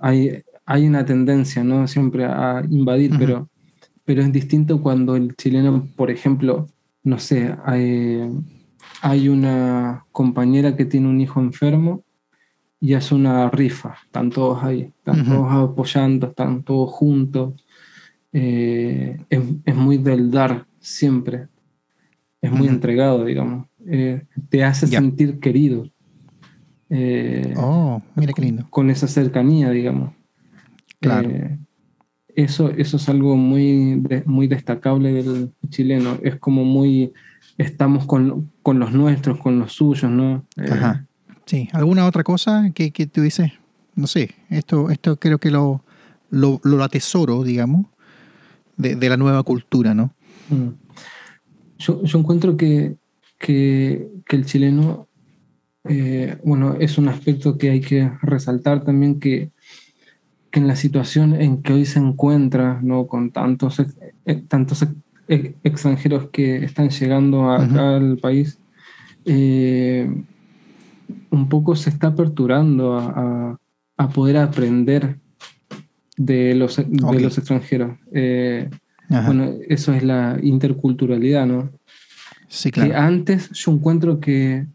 hay, 0.00 0.44
hay 0.64 0.86
una 0.86 1.04
tendencia, 1.04 1.62
¿no? 1.62 1.86
Siempre 1.88 2.24
a 2.24 2.62
invadir, 2.70 3.12
pero, 3.18 3.50
pero 4.06 4.22
es 4.22 4.32
distinto 4.32 4.80
cuando 4.80 5.14
el 5.14 5.36
chileno, 5.36 5.86
por 5.94 6.10
ejemplo, 6.10 6.68
no 7.02 7.18
sé, 7.18 7.54
hay, 7.66 8.30
hay 9.02 9.28
una 9.28 10.04
compañera 10.12 10.76
que 10.76 10.84
tiene 10.84 11.08
un 11.08 11.20
hijo 11.20 11.40
enfermo 11.40 12.02
y 12.80 12.94
hace 12.94 13.14
una 13.14 13.50
rifa, 13.50 13.96
están 14.04 14.30
todos 14.30 14.62
ahí, 14.62 14.92
están 14.98 15.24
todos 15.24 15.52
apoyando, 15.52 16.28
están 16.28 16.62
todos 16.62 16.90
juntos. 16.90 17.54
Eh, 18.32 19.18
es, 19.30 19.40
es 19.64 19.74
muy 19.74 19.96
del 19.98 20.30
dar 20.30 20.66
siempre, 20.78 21.48
es 22.42 22.50
muy 22.52 22.68
entregado, 22.68 23.24
digamos. 23.24 23.66
Eh, 23.86 24.24
te 24.50 24.62
hace 24.62 24.86
sentir 24.86 25.38
querido. 25.40 25.88
Eh, 26.90 27.54
Oh, 27.56 28.02
mira 28.14 28.32
qué 28.32 28.42
lindo. 28.42 28.66
con 28.70 28.90
esa 28.90 29.08
cercanía, 29.08 29.70
digamos. 29.70 30.12
Claro. 31.00 31.30
Eso, 32.34 32.70
eso 32.70 32.98
es 32.98 33.08
algo 33.08 33.36
muy, 33.36 34.02
muy 34.26 34.46
destacable 34.46 35.12
del 35.22 35.52
chileno. 35.70 36.18
Es 36.22 36.36
como 36.36 36.64
muy, 36.64 37.12
estamos 37.58 38.06
con, 38.06 38.50
con 38.62 38.78
los 38.78 38.92
nuestros, 38.92 39.38
con 39.38 39.58
los 39.58 39.72
suyos, 39.72 40.10
¿no? 40.10 40.44
Eh, 40.56 40.68
Ajá. 40.70 41.06
Sí. 41.46 41.68
¿Alguna 41.72 42.06
otra 42.06 42.24
cosa 42.24 42.70
que, 42.74 42.90
que 42.90 43.06
tú 43.06 43.22
dices? 43.22 43.52
No 43.94 44.06
sé, 44.06 44.34
esto, 44.50 44.90
esto 44.90 45.18
creo 45.18 45.38
que 45.38 45.50
lo, 45.50 45.82
lo, 46.30 46.60
lo 46.64 46.82
atesoro, 46.82 47.44
digamos, 47.44 47.86
de, 48.76 48.96
de 48.96 49.08
la 49.08 49.16
nueva 49.16 49.42
cultura, 49.42 49.94
¿no? 49.94 50.12
mm. 50.50 50.68
Yo, 51.78 52.02
yo 52.04 52.18
encuentro 52.18 52.56
que, 52.56 52.96
que, 53.38 54.08
que 54.26 54.36
el 54.36 54.46
chileno, 54.46 55.08
eh, 55.84 56.38
bueno, 56.42 56.74
es 56.80 56.96
un 56.96 57.08
aspecto 57.08 57.58
que 57.58 57.70
hay 57.70 57.80
que 57.82 58.10
resaltar 58.22 58.82
también 58.82 59.20
que, 59.20 59.50
que 60.50 60.60
en 60.60 60.68
la 60.68 60.76
situación 60.76 61.34
en 61.34 61.62
que 61.62 61.74
hoy 61.74 61.84
se 61.84 61.98
encuentra, 61.98 62.80
¿no? 62.82 63.06
Con 63.06 63.30
tantos, 63.30 63.78
eh, 63.78 64.42
tantos 64.48 64.86
extranjeros 65.28 66.28
que 66.30 66.64
están 66.64 66.90
llegando 66.90 67.50
acá 67.50 67.96
al 67.96 68.16
país, 68.18 68.58
eh, 69.24 70.08
un 71.30 71.48
poco 71.48 71.76
se 71.76 71.90
está 71.90 72.08
aperturando 72.08 72.98
a, 72.98 73.06
a- 73.08 73.56
a 73.98 74.08
poder 74.10 74.36
aprender 74.36 75.18
de 76.18 76.54
los, 76.54 76.76
de 76.76 77.20
los 77.20 77.38
extranjeros. 77.38 77.98
Eh, 78.12 78.68
bueno, 79.08 79.52
eso 79.68 79.94
es 79.94 80.02
la 80.02 80.38
interculturalidad, 80.42 81.46
¿no? 81.46 81.70
sí, 82.48 82.70
Que 82.70 82.82
claro. 82.88 82.98
antes 83.06 83.50
yo 83.50 83.72
encuentro 83.72 84.20
que, 84.20 84.66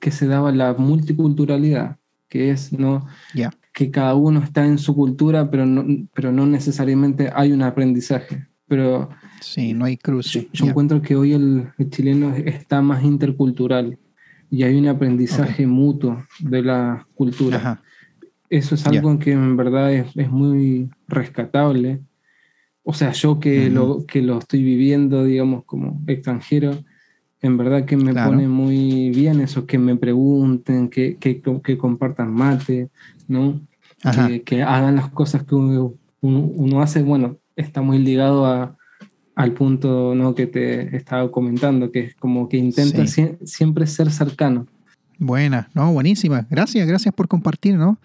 que 0.00 0.10
se 0.10 0.26
daba 0.26 0.52
la 0.52 0.72
multiculturalidad, 0.74 1.96
que 2.28 2.50
es 2.50 2.72
¿no? 2.72 3.06
Ya. 3.34 3.52
que 3.74 3.90
cada 3.90 4.14
uno 4.14 4.40
está 4.40 4.64
en 4.66 4.78
su 4.78 4.94
cultura, 4.94 5.50
pero 5.50 5.66
no, 5.66 5.84
pero 6.14 6.32
no 6.32 6.46
necesariamente 6.46 7.30
hay 7.34 7.52
un 7.52 7.62
aprendizaje. 7.62 8.46
Pero 8.72 9.10
Sí, 9.42 9.74
no 9.74 9.84
hay 9.84 9.98
cruz. 9.98 10.32
yo, 10.32 10.40
yo 10.50 10.64
encuentro 10.66 11.02
que 11.02 11.14
hoy 11.14 11.34
el, 11.34 11.68
el 11.76 11.90
chileno 11.90 12.34
está 12.34 12.80
más 12.80 13.04
intercultural 13.04 13.98
y 14.50 14.62
hay 14.62 14.76
un 14.76 14.88
aprendizaje 14.88 15.66
mutuo 15.66 16.24
de 16.40 16.62
la 16.62 17.06
cultura. 17.14 17.58
Ajá. 17.58 17.82
Eso 18.48 18.74
es 18.74 18.86
algo 18.86 19.18
que 19.18 19.32
en 19.32 19.58
verdad 19.58 19.92
es, 19.92 20.06
es 20.16 20.30
muy 20.30 20.88
rescatable. 21.06 22.00
O 22.82 22.94
sea, 22.94 23.12
yo 23.12 23.38
que, 23.38 23.68
lo, 23.68 24.06
que 24.06 24.22
lo 24.22 24.38
estoy 24.38 24.62
viviendo, 24.62 25.22
digamos, 25.24 25.64
como 25.66 26.00
extranjero, 26.06 26.72
en 27.42 27.58
verdad 27.58 27.84
que 27.84 27.98
me 27.98 28.12
Claro. 28.12 28.30
pone 28.30 28.48
muy 28.48 29.10
bien 29.10 29.40
eso, 29.40 29.66
que 29.66 29.76
me 29.78 29.96
pregunten, 29.96 30.88
que, 30.88 31.16
que, 31.18 31.42
que 31.62 31.76
compartan 31.76 32.32
mate, 32.32 32.88
¿no? 33.28 33.60
Que, 34.28 34.42
que 34.42 34.62
hagan 34.62 34.96
las 34.96 35.10
cosas 35.10 35.44
que 35.44 35.54
uno- 35.54 35.92
uno 36.22 36.80
hace. 36.80 37.02
Bueno, 37.02 37.36
está 37.56 37.82
muy 37.82 37.98
ligado 37.98 38.46
a, 38.46 38.76
al 39.34 39.52
punto 39.52 40.14
¿no? 40.14 40.34
que 40.34 40.46
te 40.46 40.96
estaba 40.96 41.30
comentando, 41.30 41.90
que 41.90 42.00
es 42.00 42.14
como 42.14 42.48
que 42.48 42.56
intenta 42.56 43.06
Sí. 43.06 43.30
siempre 43.44 43.86
ser 43.86 44.10
cercano. 44.10 44.66
Buena, 45.18 45.68
no, 45.74 45.92
buenísima. 45.92 46.46
Gracias, 46.50 46.86
gracias 46.86 47.14
por 47.14 47.28
compartir, 47.28 47.76
¿no? 47.76 47.98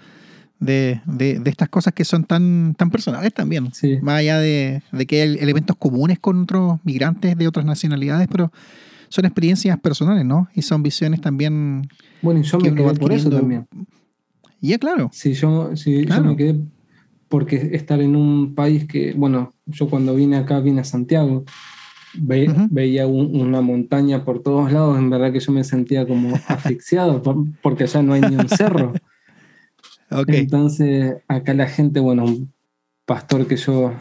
De, 0.59 1.01
de, 1.05 1.39
de 1.39 1.49
estas 1.49 1.69
cosas 1.69 1.93
que 1.93 2.03
son 2.03 2.23
tan, 2.23 2.73
tan 2.75 2.89
personales 2.89 3.33
también. 3.33 3.71
Sí. 3.73 3.97
Más 4.01 4.19
allá 4.19 4.39
de, 4.39 4.81
de 4.91 5.05
que 5.05 5.21
hay 5.21 5.37
elementos 5.39 5.75
comunes 5.77 6.19
con 6.19 6.41
otros 6.41 6.79
migrantes 6.83 7.37
de 7.37 7.47
otras 7.47 7.65
nacionalidades, 7.65 8.27
pero 8.31 8.51
son 9.09 9.25
experiencias 9.25 9.79
personales, 9.79 10.25
¿no? 10.25 10.47
Y 10.53 10.61
son 10.63 10.81
visiones 10.83 11.21
también. 11.21 11.87
Bueno, 12.21 12.39
y 12.39 12.43
yo 12.43 12.57
Que 12.57 12.71
me 12.71 12.83
quedé 12.83 12.93
por 12.95 13.13
eso 13.13 13.29
también. 13.29 13.67
Ya, 14.59 14.77
claro. 14.79 15.09
Sí, 15.13 15.33
yo, 15.33 15.75
sí, 15.75 16.05
yo 16.05 16.23
me 16.23 16.35
quedé 16.35 16.59
porque 17.29 17.69
estar 17.73 17.99
en 18.01 18.15
un 18.15 18.55
país 18.55 18.87
que, 18.87 19.13
bueno, 19.13 19.53
yo 19.65 19.89
cuando 19.89 20.15
vine 20.15 20.37
acá, 20.37 20.59
vine 20.59 20.81
a 20.81 20.83
Santiago, 20.85 21.43
ve- 22.13 22.49
Ujú. 22.49 22.67
veía 22.69 23.05
un- 23.07 23.39
una 23.39 23.61
montaña 23.61 24.23
por 24.23 24.41
todos 24.41 24.71
lados, 24.71 24.97
en 24.97 25.09
verdad 25.09 25.31
que 25.31 25.39
yo 25.39 25.51
me 25.51 25.63
sentía 25.63 26.07
como 26.07 26.29
asfixiado 26.47 27.21
por- 27.21 27.37
porque 27.61 27.83
allá 27.83 28.01
no 28.01 28.13
hay 28.13 28.21
ni 28.21 28.35
un 28.35 28.49
cerro. 28.49 28.93
Ok. 30.11 30.29
Entonces, 30.29 31.15
acá 31.27 31.53
la 31.53 31.67
gente, 31.67 31.99
bueno, 31.99 32.23
un 32.25 32.53
pastor 33.05 33.45
que 33.47 33.57
yo 33.57 33.93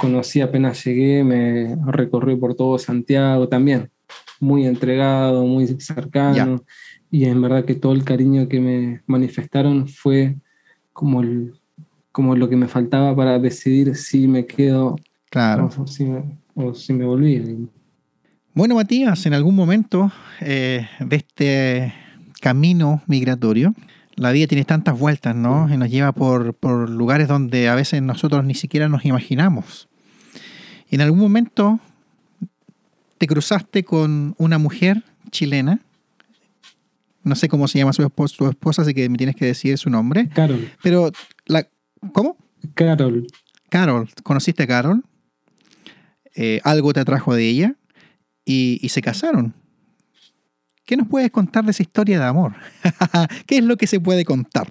conocí 0.00 0.40
apenas 0.40 0.84
llegué, 0.84 1.24
me 1.24 1.76
recorrió 1.86 2.38
por 2.38 2.54
todo 2.54 2.78
Santiago 2.78 3.48
también, 3.48 3.90
muy 4.40 4.66
entregado, 4.66 5.44
muy 5.44 5.66
cercano, 5.80 6.64
y 7.10 7.24
en 7.26 7.42
verdad 7.42 7.64
que 7.64 7.74
todo 7.74 7.92
el 7.92 8.04
cariño 8.04 8.48
que 8.48 8.60
me 8.60 9.02
manifestaron 9.06 9.88
fue 9.88 10.36
como, 10.92 11.20
el- 11.22 11.54
como 12.14 12.36
lo 12.36 12.48
que 12.48 12.54
me 12.54 12.68
faltaba 12.68 13.14
para 13.16 13.40
decidir 13.40 13.96
si 13.96 14.28
me 14.28 14.46
quedo 14.46 14.94
Claro. 15.30 15.68
o, 15.76 15.86
si 15.88 16.04
me, 16.04 16.22
o 16.54 16.72
si 16.72 16.92
me 16.92 17.04
volví. 17.04 17.68
Bueno, 18.52 18.76
Matías, 18.76 19.26
en 19.26 19.34
algún 19.34 19.56
momento 19.56 20.12
eh, 20.40 20.86
de 21.00 21.16
este 21.16 21.92
camino 22.40 23.02
migratorio, 23.08 23.74
La 24.14 24.30
vida 24.30 24.46
tiene 24.46 24.64
tantas 24.64 24.96
vueltas, 24.96 25.34
¿no? 25.34 25.68
Y 25.74 25.76
nos 25.76 25.90
lleva 25.90 26.12
por, 26.12 26.54
por 26.54 26.88
lugares 26.88 27.26
donde 27.26 27.68
a 27.68 27.74
veces 27.74 28.00
nosotros 28.00 28.44
ni 28.44 28.54
siquiera 28.54 28.88
nos 28.88 29.04
imaginamos. 29.04 29.88
Y 30.88 30.94
en 30.94 31.00
algún 31.00 31.18
momento 31.18 31.80
te 33.18 33.26
cruzaste 33.26 33.82
con 33.82 34.36
una 34.38 34.58
mujer 34.58 35.02
chilena. 35.32 35.80
No 37.24 37.34
sé 37.34 37.48
cómo 37.48 37.66
se 37.66 37.78
llama 37.78 37.92
su 37.92 38.02
esposa, 38.02 38.36
su 38.36 38.48
esposa, 38.48 38.82
así 38.82 38.94
que 38.94 39.08
me 39.08 39.18
tienes 39.18 39.34
que 39.34 39.46
decir 39.46 39.76
su 39.78 39.90
nombre. 39.90 40.28
Carol. 40.28 40.70
Pero, 40.80 41.10
¿cómo? 42.12 42.36
Carol. 42.74 43.26
Carol. 43.68 44.08
¿Conociste 44.22 44.62
a 44.62 44.66
Carol? 44.66 45.04
Eh, 46.34 46.60
algo 46.64 46.92
te 46.92 47.00
atrajo 47.00 47.34
de 47.34 47.48
ella 47.48 47.76
y, 48.44 48.78
y 48.82 48.88
se 48.88 49.02
casaron. 49.02 49.54
¿Qué 50.84 50.96
nos 50.98 51.08
puedes 51.08 51.30
contar 51.30 51.64
de 51.64 51.70
esa 51.70 51.82
historia 51.82 52.18
de 52.18 52.26
amor? 52.26 52.52
¿Qué 53.46 53.58
es 53.58 53.64
lo 53.64 53.76
que 53.76 53.86
se 53.86 54.00
puede 54.00 54.24
contar? 54.24 54.68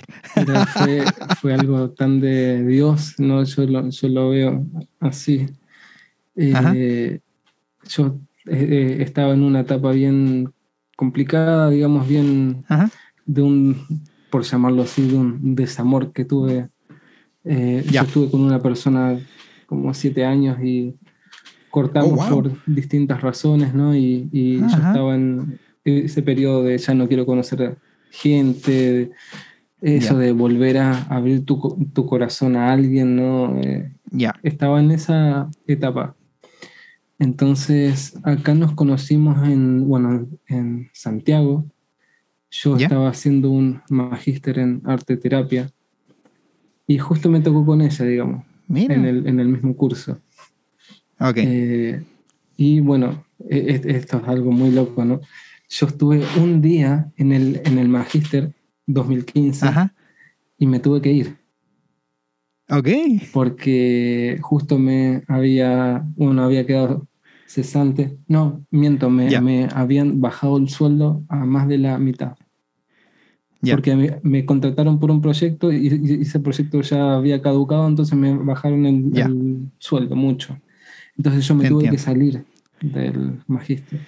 Fue, 0.73 1.03
fue 1.41 1.53
algo 1.53 1.89
tan 1.89 2.19
de 2.19 2.63
Dios, 2.65 3.15
¿no? 3.17 3.43
Yo 3.43 3.65
lo, 3.65 3.89
yo 3.89 4.07
lo 4.09 4.29
veo 4.29 4.65
así. 4.99 5.47
Eh, 6.35 7.19
yo 7.87 8.19
eh, 8.45 8.67
eh, 8.69 8.97
estaba 9.01 9.33
en 9.33 9.43
una 9.43 9.61
etapa 9.61 9.91
bien 9.91 10.53
complicada, 10.95 11.69
digamos, 11.69 12.07
bien 12.07 12.63
Ajá. 12.67 12.91
de 13.25 13.41
un, 13.41 14.03
por 14.29 14.43
llamarlo 14.43 14.83
así, 14.83 15.07
de 15.07 15.15
un 15.15 15.55
desamor 15.55 16.13
que 16.13 16.25
tuve. 16.25 16.69
Eh, 17.45 17.83
Ya. 17.85 18.01
Yo 18.01 18.07
estuve 18.07 18.31
con 18.31 18.41
una 18.41 18.61
persona 18.61 19.19
como 19.65 19.93
siete 19.93 20.23
años 20.25 20.57
y 20.63 20.95
cortamos 21.69 22.11
Oh, 22.11 22.15
wow. 22.15 22.29
por 22.43 22.51
distintas 22.65 23.21
razones, 23.21 23.73
¿no? 23.73 23.95
Y, 23.95 24.29
y 24.31 24.59
yo 24.59 24.65
estaba 24.67 25.15
en 25.15 25.59
ese 25.83 26.21
periodo 26.21 26.63
de 26.63 26.77
ya 26.77 26.93
no 26.93 27.07
quiero 27.07 27.25
conocer 27.25 27.77
gente, 28.11 29.11
eso 29.81 30.13
Ya. 30.13 30.19
de 30.19 30.31
volver 30.31 30.77
a 30.77 31.03
abrir 31.05 31.43
tu, 31.43 31.87
tu 31.93 32.05
corazón 32.05 32.55
a 32.55 32.71
alguien, 32.71 33.15
¿no? 33.15 33.57
Eh, 33.59 33.91
Ya. 34.11 34.33
estaba 34.43 34.79
en 34.79 34.91
esa 34.91 35.49
etapa. 35.67 36.15
Entonces, 37.19 38.17
acá 38.23 38.53
nos 38.53 38.73
conocimos 38.73 39.47
en, 39.47 39.87
bueno, 39.87 40.27
en 40.47 40.89
Santiago. 40.93 41.65
Yo 42.51 42.77
estaba 42.77 43.09
haciendo 43.09 43.49
un 43.49 43.81
magíster 43.89 44.59
en 44.59 44.81
arte 44.85 45.17
terapia 45.17 45.69
y 46.87 46.97
justo 46.97 47.29
me 47.29 47.39
tocó 47.41 47.65
con 47.65 47.81
ella, 47.81 48.05
digamos, 48.05 48.45
Mira. 48.67 48.95
en 48.95 49.05
el, 49.05 49.27
en 49.27 49.39
el 49.39 49.47
mismo 49.47 49.75
curso. 49.75 50.19
ok. 51.19 51.37
Eh, 51.37 52.03
y 52.57 52.79
bueno, 52.81 53.23
e- 53.49 53.81
e- 53.85 53.95
esto 53.97 54.17
es 54.17 54.27
algo 54.27 54.51
muy 54.51 54.71
loco, 54.71 55.03
¿no? 55.05 55.21
Yo 55.69 55.87
estuve 55.87 56.23
un 56.39 56.61
día 56.61 57.11
en 57.17 57.31
el, 57.31 57.61
en 57.65 57.79
el 57.79 57.89
magíster 57.89 58.53
2015 58.85 59.65
Ajá. 59.67 59.93
y 60.57 60.67
me 60.67 60.79
tuve 60.79 61.01
que 61.01 61.11
ir. 61.11 61.37
Ok. 62.69 62.87
porque 63.33 64.39
justo 64.41 64.79
me 64.79 65.23
había, 65.27 66.03
bueno, 66.15 66.43
había 66.43 66.65
quedado 66.65 67.07
cesante. 67.45 68.17
No, 68.27 68.65
miento, 68.71 69.09
me, 69.09 69.39
me 69.41 69.67
habían 69.73 70.21
bajado 70.21 70.57
el 70.57 70.69
sueldo 70.69 71.23
a 71.27 71.45
más 71.45 71.67
de 71.67 71.77
la 71.77 71.97
mitad. 71.99 72.35
Ya. 73.63 73.75
Porque 73.75 73.95
me, 73.95 74.19
me 74.23 74.45
contrataron 74.45 74.99
por 74.99 75.09
un 75.09 75.21
proyecto 75.21 75.71
y, 75.71 75.87
y 75.87 76.21
ese 76.21 76.39
proyecto 76.41 76.81
ya 76.81 77.15
había 77.15 77.41
caducado, 77.41 77.87
entonces 77.87 78.13
me 78.17 78.35
bajaron 78.35 78.85
el, 78.85 79.11
Ya. 79.13 79.25
el 79.25 79.69
sueldo 79.79 80.15
mucho. 80.17 80.59
Entonces 81.17 81.47
yo 81.47 81.55
me 81.55 81.63
Te 81.63 81.69
tuve 81.69 81.85
entiendo. 81.85 81.95
que 81.97 82.03
salir 82.03 82.43
del 82.81 83.39
magíster. 83.47 84.01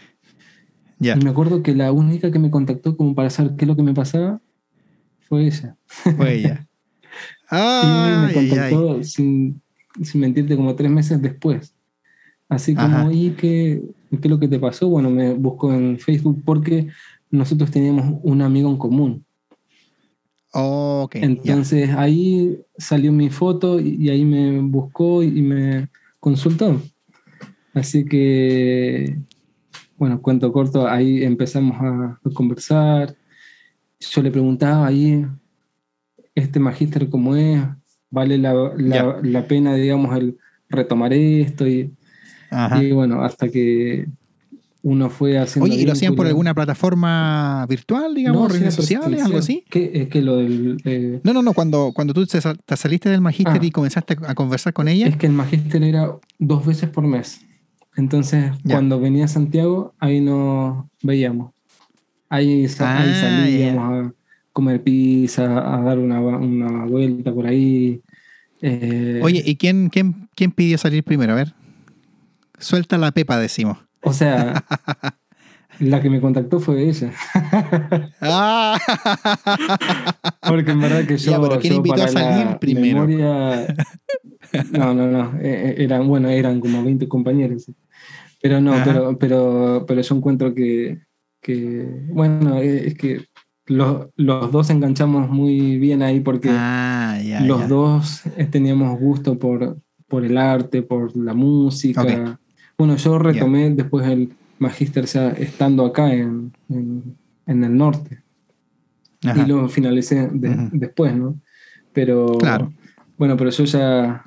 Ya. 0.99 1.16
Y 1.18 1.24
me 1.24 1.30
acuerdo 1.30 1.64
que 1.64 1.74
la 1.74 1.91
única 1.93 2.32
que 2.32 2.39
me 2.39 2.51
contactó 2.51 2.97
como 2.97 3.16
para 3.16 3.30
saber 3.30 3.56
qué 3.56 3.64
es 3.64 3.68
lo 3.70 3.76
que 3.78 3.84
me 3.84 3.93
pasaba 3.93 4.41
fue 5.30 5.45
ella. 5.47 5.76
Fue 5.88 6.36
ella. 6.36 6.68
Y 7.51 7.56
Ah, 7.56 8.26
me 8.28 8.34
contactó, 8.34 9.03
sin, 9.03 9.62
sin 10.01 10.20
mentirte, 10.20 10.56
como 10.58 10.76
tres 10.76 10.89
meses 10.91 11.22
después. 11.22 11.74
Así 12.49 12.74
como, 12.76 12.88
Ajá. 12.88 13.14
¿y 13.14 13.30
qué, 13.32 13.82
qué 14.10 14.18
es 14.22 14.30
lo 14.30 14.39
que 14.39 14.47
te 14.47 14.60
pasó? 14.60 14.89
Bueno, 14.89 15.10
me 15.12 15.34
buscó 15.34 15.72
en 15.74 15.97
Facebook 15.99 16.41
porque 16.43 16.88
nosotros 17.30 17.70
teníamos 17.72 18.20
un 18.24 18.41
amigo 18.41 18.70
en 18.70 18.78
común. 18.78 19.26
Ok. 20.58 21.16
ya. 21.16 21.22
Entonces 21.26 21.89
ahí 21.91 22.58
salió 22.78 23.12
mi 23.12 23.30
foto 23.30 23.80
y, 23.80 24.10
ahí 24.10 24.24
me 24.24 24.60
buscó 24.62 25.22
y 25.24 25.41
me 25.41 25.89
consultó. 26.20 26.82
Así 27.74 28.06
que, 28.06 29.18
bueno, 29.97 30.22
cuento 30.22 30.51
corto, 30.53 30.88
ahí 30.88 31.24
empezamos 31.24 31.78
a, 31.82 32.20
a 32.24 32.30
conversar. 32.34 33.16
Yo 33.99 34.22
le 34.22 34.32
preguntaba 34.32 34.88
ahí, 34.88 35.26
este 36.34 36.60
magíster 36.60 37.10
cómo 37.10 37.36
es, 37.36 37.62
vale 38.10 38.38
la, 38.38 38.53
la- 38.78 39.20
la 39.22 39.47
pena, 39.47 39.74
digamos, 39.76 40.16
el 40.18 40.38
retomar 40.70 41.12
esto 41.14 41.68
y 41.68 42.91
bueno, 42.91 43.22
hasta 43.24 43.49
que 43.49 44.08
uno 44.88 45.09
fue 45.09 45.39
haciendo... 45.39 45.65
Oye, 45.65 45.81
¿y 45.81 45.86
lo 45.86 45.93
hacían 45.93 46.13
por 46.15 46.27
alguna 46.27 46.53
plataforma 46.53 47.65
virtual, 47.67 48.13
digamos, 48.13 48.53
sí, 48.53 48.59
redes 48.59 48.75
sociales, 48.75 49.23
algo 49.23 49.39
así? 49.39 49.63
¿Qué, 49.67 49.89
es 49.95 50.09
que 50.09 50.21
lo 50.21 50.38
del... 50.38 50.77
eh, 50.86 51.21
No, 51.23 51.33
no, 51.33 51.41
no, 51.41 51.53
cuando, 51.53 51.91
cuando 51.91 52.13
tú 52.13 52.23
te, 52.27 52.39
sal- 52.39 52.59
te 52.63 52.77
saliste 52.77 53.09
del 53.09 53.19
magíster 53.19 53.59
Ah. 53.59 53.65
y 53.65 53.71
comenzaste 53.71 54.15
a 54.27 54.36
conversar 54.36 54.73
con 54.73 54.88
ella. 54.88 55.07
Es 55.07 55.17
que 55.17 55.25
el 55.25 55.33
magíster 55.33 55.81
era 55.81 56.11
dos 56.38 56.63
veces 56.67 56.88
por 56.89 57.03
mes. 57.07 57.41
Entonces, 57.97 58.51
Ya. 58.63 58.75
cuando 58.75 58.99
venía 58.99 59.25
a 59.25 59.27
Santiago, 59.27 59.95
ahí 59.99 60.21
nos 60.21 60.86
veíamos. 61.01 61.51
Ahí, 62.29 62.67
sa- 62.67 62.99
ahí 63.01 63.09
Ah, 63.11 63.19
salíamos 63.21 64.05
a 64.07 64.13
comer 64.53 64.83
pizza, 64.83 65.45
a 65.75 65.81
dar 65.81 65.97
una, 65.97 66.19
una 66.19 66.86
vuelta 66.86 67.33
por 67.33 67.47
ahí. 67.47 68.01
Eh, 68.61 69.19
Oye, 69.23 69.41
¿y 69.43 69.55
quién, 69.55 69.89
quién, 69.89 70.29
quién 70.36 70.51
pidió 70.51 70.77
salir 70.77 71.03
primero? 71.03 71.33
A 71.33 71.38
ver. 71.38 71.53
Suelta 72.59 72.97
la 72.99 73.11
pepa, 73.11 73.39
decimos. 73.39 73.79
O 74.06 74.14
sea, 74.14 74.64
la 75.80 76.01
que 76.01 76.10
me 76.10 76.22
contactó 76.22 76.60
fue 76.60 76.84
ella. 76.88 77.12
Ah. 78.22 78.78
Porque 80.47 80.72
en 80.72 80.82
verdad 80.82 81.06
que 81.06 81.18
yo. 81.18 81.32
Ya, 81.32 81.41
pero 81.41 81.60
¿quién 81.60 81.74
yo 81.74 81.78
invitó 81.78 81.95
a 81.95 82.06
para 82.06 82.12
salir 82.12 82.58
primero? 82.60 83.06
memoria- 83.08 83.76
no, 84.72 84.93
no, 84.93 85.08
no. 85.08 85.38
eh, 85.39 85.72
eh, 85.72 85.76
Eran, 85.80 86.08
bueno, 86.08 86.30
eran 86.30 86.60
como 86.60 86.84
20 86.84 87.08
compañeros. 87.08 87.70
Pero 88.41 88.62
no, 88.62 88.74
Ajá. 88.74 88.84
pero, 88.86 89.18
pero, 89.18 89.86
pero 89.88 90.01
yo 90.01 90.16
encuentro 90.16 90.53
que, 90.53 90.99
que 91.41 91.88
bueno, 92.10 92.60
eh, 92.60 92.88
es 92.88 92.93
que 92.95 93.26
los, 93.66 94.08
los 94.16 94.51
dos 94.51 94.70
enganchamos 94.70 95.30
muy 95.30 95.78
bien 95.80 96.03
ahí 96.03 96.20
porque 96.20 96.49
Ah, 96.51 97.20
ya, 97.26 97.41
los 97.41 97.62
ya. 97.62 97.68
dos 97.68 98.22
eh, 98.38 98.45
teníamos 98.45 98.99
gusto 98.99 99.39
por, 99.39 99.80
por 100.08 100.24
el 100.24 100.38
arte, 100.38 100.84
por 100.84 101.16
la 101.18 101.34
música. 101.34 102.39
Bueno, 102.78 102.95
yo 102.97 103.17
retomé 103.19 103.69
después 103.71 104.05
el 104.07 104.34
magíster 104.59 105.05
ya 105.05 105.30
estando 105.30 105.86
acá 105.86 106.13
en, 106.13 106.51
en, 106.69 107.17
en 107.45 107.63
el 107.63 107.76
norte 107.78 108.21
Ajá. 109.23 109.43
y 109.43 109.45
lo 109.47 109.67
finalicé 109.69 110.28
de- 110.32 110.69
después, 110.71 111.15
¿no? 111.15 111.39
Pero 111.93 112.38
Claro. 112.38 112.71
bueno, 113.17 113.38
pero 113.38 113.49
yo 113.49 113.63
ya, 113.63 114.26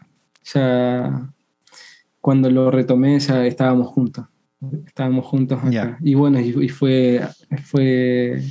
ya 0.55 1.31
cuando 2.21 2.51
lo 2.51 2.71
retomé 2.71 3.19
ya 3.21 3.47
estábamos 3.47 3.89
juntos. 3.89 4.27
Estábamos 4.87 5.25
juntos 5.27 5.61
acá. 5.63 5.99
Y 6.03 6.15
bueno, 6.15 6.41
y, 6.41 6.49
y 6.65 6.69
fue, 6.69 7.21
fue, 7.65 8.43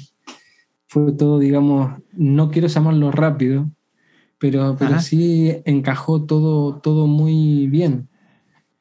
fue 0.88 1.12
todo, 1.14 1.38
digamos, 1.40 2.00
no 2.14 2.50
quiero 2.50 2.68
llamarlo 2.68 3.12
rápido, 3.12 3.70
pero, 4.38 4.76
pero 4.80 4.92
Ajá. 4.92 5.02
sí 5.02 5.54
encajó 5.66 6.24
todo, 6.24 6.76
todo 6.78 7.08
muy 7.08 7.68
bien. 7.68 8.07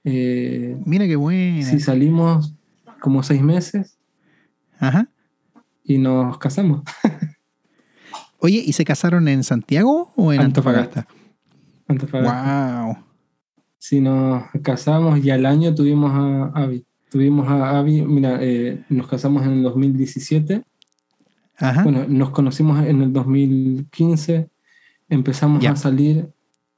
Eh, 0.09 0.77
Mira 0.85 1.05
qué 1.07 1.17
buena. 1.17 1.63
sí, 1.65 1.81
salimos 1.81 2.55
como 3.01 3.25
seis 3.25 3.43
meses 3.43 3.99
Ajá. 4.79 5.09
y 5.83 5.99
nos 5.99 6.39
casamos. 6.39 6.83
Oye, 8.39 8.63
¿y 8.65 8.73
se 8.73 8.85
casaron 8.85 9.27
en 9.27 9.43
Santiago 9.43 10.13
o 10.15 10.33
en 10.33 10.41
Antofagasta. 10.43 11.09
Antofagasta? 11.89 12.83
Wow. 12.85 12.97
Sí, 13.79 14.01
nos 14.01 14.45
casamos 14.63 15.19
y 15.25 15.31
al 15.31 15.45
año 15.45 15.75
tuvimos 15.75 16.13
a 16.13 16.53
Avi. 16.63 16.85
Tuvimos 17.11 17.49
a 17.49 17.79
Avi, 17.79 18.03
mira, 18.03 18.39
eh, 18.41 18.85
nos 18.89 19.09
casamos 19.09 19.45
en 19.45 19.53
el 19.55 19.63
2017. 19.65 20.63
Ajá. 21.59 21.83
Bueno, 21.83 22.05
nos 22.09 22.31
conocimos 22.31 22.85
en 22.87 23.03
el 23.03 23.13
2015. 23.13 24.49
Empezamos 25.09 25.63
Ya. 25.63 25.73
a 25.73 25.77
salir 25.77 26.29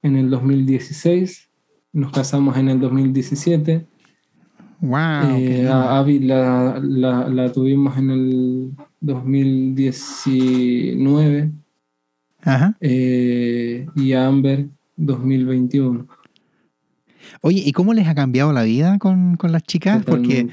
en 0.02 0.16
el 0.16 0.30
2016. 0.30 1.47
Nos 1.98 2.12
casamos 2.12 2.56
en 2.56 2.68
el 2.68 2.78
2017. 2.78 3.84
wow. 4.80 5.36
Eh, 5.36 5.66
a 5.68 5.98
Avi 5.98 6.20
la, 6.20 6.78
la- 6.80 7.28
la 7.28 7.50
tuvimos 7.52 7.98
en 7.98 8.10
el 8.10 8.70
2019 9.00 11.50
Ajá. 12.42 12.76
eh, 12.80 13.86
y 13.96 14.12
a 14.12 14.26
Amber 14.28 14.68
2021. 14.96 16.06
Oye, 17.40 17.62
¿y 17.66 17.72
cómo 17.72 17.92
les 17.94 18.06
ha 18.06 18.14
cambiado 18.14 18.52
la 18.52 18.62
vida 18.62 18.98
con, 18.98 19.34
con 19.36 19.50
las 19.50 19.64
chicas? 19.64 20.04
Porque 20.04 20.48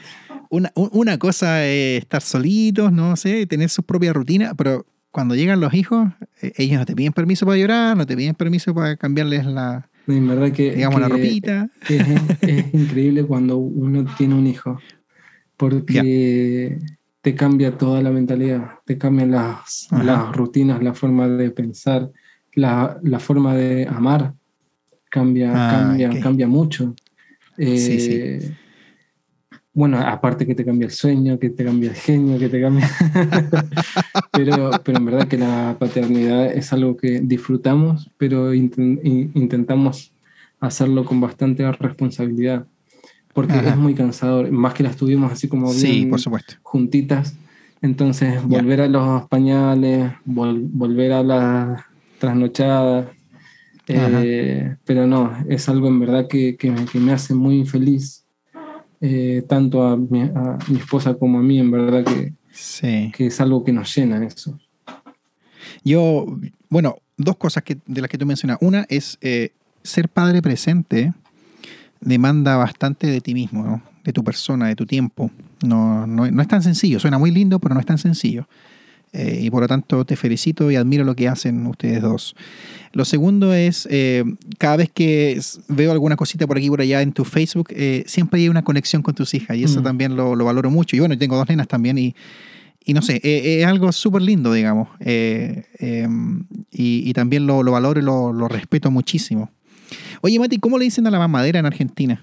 una, 0.49 0.71
un- 0.75 0.89
una 0.93 1.19
cosa 1.19 1.63
es 1.65 2.01
estar 2.01 2.21
solitos, 2.23 2.91
no 2.91 3.15
sé, 3.15 3.45
tener 3.45 3.69
sus 3.69 3.85
propias 3.85 4.15
rutinas, 4.15 4.53
pero 4.57 4.85
cuando 5.11 5.35
llegan 5.35 5.59
los 5.59 5.73
hijos, 5.75 6.09
eh, 6.41 6.53
ellos 6.57 6.79
no 6.79 6.85
te 6.85 6.95
piden 6.95 7.13
permiso 7.13 7.45
para 7.45 7.59
llorar, 7.59 7.95
no 7.95 8.05
te 8.07 8.17
piden 8.17 8.33
permiso 8.35 8.73
para 8.73 8.97
cambiarles 8.97 9.45
la, 9.45 9.87
En 10.07 10.27
verdad 10.27 10.51
que, 10.51 10.71
digamos, 10.75 11.01
la 11.01 11.07
ropita. 11.07 11.69
que 11.85 11.97
es, 11.97 12.07
es 12.41 12.73
increíble 12.73 13.23
cuando 13.25 13.57
uno 13.57 14.05
tiene 14.17 14.35
un 14.35 14.47
hijo, 14.47 14.79
porque 15.57 16.79
te 17.21 17.35
cambia 17.35 17.77
toda 17.77 18.01
la 18.01 18.11
mentalidad, 18.11 18.79
te 18.85 18.97
cambian 18.97 19.31
las, 19.31 19.87
Ajá. 19.91 20.03
las 20.03 20.35
rutinas, 20.35 20.83
la 20.83 20.93
forma 20.93 21.27
de 21.27 21.51
pensar, 21.51 22.11
la, 22.53 22.99
la 23.03 23.19
forma 23.19 23.55
de 23.55 23.87
amar, 23.87 24.33
cambia, 25.09 25.51
Ah, 25.53 25.69
cambia, 25.71 26.19
cambia 26.21 26.47
mucho. 26.47 26.93
Sí, 27.57 27.99
sí. 27.99 28.55
Bueno, 29.75 29.99
aparte 29.99 30.47
que 30.47 30.55
te 30.55 30.65
cambia 30.65 30.85
el 30.87 30.91
sueño, 30.91 31.37
que 31.37 31.49
te 31.51 31.63
cambia 31.65 31.89
el 31.89 31.95
genio, 31.95 32.39
que 32.39 32.49
te 32.49 32.61
cambia... 32.61 32.89
pero, 34.31 34.81
pero 34.83 34.97
en 34.97 35.05
verdad 35.05 35.27
que 35.27 35.37
la 35.37 35.75
paternidad 35.77 36.45
es 36.51 36.71
algo 36.73 36.95
que 36.97 37.19
disfrutamos, 37.21 38.09
pero 38.17 38.53
inten- 38.53 38.99
in- 39.03 39.31
intentamos 39.35 40.13
hacerlo 40.61 41.03
con 41.05 41.19
bastante 41.21 41.69
responsabilidad, 41.73 42.65
porque 43.33 43.53
Ajá. 43.53 43.71
es 43.71 43.77
muy 43.77 43.93
cansador, 43.93 44.49
más 44.49 44.73
que 44.73 44.83
las 44.83 44.95
tuvimos 44.95 45.31
así 45.31 45.47
como 45.49 45.71
Sí, 45.73 45.87
bien 45.87 46.09
por 46.09 46.19
supuesto. 46.21 46.55
juntitas. 46.63 47.35
Entonces, 47.81 48.41
volver 48.43 48.79
a 48.81 48.87
los 48.87 49.27
pañales, 49.27 50.11
vol- 50.25 50.67
volver 50.71 51.11
a 51.11 51.21
las 51.23 51.83
trasnochadas. 52.19 53.07
eh, 53.87 54.75
pero 54.85 55.05
no, 55.05 55.31
es 55.49 55.69
algo 55.69 55.87
en 55.89 55.99
verdad 55.99 56.27
que, 56.27 56.55
que 56.57 56.71
me, 56.71 56.85
que 56.85 56.99
me 56.99 57.11
hace 57.13 57.33
muy 57.35 57.65
feliz, 57.65 58.24
eh, 59.07 59.43
tanto 59.47 59.83
a 59.83 59.95
mi, 59.95 60.21
a 60.21 60.57
mi 60.67 60.77
esposa 60.77 61.13
como 61.13 61.37
a 61.39 61.41
mí, 61.43 61.59
en 61.59 61.69
verdad 61.69 62.03
que, 62.03 62.33
Sí. 62.51 63.11
que 63.15 63.27
es 63.27 63.39
algo 63.39 63.63
que 63.63 63.71
nos 63.71 63.95
llena 63.95 64.25
eso. 64.25 64.57
Yo, 65.83 66.25
bueno, 66.69 66.95
dos 67.17 67.35
cosas 67.37 67.63
que, 67.63 67.77
de 67.85 68.01
las 68.01 68.09
que 68.09 68.17
tú 68.17 68.25
mencionas. 68.25 68.57
Una 68.61 68.85
es 68.89 69.17
eh, 69.21 69.51
ser 69.83 70.09
padre 70.09 70.41
presente 70.41 71.13
demanda 72.01 72.55
bastante 72.57 73.07
de 73.07 73.21
ti 73.21 73.33
mismo, 73.33 73.63
¿no? 73.63 73.81
de 74.03 74.13
tu 74.13 74.23
persona, 74.23 74.67
de 74.67 74.75
tu 74.75 74.85
tiempo. 74.85 75.31
No, 75.63 76.05
no, 76.07 76.29
no 76.29 76.41
es 76.41 76.47
tan 76.47 76.61
sencillo, 76.61 76.99
suena 76.99 77.17
muy 77.17 77.31
lindo, 77.31 77.59
pero 77.59 77.73
no 77.73 77.79
es 77.79 77.85
tan 77.85 77.97
sencillo. 77.97 78.47
Eh, 79.17 79.39
y 79.43 79.49
por 79.49 79.61
lo 79.61 79.67
tanto 79.67 80.03
te 80.03 80.15
felicito 80.17 80.69
y 80.69 80.75
admiro 80.75 81.05
lo 81.05 81.15
que 81.15 81.27
hacen 81.29 81.65
ustedes 81.67 82.01
dos. 82.01 82.35
Lo 82.91 83.05
segundo 83.05 83.53
es, 83.53 83.87
eh, 83.89 84.23
cada 84.57 84.75
vez 84.77 84.89
que 84.93 85.39
veo 85.69 85.91
alguna 85.91 86.15
cosita 86.17 86.45
por 86.47 86.57
aquí 86.57 86.65
y 86.67 86.69
por 86.69 86.81
allá 86.81 87.01
en 87.01 87.13
tu 87.13 87.23
Facebook, 87.23 87.67
eh, 87.71 88.03
siempre 88.07 88.41
hay 88.41 88.49
una 88.49 88.63
conexión 88.63 89.01
con 89.01 89.15
tus 89.15 89.33
hijas 89.33 89.55
y 89.57 89.63
eso 89.63 89.79
Mm. 89.79 89.83
también 89.83 90.15
lo, 90.15 90.35
lo 90.35 90.43
valoro 90.45 90.69
mucho. 90.69 90.95
Y 90.95 90.99
bueno, 90.99 91.17
tengo 91.17 91.37
dos 91.37 91.47
nenas 91.47 91.67
también 91.67 91.97
y, 91.97 92.13
y 92.83 92.93
no 92.93 93.01
sé, 93.01 93.19
es 93.23 93.65
algo 93.65 93.91
súper 93.91 94.21
lindo, 94.21 94.51
digamos. 94.53 94.89
Eh, 94.99 95.63
y, 96.71 97.09
y 97.09 97.13
también 97.13 97.47
lo, 97.47 97.63
lo 97.63 97.71
valoro 97.71 97.99
y 97.99 98.03
lo, 98.03 98.33
lo 98.33 98.47
respeto 98.47 98.91
muchísimo. 98.91 99.49
Oye, 100.21 100.39
Mati, 100.39 100.57
¿cómo 100.59 100.77
le 100.77 100.85
dicen 100.85 101.05
a 101.07 101.11
la 101.11 101.19
mamadera 101.19 101.59
en 101.59 101.65
Argentina? 101.65 102.21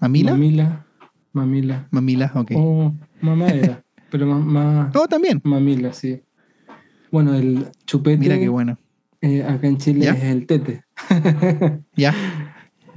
¿Mamila? 0.00 0.32
Mamila, 0.32 0.86
mamila. 1.32 1.86
Mamila, 1.90 2.32
ok. 2.34 2.52
O 2.56 2.94
mamadera, 3.20 3.82
pero 4.10 4.26
más, 4.26 4.44
más 4.44 4.96
Oh, 4.96 5.06
también. 5.08 5.40
mamila, 5.44 5.92
sí. 5.92 6.20
Bueno, 7.10 7.34
el 7.34 7.66
chupete 7.86 8.18
Mira 8.18 8.38
qué 8.38 8.48
bueno. 8.48 8.78
eh, 9.20 9.42
acá 9.42 9.66
en 9.66 9.78
Chile 9.78 10.04
¿Ya? 10.06 10.12
es 10.12 10.22
el 10.24 10.46
tete. 10.46 10.84
Ya, 11.96 12.14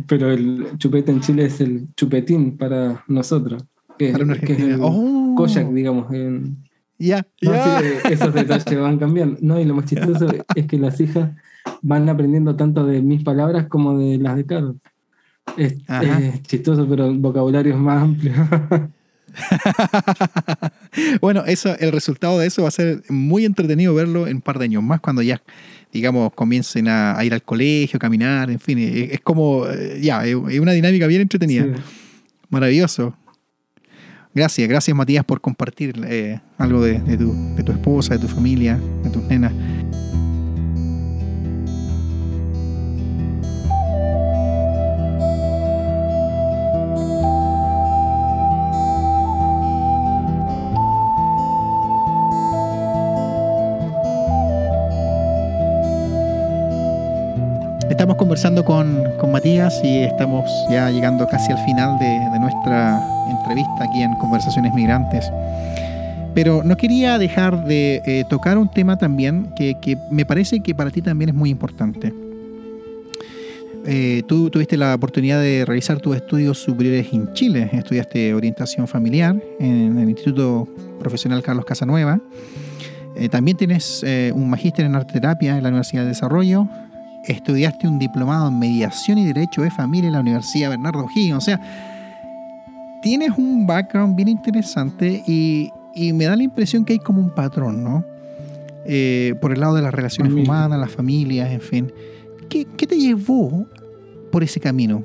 Pero 0.07 0.31
el 0.31 0.77
chupete 0.77 1.11
en 1.11 1.19
Chile 1.21 1.45
es 1.45 1.59
el 1.61 1.87
chupetín 1.95 2.57
para 2.57 3.03
nosotros. 3.07 3.63
Que, 3.97 4.11
para 4.11 4.23
una 4.23 4.37
que 4.39 4.53
es 4.53 4.59
el 4.59 4.79
Oh, 4.81 5.33
koyak, 5.37 5.69
digamos. 5.71 6.11
en- 6.13 6.57
ya, 6.97 7.25
No, 7.41 7.51
ya. 7.53 7.63
sí, 7.63 7.85
esos 8.11 8.33
detalles 8.33 8.79
van 8.79 8.97
cambiando. 8.97 9.37
No, 9.41 9.59
y 9.59 9.65
lo 9.65 9.75
más 9.75 9.85
chistoso 9.85 10.27
es 10.55 10.65
que 10.67 10.77
las 10.77 10.99
hijas 10.99 11.31
van 11.81 12.07
aprendiendo 12.09 12.55
tanto 12.55 12.85
de 12.85 13.01
mis 13.01 13.23
palabras 13.23 13.67
como 13.67 13.97
de 13.97 14.17
las 14.17 14.35
de 14.35 14.45
Carlos. 14.45 14.75
Es, 15.57 15.77
es 16.01 16.41
chistoso, 16.43 16.87
pero 16.87 17.05
el 17.07 17.17
vocabulario 17.19 17.73
es 17.73 17.79
más 17.79 18.03
amplio. 18.03 18.33
bueno, 21.21 21.43
eso, 21.45 21.75
el 21.79 21.91
resultado 21.91 22.39
de 22.39 22.47
eso 22.47 22.63
va 22.63 22.67
a 22.67 22.71
ser 22.71 23.03
muy 23.09 23.45
entretenido 23.45 23.93
verlo 23.93 24.27
en 24.27 24.37
un 24.37 24.41
par 24.41 24.59
de 24.59 24.65
años 24.65 24.83
más 24.83 24.99
cuando 24.99 25.21
ya, 25.21 25.41
digamos, 25.91 26.33
comiencen 26.33 26.87
a, 26.87 27.17
a 27.17 27.25
ir 27.25 27.33
al 27.33 27.43
colegio, 27.43 27.99
caminar, 27.99 28.49
en 28.49 28.59
fin, 28.59 28.79
es, 28.79 29.11
es 29.13 29.21
como, 29.21 29.67
eh, 29.67 29.99
ya, 30.01 30.25
es 30.25 30.35
es 30.49 30.59
una 30.59 30.71
dinámica 30.71 31.07
bien 31.07 31.21
entretenida. 31.21 31.63
Sí. 31.63 31.81
Maravilloso. 32.49 33.15
Gracias, 34.35 34.67
gracias 34.67 34.97
Matías 34.97 35.23
por 35.25 35.41
compartir 35.41 35.93
eh, 36.07 36.39
algo 36.57 36.83
de, 36.83 36.99
de 36.99 37.17
tu, 37.17 37.55
de 37.55 37.63
tu 37.63 37.71
esposa, 37.71 38.15
de 38.15 38.19
tu 38.19 38.27
familia, 38.27 38.79
de 39.03 39.09
tus 39.11 39.23
nenas. 39.23 39.53
Conversando 58.33 58.65
con, 58.65 59.03
con 59.19 59.31
Matías 59.31 59.79
y 59.83 59.99
estamos 59.99 60.49
ya 60.67 60.89
llegando 60.89 61.27
casi 61.27 61.51
al 61.51 61.63
final 61.65 61.99
de, 61.99 62.07
de 62.07 62.39
nuestra 62.39 62.99
entrevista 63.29 63.83
aquí 63.83 64.01
en 64.01 64.15
Conversaciones 64.15 64.73
Migrantes. 64.73 65.31
Pero 66.33 66.63
no 66.63 66.75
quería 66.75 67.19
dejar 67.19 67.63
de 67.65 68.01
eh, 68.07 68.23
tocar 68.31 68.57
un 68.57 68.71
tema 68.71 68.97
también 68.97 69.53
que, 69.55 69.75
que 69.79 69.99
me 70.09 70.25
parece 70.25 70.61
que 70.61 70.73
para 70.73 70.89
ti 70.89 71.03
también 71.03 71.29
es 71.29 71.35
muy 71.35 71.51
importante. 71.51 72.11
Eh, 73.85 74.23
tú 74.25 74.49
tuviste 74.49 74.77
la 74.77 74.95
oportunidad 74.95 75.39
de 75.39 75.63
realizar 75.63 75.99
tus 75.99 76.15
estudios 76.15 76.57
superiores 76.57 77.13
en 77.13 77.31
Chile. 77.33 77.69
Estudiaste 77.71 78.33
orientación 78.33 78.87
familiar 78.87 79.39
en 79.59 79.99
el 79.99 80.09
Instituto 80.09 80.67
Profesional 80.99 81.43
Carlos 81.43 81.65
Casanueva. 81.65 82.19
Eh, 83.15 83.29
también 83.29 83.57
tienes 83.57 84.03
eh, 84.03 84.31
un 84.33 84.49
magíster 84.49 84.87
en 84.87 84.95
arte 84.95 85.13
terapia 85.13 85.55
en 85.55 85.61
la 85.61 85.69
Universidad 85.69 86.01
de 86.01 86.07
Desarrollo. 86.07 86.67
Estudiaste 87.25 87.87
un 87.87 87.99
diplomado 87.99 88.49
en 88.49 88.59
mediación 88.59 89.17
y 89.17 89.25
derecho 89.25 89.61
de 89.61 89.71
familia 89.71 90.07
en 90.07 90.13
la 90.13 90.19
Universidad 90.19 90.69
Bernardo 90.69 91.05
O'Higgins. 91.05 91.37
O 91.37 91.41
sea, 91.41 91.59
tienes 93.01 93.31
un 93.37 93.65
background 93.65 94.15
bien 94.15 94.27
interesante 94.27 95.23
y, 95.25 95.71
y 95.95 96.13
me 96.13 96.25
da 96.25 96.35
la 96.35 96.43
impresión 96.43 96.83
que 96.85 96.93
hay 96.93 96.99
como 96.99 97.21
un 97.21 97.29
patrón, 97.29 97.83
¿no? 97.83 98.03
Eh, 98.85 99.35
por 99.39 99.53
el 99.53 99.61
lado 99.61 99.75
de 99.75 99.81
las 99.81 99.93
relaciones 99.93 100.31
Familia. 100.31 100.51
humanas, 100.51 100.79
las 100.79 100.91
familias, 100.91 101.49
en 101.51 101.61
fin. 101.61 101.91
¿Qué, 102.49 102.67
qué 102.77 102.85
te 102.85 102.97
llevó 102.97 103.65
por 104.31 104.43
ese 104.43 104.59
camino? 104.59 105.03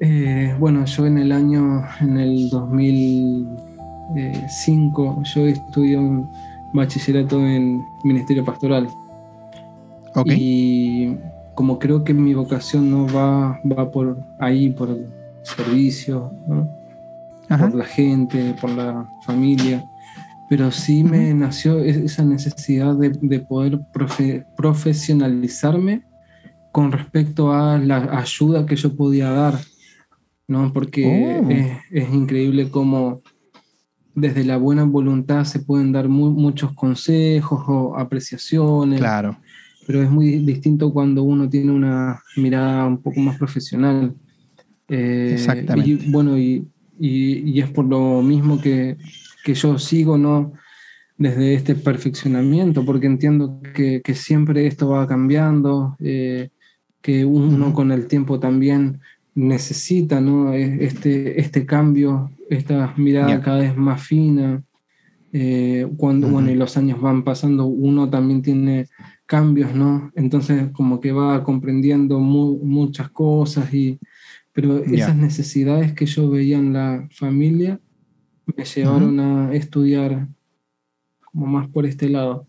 Eh, 0.00 0.54
bueno, 0.58 0.84
yo 0.84 1.06
en 1.06 1.18
el 1.18 1.30
año, 1.32 1.84
en 2.00 2.18
el 2.18 2.50
2005, 2.50 5.22
yo 5.22 5.46
estudié 5.46 5.96
un 5.96 6.28
bachillerato 6.74 7.40
en 7.40 7.80
Ministerio 8.04 8.44
Pastoral. 8.44 8.88
Ok. 10.16 10.26
Y 10.36 11.16
como 11.54 11.78
creo 11.78 12.02
que 12.04 12.12
mi 12.14 12.34
vocación 12.34 12.90
no 12.90 13.06
va, 13.06 13.60
va 13.64 13.90
por 13.90 14.18
ahí, 14.40 14.70
por 14.70 14.88
el 14.90 15.06
servicio, 15.42 16.32
por 17.48 17.74
la 17.74 17.84
gente, 17.84 18.54
por 18.60 18.70
la 18.70 19.08
familia, 19.24 19.84
pero 20.48 20.70
sí 20.70 21.04
me 21.04 21.32
nació 21.34 21.78
esa 21.80 22.24
necesidad 22.24 22.94
de, 22.96 23.10
de 23.20 23.40
poder 23.40 23.78
profe- 23.92 24.44
profesionalizarme 24.56 26.02
con 26.72 26.92
respecto 26.92 27.52
a 27.52 27.78
la 27.78 28.18
ayuda 28.18 28.66
que 28.66 28.76
yo 28.76 28.94
podía 28.96 29.30
dar, 29.30 29.54
¿no? 30.48 30.72
Porque 30.72 31.40
Oh. 31.42 31.50
es, 31.50 31.78
es 31.90 32.12
increíble 32.12 32.68
cómo 32.70 33.22
desde 34.14 34.44
la 34.44 34.56
buena 34.56 34.84
voluntad 34.84 35.44
se 35.44 35.60
pueden 35.60 35.92
dar 35.92 36.08
mu- 36.08 36.30
muchos 36.32 36.72
consejos 36.72 37.64
o 37.66 37.96
apreciaciones, 37.98 38.98
Claro. 38.98 39.36
Pero 39.86 40.02
es 40.02 40.10
muy 40.10 40.38
distinto 40.38 40.92
cuando 40.92 41.22
uno 41.22 41.48
tiene 41.48 41.72
una 41.72 42.20
mirada 42.36 42.86
un 42.86 43.00
poco 43.00 43.20
más 43.20 43.38
profesional. 43.38 44.14
Eh, 44.88 45.30
Exactamente. 45.32 45.90
Y 45.90 46.10
bueno, 46.10 46.36
y, 46.38 46.66
y- 46.98 47.38
y 47.50 47.60
es 47.60 47.70
por 47.70 47.84
lo 47.86 48.22
mismo 48.22 48.60
que, 48.60 48.96
que 49.44 49.54
yo 49.54 49.78
sigo, 49.78 50.16
¿no? 50.18 50.52
Desde 51.18 51.54
este 51.54 51.74
perfeccionamiento, 51.74 52.84
porque 52.84 53.06
entiendo 53.06 53.60
que, 53.74 54.02
que 54.04 54.14
siempre 54.14 54.66
esto 54.66 54.88
va 54.90 55.06
cambiando, 55.06 55.96
eh, 56.00 56.50
que 57.00 57.24
uno 57.24 57.72
con 57.72 57.90
el 57.92 58.06
tiempo 58.06 58.38
también 58.38 59.00
necesita, 59.34 60.20
¿no? 60.20 60.52
Este, 60.52 61.40
este 61.40 61.64
cambio, 61.66 62.30
esta 62.50 62.92
mirada 62.96 63.28
cada 63.40 63.58
vez 63.60 63.76
más 63.76 64.02
fina. 64.02 64.62
eh, 65.32 65.86
cuando, 65.96 66.28
bueno, 66.28 66.50
y 66.50 66.54
los 66.54 66.76
años 66.76 67.00
van 67.00 67.22
pasando, 67.22 67.66
uno 67.66 68.08
también 68.08 68.42
tiene 68.42 68.86
cambios, 69.26 69.74
¿no? 69.74 70.10
Entonces 70.14 70.70
como 70.72 71.00
que 71.00 71.12
va 71.12 71.42
comprendiendo 71.44 72.18
mu- 72.20 72.58
muchas 72.64 73.10
cosas 73.10 73.72
y 73.74 73.98
pero 74.52 74.82
esas 74.84 75.16
necesidades 75.16 75.92
que 75.92 76.06
yo 76.06 76.30
veía 76.30 76.56
en 76.56 76.72
la 76.72 77.06
familia 77.10 77.78
me 78.56 78.64
llevaron 78.64 79.20
a 79.20 79.52
estudiar 79.52 80.28
como 81.30 81.46
más 81.46 81.68
por 81.68 81.84
este 81.84 82.08
lado. 82.08 82.46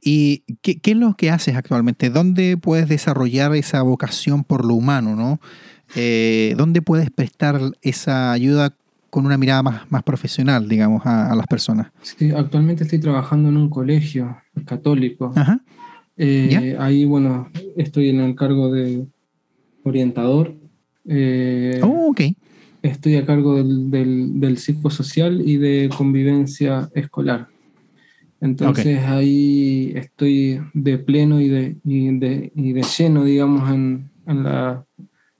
¿Y 0.00 0.44
qué, 0.62 0.78
qué, 0.78 0.92
es 0.92 0.96
lo 0.96 1.14
que 1.14 1.30
haces 1.30 1.56
actualmente? 1.56 2.10
¿Dónde 2.10 2.56
puedes 2.56 2.88
desarrollar 2.88 3.56
esa 3.56 3.82
vocación 3.82 4.44
por 4.44 4.64
lo 4.64 4.74
humano? 4.74 5.16
¿no? 5.16 5.40
Eh, 5.96 6.54
¿Dónde 6.56 6.80
puedes 6.80 7.10
prestar 7.10 7.60
esa 7.82 8.30
ayuda 8.30 8.74
con 9.10 9.26
una 9.26 9.36
mirada 9.36 9.62
más, 9.62 9.90
más 9.90 10.02
profesional, 10.04 10.68
digamos, 10.68 11.04
a, 11.06 11.32
a, 11.32 11.34
las 11.34 11.46
personas? 11.48 11.88
Sí, 12.02 12.30
actualmente 12.30 12.84
estoy 12.84 13.00
trabajando 13.00 13.48
en 13.48 13.56
un 13.56 13.68
colegio 13.68 14.36
católico. 14.64 15.32
Ajá. 15.34 15.60
Eh, 16.18 16.76
ahí, 16.80 17.04
bueno, 17.04 17.48
estoy 17.76 18.08
en 18.08 18.20
el 18.20 18.34
cargo 18.34 18.72
de 18.72 19.06
orientador. 19.84 20.54
Eh, 21.06 21.80
oh, 21.82 22.10
ok. 22.10 22.20
Estoy 22.82 23.16
a 23.16 23.24
cargo 23.24 23.56
del, 23.56 23.90
del, 23.90 24.40
del, 24.40 24.58
psicosocial 24.58 25.40
y 25.48 25.56
de 25.56 25.90
convivencia 25.96 26.90
escolar. 26.94 27.48
Entonces 28.40 29.00
ahí 29.04 29.92
estoy 29.96 30.60
de 30.74 30.98
pleno 30.98 31.40
y 31.40 31.48
de, 31.48 31.76
y 31.84 32.18
de, 32.18 32.52
y 32.54 32.72
de 32.72 32.82
lleno, 32.82 33.24
digamos, 33.24 33.70
en, 33.70 34.10
en, 34.26 34.44
la 34.44 34.84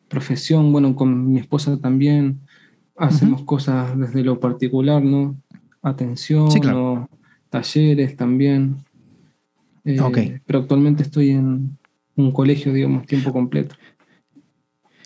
profesión. 0.08 0.72
Bueno, 0.72 0.96
con 0.96 1.32
mi 1.32 1.38
esposa 1.38 1.76
también 1.78 2.40
hacemos 2.96 3.42
cosas 3.42 3.96
desde 3.96 4.24
lo 4.24 4.40
particular, 4.40 5.02
¿no? 5.02 5.36
Atención, 5.80 6.48
talleres 7.50 8.16
también. 8.16 8.76
Eh, 9.84 10.40
pero 10.46 10.60
actualmente 10.60 11.02
estoy 11.02 11.30
en 11.30 11.78
un 12.16 12.32
colegio, 12.32 12.72
digamos, 12.72 13.06
tiempo 13.06 13.32
completo. 13.32 13.76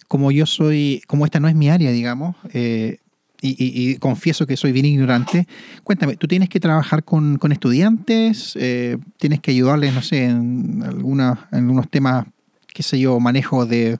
Como 0.08 0.30
yo 0.30 0.46
soy, 0.46 1.02
como 1.06 1.24
esta 1.24 1.40
no 1.40 1.48
es 1.48 1.54
mi 1.54 1.68
área, 1.68 1.90
digamos, 1.90 2.36
eh, 2.52 2.98
y, 3.44 3.96
confieso 3.96 4.46
que 4.46 4.56
soy 4.56 4.70
bien 4.70 4.86
ignorante, 4.86 5.48
cuéntame, 5.82 6.16
¿tú 6.16 6.28
tienes 6.28 6.48
que 6.48 6.60
trabajar 6.60 7.02
con, 7.02 7.38
estudiantes? 7.50 8.56
Eh, 8.60 8.98
¿Tienes 9.18 9.40
que 9.40 9.50
ayudarles, 9.50 9.94
no 9.94 10.02
sé, 10.02 10.26
en, 10.26 10.82
alguna, 10.84 11.48
en 11.50 11.58
algunos 11.58 11.90
temas, 11.90 12.26
qué 12.72 12.84
sé 12.84 13.00
yo, 13.00 13.18
manejo 13.18 13.66
de, 13.66 13.98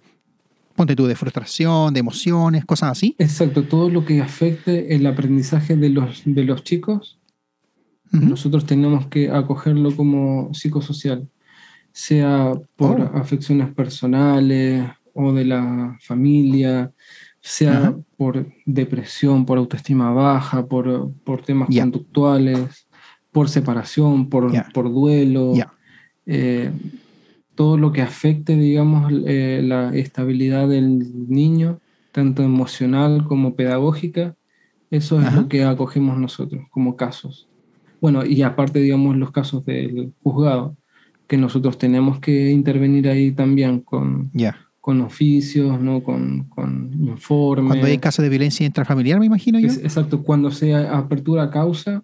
ponte 0.77 0.95
tú, 0.95 1.07
de 1.07 1.17
frustración, 1.17 1.93
de 1.93 2.01
emociones, 2.01 2.65
cosas 2.65 2.93
así? 2.93 3.17
Exacto, 3.19 3.65
todo 3.65 3.91
lo 3.91 4.05
que 4.05 4.21
afecte 4.21 4.95
el 4.95 5.05
aprendizaje 5.07 5.77
de 5.77 5.89
los, 5.89 6.23
de 6.25 6.45
los 6.45 6.63
chicos 6.63 7.19
nosotros 8.13 8.67
tenemos 8.67 9.07
que 9.07 9.31
acogerlo 9.31 9.95
como 9.97 10.53
psicosocial, 10.53 11.29
sea 11.93 12.53
por 12.77 13.01
oh. 13.01 13.11
afecciones 13.15 13.73
personales 13.75 14.87
o 15.15 15.33
de 15.33 15.45
la 15.45 15.97
familia, 16.01 16.93
sea 17.41 17.97
por 18.17 18.47
depresión, 18.67 19.45
por 19.45 19.59
autoestima 19.59 20.13
baja, 20.13 20.67
por, 20.67 21.13
por 21.25 21.43
temas 21.43 21.69
conductuales, 21.69 22.87
por 23.33 23.49
separación, 23.49 24.29
por, 24.29 24.53
por 24.73 24.93
duelo. 24.93 25.55
Eh, 26.27 26.71
todo 27.55 27.77
lo 27.77 27.93
que 27.93 28.03
afecte, 28.03 28.57
digamos, 28.57 29.13
eh, 29.27 29.61
la 29.65 29.95
estabilidad 29.95 30.69
del 30.69 31.29
niño, 31.29 31.81
tanto 32.13 32.43
emocional 32.43 33.25
como 33.27 33.57
pedagógica, 33.57 34.37
eso 34.91 35.21
es 35.21 35.33
lo 35.33 35.49
que 35.49 35.65
acogemos 35.65 36.19
nosotros 36.19 36.67
como 36.71 36.97
casos. 36.97 37.49
Bueno, 38.03 38.27
y 38.27 38.43
aparte, 38.43 38.81
digamos, 38.81 39.17
los 39.17 39.31
casos 39.31 39.65
del 39.65 40.13
juzgado, 40.25 40.77
que 41.29 41.37
nosotros 41.37 41.79
tenemos 41.79 42.19
que 42.19 42.51
intervenir 42.51 43.09
ahí 43.09 43.31
también 43.31 43.79
con, 43.79 44.33
con 44.81 45.01
oficios, 45.03 45.81
¿no? 45.81 46.03
con, 46.03 46.49
con 46.49 46.91
informes. 47.01 47.69
Cuando 47.69 47.87
hay 47.87 47.99
casos 47.99 48.25
de 48.25 48.29
violencia 48.29 48.67
intrafamiliar, 48.67 49.21
me 49.21 49.27
imagino 49.27 49.61
yo. 49.61 49.69
exacto, 49.69 50.25
cuando 50.25 50.51
sea 50.51 50.99
apertura 50.99 51.49
causa, 51.49 52.03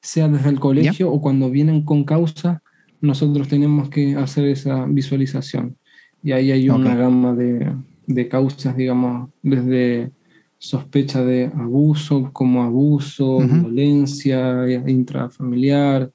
sea 0.00 0.28
desde 0.28 0.48
el 0.48 0.58
colegio 0.58 1.12
o 1.12 1.20
cuando 1.20 1.50
vienen 1.50 1.82
con 1.82 2.04
causa, 2.04 2.62
nosotros 3.02 3.46
tenemos 3.46 3.90
que 3.90 4.16
hacer 4.16 4.46
esa 4.46 4.86
visualización. 4.86 5.76
Y 6.22 6.32
ahí 6.32 6.52
hay 6.52 6.70
una 6.70 6.94
gama 6.94 7.34
de, 7.34 7.70
de 8.06 8.28
causas, 8.28 8.78
digamos, 8.78 9.28
desde 9.42 10.10
sospecha 10.58 11.22
de 11.22 11.46
abuso 11.54 12.30
como 12.32 12.62
abuso, 12.62 13.38
violencia 13.38 14.66
intrafamiliar. 14.88 16.10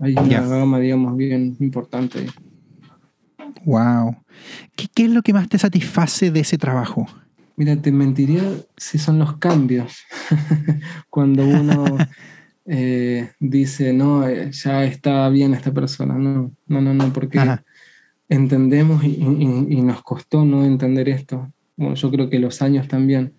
Hay 0.00 0.14
una 0.14 0.46
gama, 0.46 0.78
digamos, 0.78 1.16
bien 1.16 1.56
importante. 1.60 2.26
Wow. 3.64 4.16
¿Qué, 4.76 4.88
¿Qué, 4.92 5.04
es 5.04 5.10
lo 5.10 5.22
que 5.22 5.32
más 5.32 5.48
te 5.48 5.58
satisface 5.58 6.30
de 6.30 6.40
ese 6.40 6.58
trabajo? 6.58 7.06
Mira, 7.56 7.76
te 7.76 7.92
mentiría 7.92 8.42
si 8.76 8.98
son 8.98 9.18
los 9.18 9.36
cambios. 9.36 10.02
Cuando 11.10 11.46
uno 11.46 11.84
eh, 12.66 13.30
dice, 13.38 13.92
no, 13.92 14.26
eh, 14.26 14.50
ya 14.52 14.84
está 14.84 15.28
bien 15.28 15.54
esta 15.54 15.72
persona. 15.72 16.14
No, 16.14 16.52
no, 16.66 16.80
no, 16.80 16.94
no, 16.94 17.12
porque 17.12 17.40
entendemos 18.28 19.04
y, 19.04 19.18
y, 19.20 19.82
nos 19.82 20.02
costó 20.02 20.44
no 20.44 20.64
entender 20.64 21.08
esto 21.08 21.52
bueno, 21.76 21.94
yo 21.94 22.10
creo 22.10 22.30
que 22.30 22.38
los 22.38 22.62
años 22.62 22.88
también, 22.88 23.34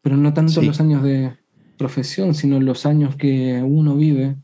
pero 0.00 0.16
no 0.16 0.34
tanto 0.34 0.62
los 0.62 0.80
años 0.80 1.02
de 1.02 1.32
profesión, 1.78 2.34
sino 2.34 2.60
los 2.60 2.86
años 2.86 3.16
que 3.16 3.62
uno 3.62 3.96
vive, 3.96 4.36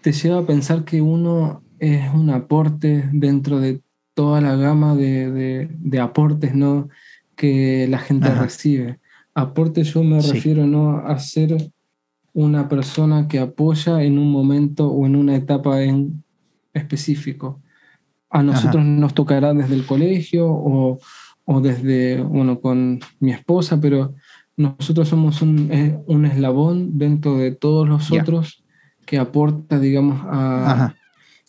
te 0.00 0.12
lleva 0.12 0.38
a 0.38 0.46
pensar 0.46 0.84
que 0.84 1.02
uno 1.02 1.62
es 1.78 2.12
un 2.12 2.30
aporte 2.30 3.08
dentro 3.12 3.60
de 3.60 3.82
toda 4.14 4.40
la 4.40 4.56
gama 4.56 4.94
de, 4.94 5.68
de, 5.78 6.00
aportes 6.00 6.54
¿no? 6.54 6.88
que 7.36 7.86
la 7.88 7.98
gente 7.98 8.34
recibe. 8.34 9.00
Aporte 9.34 9.84
yo 9.84 10.02
me 10.02 10.20
refiero 10.20 10.66
¿no? 10.66 10.98
a 10.98 11.18
ser 11.18 11.72
una 12.32 12.68
persona 12.68 13.28
que 13.28 13.38
apoya 13.38 14.02
en 14.02 14.18
un 14.18 14.30
momento 14.30 14.88
o 14.88 15.06
en 15.06 15.16
una 15.16 15.36
etapa 15.36 15.82
en 15.82 16.22
específico. 16.72 17.60
A 18.30 18.42
nosotros 18.42 18.84
nos 18.84 19.14
tocará 19.14 19.52
desde 19.54 19.74
el 19.74 19.84
colegio 19.84 20.46
o, 20.48 20.98
o 21.52 21.60
desde, 21.60 22.22
bueno, 22.22 22.60
con 22.60 23.00
mi 23.18 23.32
esposa, 23.32 23.80
pero 23.80 24.14
nosotros 24.56 25.08
somos 25.08 25.42
un, 25.42 25.68
eh, 25.72 25.98
un 26.06 26.24
eslabón 26.24 26.96
dentro 26.96 27.38
de 27.38 27.50
todos 27.50 27.88
los 27.88 28.12
otros 28.12 28.62
que 29.04 29.18
aporta, 29.18 29.80
digamos, 29.80 30.20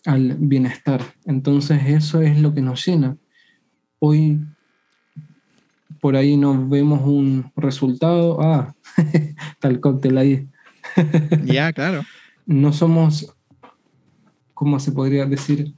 al 0.06 0.38
bienestar. 0.40 1.02
Entonces 1.26 1.84
eso 1.86 2.20
es 2.22 2.40
lo 2.40 2.52
que 2.52 2.62
nos 2.62 2.84
llena. 2.84 3.16
Hoy 4.00 4.42
por 6.00 6.16
ahí 6.16 6.36
nos 6.36 6.68
vemos 6.68 7.02
un 7.04 7.52
resultado, 7.56 8.42
ah, 8.42 8.74
tal 9.60 9.80
cóctel 9.80 10.18
ahí. 10.18 10.48
Ya, 11.46 11.72
claro. 11.74 12.02
No 12.48 12.74
somos, 12.74 13.36
¿cómo 14.56 14.80
se 14.80 14.94
podría 14.94 15.28
decir? 15.28 15.76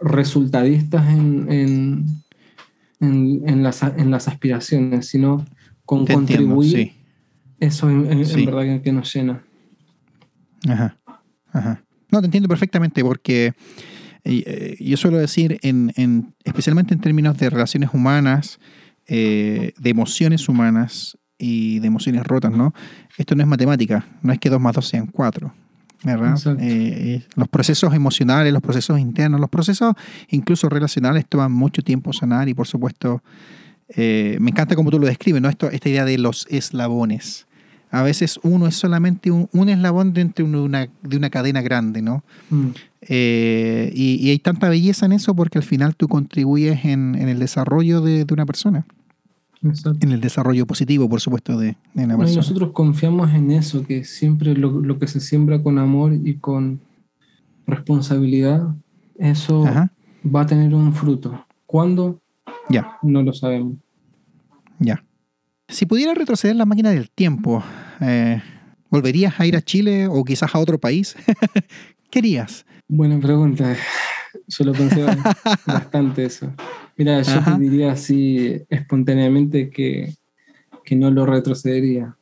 Resultadistas 0.00 1.06
en, 1.10 1.52
en, 1.52 2.06
las, 3.00 3.82
en 3.82 4.10
las 4.10 4.28
aspiraciones, 4.28 5.06
sino 5.06 5.44
con 5.84 6.06
contribuir. 6.06 6.92
Eso 7.58 7.90
es, 7.90 8.34
en 8.34 8.44
verdad 8.46 8.82
que 8.82 8.92
nos 8.92 9.12
llena. 9.12 9.42
Ajá, 10.68 10.98
ajá. 11.52 11.84
No, 12.10 12.20
te 12.20 12.26
entiendo 12.26 12.48
perfectamente 12.48 13.02
porque 13.02 13.54
eh, 14.24 14.76
yo 14.80 14.96
suelo 14.96 15.18
decir, 15.18 15.58
en, 15.62 15.92
en, 15.96 16.34
especialmente 16.44 16.94
en 16.94 17.00
términos 17.00 17.36
de 17.38 17.50
relaciones 17.50 17.90
humanas, 17.92 18.58
eh, 19.06 19.72
de 19.78 19.90
emociones 19.90 20.48
humanas 20.48 21.18
y 21.38 21.78
de 21.80 21.86
emociones 21.86 22.24
rotas, 22.24 22.52
¿no? 22.52 22.74
Esto 23.16 23.34
no 23.34 23.42
es 23.42 23.48
matemática, 23.48 24.06
no 24.22 24.32
es 24.32 24.38
que 24.38 24.50
2 24.50 24.60
más 24.60 24.74
2 24.74 24.86
sean 24.86 25.06
4. 25.06 25.52
¿Verdad? 26.02 26.38
Eh, 26.58 26.58
eh, 26.60 27.22
los 27.36 27.48
procesos 27.48 27.94
emocionales, 27.94 28.52
los 28.52 28.62
procesos 28.62 28.98
internos, 28.98 29.40
los 29.40 29.50
procesos 29.50 29.94
incluso 30.28 30.68
relacionales 30.68 31.26
toman 31.28 31.52
mucho 31.52 31.82
tiempo 31.82 32.12
sanar 32.12 32.48
y 32.48 32.54
por 32.54 32.66
supuesto 32.66 33.22
eh, 33.88 34.38
me 34.40 34.50
encanta 34.50 34.76
como 34.76 34.90
tú 34.90 34.98
lo 34.98 35.06
describes, 35.06 35.42
¿no? 35.42 35.48
Esto, 35.48 35.70
esta 35.70 35.88
idea 35.88 36.04
de 36.04 36.18
los 36.18 36.46
eslabones. 36.50 37.46
A 37.90 38.02
veces 38.02 38.38
uno 38.44 38.68
es 38.68 38.76
solamente 38.76 39.32
un, 39.32 39.68
eslabón 39.68 40.12
dentro 40.12 40.46
de 40.46 40.58
una, 40.58 40.88
de 41.02 41.16
una 41.16 41.28
cadena 41.28 41.60
grande, 41.60 42.02
¿no? 42.02 42.22
Mm. 42.50 42.68
y, 43.10 44.30
hay 44.30 44.38
tanta 44.38 44.68
belleza 44.68 45.06
en 45.06 45.12
eso 45.12 45.34
porque 45.34 45.58
al 45.58 45.64
final 45.64 45.96
tú 45.96 46.06
contribuyes 46.06 46.84
en, 46.84 47.16
en 47.16 47.28
el 47.28 47.40
desarrollo 47.40 48.00
de, 48.00 48.24
de 48.24 48.34
una 48.34 48.46
persona. 48.46 48.86
En 49.62 50.12
el 50.12 50.20
desarrollo 50.20 50.66
positivo, 50.66 51.08
por 51.08 51.20
supuesto, 51.20 51.58
de, 51.58 51.76
de 51.94 52.04
una 52.04 52.16
persona. 52.16 52.36
Nosotros 52.36 52.70
confiamos 52.72 53.32
en 53.34 53.50
eso, 53.50 53.84
que 53.84 54.04
siempre 54.04 54.54
lo, 54.54 54.98
que 54.98 55.06
se 55.06 55.20
siembra 55.20 55.62
con 55.62 55.78
amor 55.78 56.14
y 56.14 56.34
con 56.34 56.80
responsabilidad, 57.66 58.74
eso 59.18 59.64
va 60.24 60.40
a 60.42 60.46
tener 60.46 60.74
un 60.74 60.94
fruto. 60.94 61.46
¿Cuándo? 61.66 62.20
Ya. 62.68 62.98
No 63.02 63.22
lo 63.22 63.32
sabemos. 63.32 63.76
Ya. 64.78 65.04
Si 65.68 65.86
pudiera 65.86 66.14
retroceder 66.14 66.56
la 66.56 66.66
máquina 66.66 66.90
del 66.90 67.10
tiempo, 67.10 67.62
eh, 68.00 68.42
¿volverías 68.90 69.38
a 69.38 69.46
ir 69.46 69.56
a 69.56 69.62
Chile 69.62 70.08
o 70.08 70.24
quizás 70.24 70.54
a 70.54 70.58
otro 70.58 70.80
país? 70.80 71.16
¿Qué 72.10 72.18
harías? 72.18 72.64
Buena 72.88 73.20
pregunta. 73.20 73.76
Yo 74.48 74.64
lo 74.64 74.72
pensé 74.72 75.04
bastante 75.66 76.24
eso. 76.24 76.52
Mira, 77.00 77.22
yo 77.22 77.42
te 77.42 77.58
diría 77.58 77.92
así 77.92 78.60
espontáneamente 78.68 79.70
que, 79.70 80.12
no 80.90 81.10
lo 81.10 81.24
retrocedería. 81.24 82.14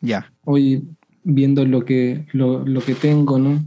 Ya. 0.00 0.32
Hoy, 0.42 0.88
viendo 1.22 1.64
lo 1.64 1.84
que, 1.84 2.26
lo, 2.32 2.64
que 2.84 2.96
tengo, 2.96 3.38
¿no? 3.38 3.64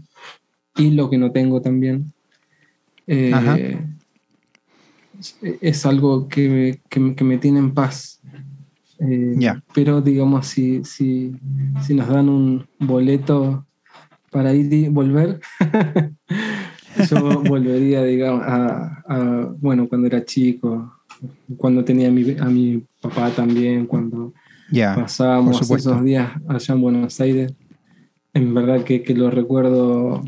y 0.76 0.90
lo 0.90 1.10
que 1.10 1.18
no 1.18 1.32
tengo 1.32 1.62
también. 1.62 2.12
Eh, 3.08 3.80
es 5.62 5.86
algo 5.86 6.28
que, 6.28 6.82
me 7.22 7.38
tiene 7.38 7.60
en 7.60 7.74
paz. 7.74 8.20
Eh, 9.00 9.38
pero 9.74 10.02
digamos, 10.02 10.48
si, 10.48 10.84
si, 10.84 11.34
si 11.82 11.94
nos 11.94 12.10
dan 12.10 12.28
un 12.28 12.68
boleto 12.78 13.66
para 14.32 14.54
ir 14.54 14.74
y 14.74 14.90
volver, 14.90 15.40
yo 17.10 17.42
volvería, 17.44 18.04
digamos, 18.04 18.44
a, 18.46 19.50
bueno, 19.60 19.88
cuando 19.88 20.08
era 20.08 20.24
chico, 20.24 20.94
cuando 21.58 21.84
tenía 21.84 22.08
a 22.08 22.12
mi, 22.12 22.32
a 22.40 22.46
mi 22.46 22.84
papá 23.02 23.30
también, 23.30 23.86
cuando 23.86 24.34
pasábamos 24.96 25.62
esos 25.62 26.04
días 26.04 26.32
allá 26.48 26.74
en 26.74 26.82
Buenos 26.82 27.20
Aires. 27.22 27.54
En 28.34 28.54
verdad 28.54 28.84
que, 28.84 29.04
que 29.04 29.14
lo 29.14 29.30
recuerdo 29.30 30.24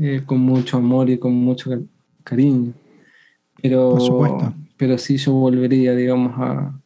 eh, 0.00 0.22
con 0.24 0.40
mucho 0.40 0.78
amor 0.78 1.10
y 1.10 1.18
con 1.18 1.34
mucho 1.34 1.70
cariño. 2.24 2.72
Pero, 3.62 3.98
pero 4.76 4.96
sí 4.96 5.18
yo 5.18 5.32
volvería, 5.32 5.94
digamos, 5.94 6.32
a, 6.38 6.80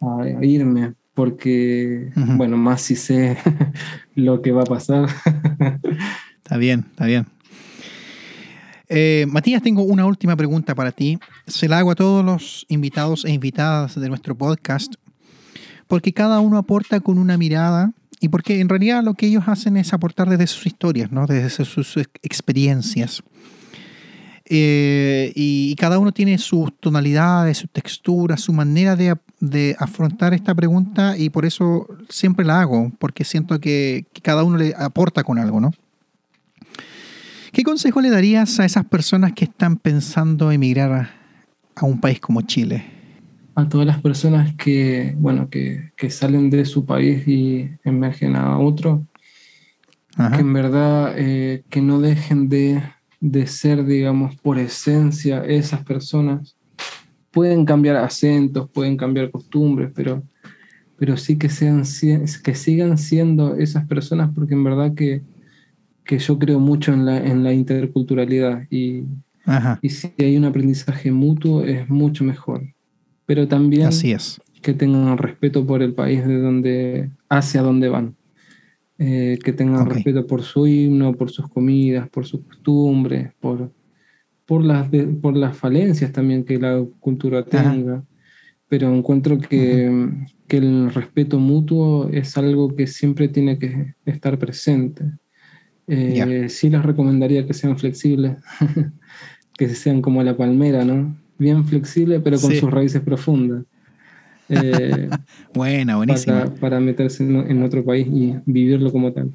a 0.00 0.44
irme, 0.44 0.94
porque, 1.14 2.10
bueno, 2.14 2.56
más 2.56 2.82
si 2.82 2.96
sé 2.96 3.36
lo 4.14 4.40
que 4.40 4.52
va 4.52 4.62
a 4.62 4.66
pasar. 4.66 5.08
está 6.36 6.56
bien, 6.56 6.86
está 6.90 7.06
bien. 7.06 7.26
Eh, 8.94 9.24
Matías, 9.26 9.62
tengo 9.62 9.84
una 9.84 10.04
última 10.04 10.36
pregunta 10.36 10.74
para 10.74 10.92
ti. 10.92 11.18
Se 11.46 11.66
la 11.66 11.78
hago 11.78 11.92
a 11.92 11.94
todos 11.94 12.22
los 12.22 12.66
invitados 12.68 13.24
e 13.24 13.30
invitadas 13.30 13.98
de 13.98 14.06
nuestro 14.10 14.36
podcast, 14.36 14.96
porque 15.88 16.12
cada 16.12 16.40
uno 16.40 16.58
aporta 16.58 17.00
con 17.00 17.16
una 17.16 17.38
mirada 17.38 17.92
y 18.20 18.28
porque 18.28 18.60
en 18.60 18.68
realidad 18.68 19.02
lo 19.02 19.14
que 19.14 19.28
ellos 19.28 19.44
hacen 19.46 19.78
es 19.78 19.94
aportar 19.94 20.28
desde 20.28 20.46
sus 20.46 20.66
historias, 20.66 21.10
¿no? 21.10 21.26
desde 21.26 21.64
sus 21.64 21.96
experiencias. 22.22 23.22
Eh, 24.44 25.32
y, 25.34 25.74
cada 25.76 25.98
uno 25.98 26.12
tiene 26.12 26.36
sus 26.36 26.78
tonalidades, 26.78 27.56
su 27.56 27.68
textura, 27.68 28.36
su 28.36 28.52
manera 28.52 28.94
de, 28.94 29.74
afrontar 29.78 30.34
esta 30.34 30.54
pregunta 30.54 31.16
y 31.16 31.30
por 31.30 31.46
eso 31.46 31.86
siempre 32.10 32.44
la 32.44 32.60
hago, 32.60 32.92
porque 32.98 33.24
siento 33.24 33.58
que, 33.58 34.04
que 34.12 34.20
cada 34.20 34.42
uno 34.42 34.58
le 34.58 34.74
aporta 34.76 35.24
con 35.24 35.38
algo, 35.38 35.62
¿no? 35.62 35.70
¿Qué 37.52 37.64
consejo 37.64 38.00
le 38.00 38.08
darías 38.08 38.58
a 38.60 38.64
esas 38.64 38.86
personas 38.86 39.34
que 39.34 39.44
están 39.44 39.76
pensando 39.76 40.50
emigrar 40.52 41.10
a, 41.76 41.84
un 41.84 42.00
país 42.00 42.18
como 42.18 42.40
Chile? 42.40 42.82
A 43.54 43.68
todas 43.68 43.86
las 43.86 44.00
personas 44.00 44.54
que, 44.56 45.14
bueno, 45.18 45.50
que, 45.50 45.92
salen 46.08 46.48
de 46.48 46.64
su 46.64 46.86
país 46.86 47.28
y 47.28 47.68
emergen 47.84 48.36
a 48.36 48.58
otro, 48.58 49.06
que 50.16 50.40
en 50.40 50.52
verdad 50.54 51.12
eh, 51.18 51.62
que 51.68 51.82
no 51.82 52.00
dejen 52.00 52.48
de, 52.48 52.82
ser, 53.46 53.84
digamos, 53.84 54.34
por 54.36 54.58
esencia 54.58 55.44
esas 55.44 55.84
personas. 55.84 56.56
Pueden 57.30 57.66
cambiar 57.66 57.96
acentos, 57.96 58.70
pueden 58.70 58.96
cambiar 58.96 59.30
costumbres, 59.30 59.92
pero, 59.94 60.22
pero 60.96 61.18
sí 61.18 61.36
que, 61.36 61.50
sean, 61.50 61.82
que 62.42 62.54
sigan 62.54 62.96
siendo 62.96 63.56
esas 63.56 63.86
personas 63.86 64.30
porque 64.34 64.54
en 64.54 64.64
verdad 64.64 64.94
que, 64.94 65.22
que 66.04 66.18
yo 66.18 66.38
creo 66.38 66.58
mucho 66.58 66.92
en 66.92 67.06
la, 67.06 67.18
en 67.18 67.42
la 67.42 67.52
interculturalidad 67.52 68.66
y, 68.70 69.04
y 69.80 69.88
si 69.88 70.12
hay 70.18 70.36
un 70.36 70.44
aprendizaje 70.44 71.10
mutuo 71.12 71.64
es 71.64 71.88
mucho 71.88 72.24
mejor. 72.24 72.62
Pero 73.26 73.48
también 73.48 73.86
Así 73.86 74.12
es. 74.12 74.40
que 74.60 74.74
tengan 74.74 75.16
respeto 75.18 75.64
por 75.64 75.82
el 75.82 75.94
país 75.94 76.26
de 76.26 76.38
donde, 76.38 77.10
hacia 77.28 77.62
donde 77.62 77.88
van. 77.88 78.16
Eh, 78.98 79.38
que 79.42 79.52
tengan 79.52 79.88
respeto 79.88 80.26
por 80.26 80.42
su 80.42 80.66
himno, 80.66 81.14
por 81.14 81.30
sus 81.30 81.48
comidas, 81.48 82.08
por 82.08 82.24
sus 82.24 82.42
costumbres, 82.44 83.32
por, 83.40 83.72
por, 84.46 84.64
las, 84.64 84.88
por 85.20 85.36
las 85.36 85.56
falencias 85.56 86.12
también 86.12 86.44
que 86.44 86.58
la 86.58 86.84
cultura 87.00 87.44
tenga. 87.44 88.04
Pero 88.68 88.94
encuentro 88.94 89.38
que, 89.38 90.10
que 90.46 90.56
el 90.58 90.92
respeto 90.92 91.38
mutuo 91.38 92.08
es 92.10 92.36
algo 92.36 92.74
que 92.74 92.86
siempre 92.86 93.28
tiene 93.28 93.58
que 93.58 93.94
estar 94.04 94.38
presente. 94.38 95.04
Eh, 95.86 96.48
sí 96.48 96.70
les 96.70 96.82
recomendaría 96.82 97.46
que 97.46 97.54
sean 97.54 97.78
flexibles, 97.78 98.36
que 99.58 99.68
sean 99.70 100.00
como 100.00 100.22
la 100.22 100.36
palmera, 100.36 100.84
¿no? 100.84 101.16
Bien 101.38 101.64
flexible, 101.66 102.20
pero 102.20 102.38
con 102.38 102.54
sus 102.54 102.70
raíces 102.70 103.02
profundas. 103.02 103.64
Eh, 104.54 105.08
Buena, 105.54 105.96
buenísima. 105.96 106.44
Para, 106.60 106.78
meterse 106.78 107.22
en, 107.22 107.62
otro 107.62 107.82
país 107.82 108.06
y 108.06 108.34
vivirlo 108.44 108.92
como 108.92 109.10
tal. 109.10 109.30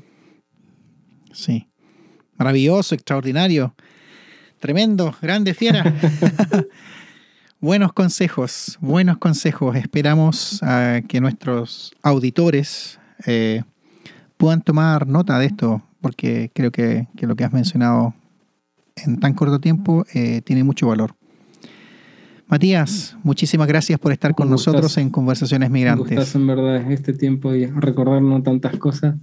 Sí. 1.32 1.66
Maravilloso, 2.38 2.94
extraordinario. 2.94 3.74
Tremendo, 4.60 5.16
grande, 5.20 5.56
fiera. 5.56 5.96
buenos 7.60 7.94
consejos, 7.94 8.78
buenos 8.80 9.18
consejos. 9.18 9.76
Esperamos 9.76 10.62
que 11.08 11.20
nuestros 11.20 11.96
auditores 12.04 13.00
eh, 13.26 13.64
puedan 14.36 14.62
tomar 14.62 15.08
nota 15.08 15.40
de 15.40 15.48
esto 15.48 15.87
porque 16.02 16.52
creo 16.54 16.72
que, 16.72 17.08
lo 17.20 17.36
que 17.36 17.44
has 17.44 17.54
mencionado 17.54 18.14
en 18.96 19.20
tan 19.20 19.34
corto 19.34 19.60
tiempo 19.60 20.06
eh, 20.14 20.42
tiene 20.42 20.64
mucho 20.64 20.88
valor. 20.88 21.16
Matías, 22.48 23.18
muchísimas 23.24 23.68
gracias 23.68 24.00
por 24.00 24.12
estar 24.12 24.34
con 24.34 24.50
nosotros 24.50 24.98
en 24.98 25.10
Conversaciones 25.10 25.70
Migrantes. 25.70 26.34
en 26.34 26.48
verdad 26.48 26.92
este 26.92 27.14
tiempo 27.14 27.54
y 27.54 27.66
recordarnos 27.66 28.44
tantas 28.44 28.78
cosas. 28.78 29.16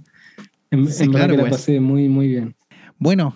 En, 0.69 0.85
verdad 0.85 1.29
que 1.29 1.37
la 1.37 1.43
pues. 1.43 1.51
pasé 1.51 1.79
muy, 1.79 2.07
muy 2.07 2.27
bien. 2.27 2.55
Bueno, 2.99 3.35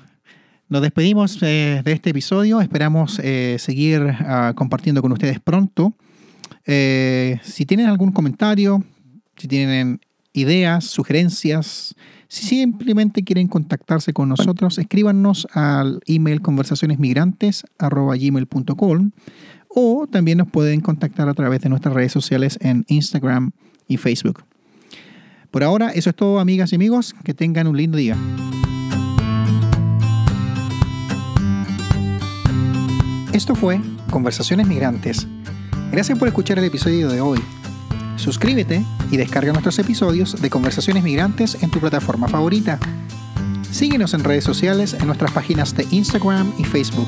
nos 0.68 0.82
despedimos 0.82 1.42
eh, 1.42 1.82
de 1.84 1.92
este 1.92 2.12
episodio. 2.12 2.62
Esperamos 2.62 3.20
eh, 3.24 3.56
seguir 3.58 4.16
ah, 4.20 4.54
compartiendo 4.56 5.02
con 5.02 5.12
ustedes 5.12 5.40
pronto. 5.40 5.96
si 6.66 7.66
tienen 7.66 7.88
algún 7.88 8.12
comentario, 8.12 8.84
si 9.38 9.48
tienen 9.48 10.02
ideas, 10.34 10.86
sugerencias, 10.86 11.96
si 12.32 12.46
simplemente 12.46 13.24
quieren 13.24 13.48
contactarse 13.48 14.14
con 14.14 14.30
nosotros, 14.30 14.78
escríbanos 14.78 15.48
al 15.52 16.00
email 16.06 16.42
conversacionesmigrantes.com 16.42 19.12
o 19.68 20.08
también 20.08 20.38
nos 20.38 20.48
pueden 20.48 20.82
contactar 20.82 21.28
a 21.28 21.34
través 21.34 21.62
de 21.62 21.70
nuestras 21.70 21.96
redes 21.96 22.12
sociales 22.12 22.60
en 22.62 22.86
Instagram 22.88 23.50
y 23.88 23.98
Facebook. 23.98 24.44
Por 25.50 25.64
ahora, 25.64 25.90
eso 25.90 26.12
es 26.12 26.16
todo, 26.16 26.40
amigas 26.40 26.72
y 26.72 26.76
amigos. 26.76 27.16
Que 27.24 27.34
tengan 27.34 27.66
un 27.66 27.76
lindo 27.76 27.98
día. 27.98 28.16
Esto 33.34 33.56
fue 33.56 33.82
Conversaciones 34.12 34.68
Migrantes. 34.68 35.28
Gracias 35.92 36.20
por 36.20 36.28
escuchar 36.28 36.60
el 36.60 36.66
episodio 36.66 37.10
de 37.10 37.22
hoy. 37.22 37.40
Suscríbete 38.20 38.84
y 39.12 39.18
descarga 39.18 39.54
nuestros 39.54 39.80
episodios 39.80 40.42
de 40.42 40.50
Conversaciones 40.50 41.04
Migrantes 41.04 41.58
en 41.64 41.72
tu 41.72 41.80
plataforma 41.80 42.28
favorita. 42.28 42.78
Síguenos 43.72 44.14
en 44.14 44.26
redes 44.26 44.44
sociales 44.44 44.94
en 44.94 45.08
nuestras 45.08 45.32
páginas 45.32 45.74
de 45.74 45.88
Instagram 45.90 46.52
y 46.58 46.66
Facebook. 46.66 47.08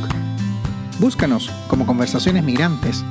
Búscanos 0.99 1.51
como 1.67 1.85
Conversaciones 1.85 2.45
Migrantes. 2.45 3.03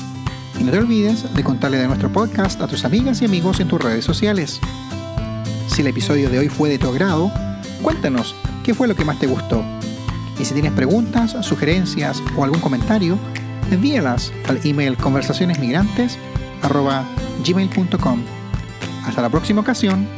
Y 0.59 0.65
no 0.65 0.73
te 0.73 0.79
olvides 0.79 1.33
de 1.35 1.45
contarle 1.45 1.77
de 1.77 1.89
nuestro 1.89 2.11
podcast 2.11 2.63
a 2.63 2.67
tus 2.67 2.87
amigas 2.87 3.21
y 3.21 3.27
amigos 3.27 3.61
en 3.61 3.69
tus 3.69 3.83
redes 3.83 4.07
sociales. 4.07 4.61
Si 5.67 5.83
el 5.83 5.89
episodio 5.89 6.31
de 6.31 6.39
hoy 6.39 6.49
fue 6.49 6.71
de 6.71 6.79
tu 6.79 6.89
agrado, 6.89 7.31
cuéntanos 7.83 8.35
qué 8.65 8.73
fue 8.73 8.89
lo 8.89 8.95
que 8.97 9.05
más 9.05 9.19
te 9.19 9.27
gustó. 9.27 9.63
Y 10.39 10.47
si 10.47 10.55
tienes 10.55 10.73
preguntas, 10.73 11.37
sugerencias 11.43 12.23
o 12.35 12.45
algún 12.45 12.61
comentario, 12.61 13.19
envíalas 13.71 14.33
al 14.49 14.59
email 14.65 14.97
conversacionesmigrantes.com 14.97 16.40
gmail.com. 17.45 18.23
Hasta 19.07 19.23
la 19.23 19.29
próxima 19.29 19.61
ocasión. 19.61 20.09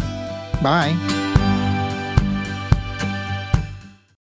Bye. 0.62 1.22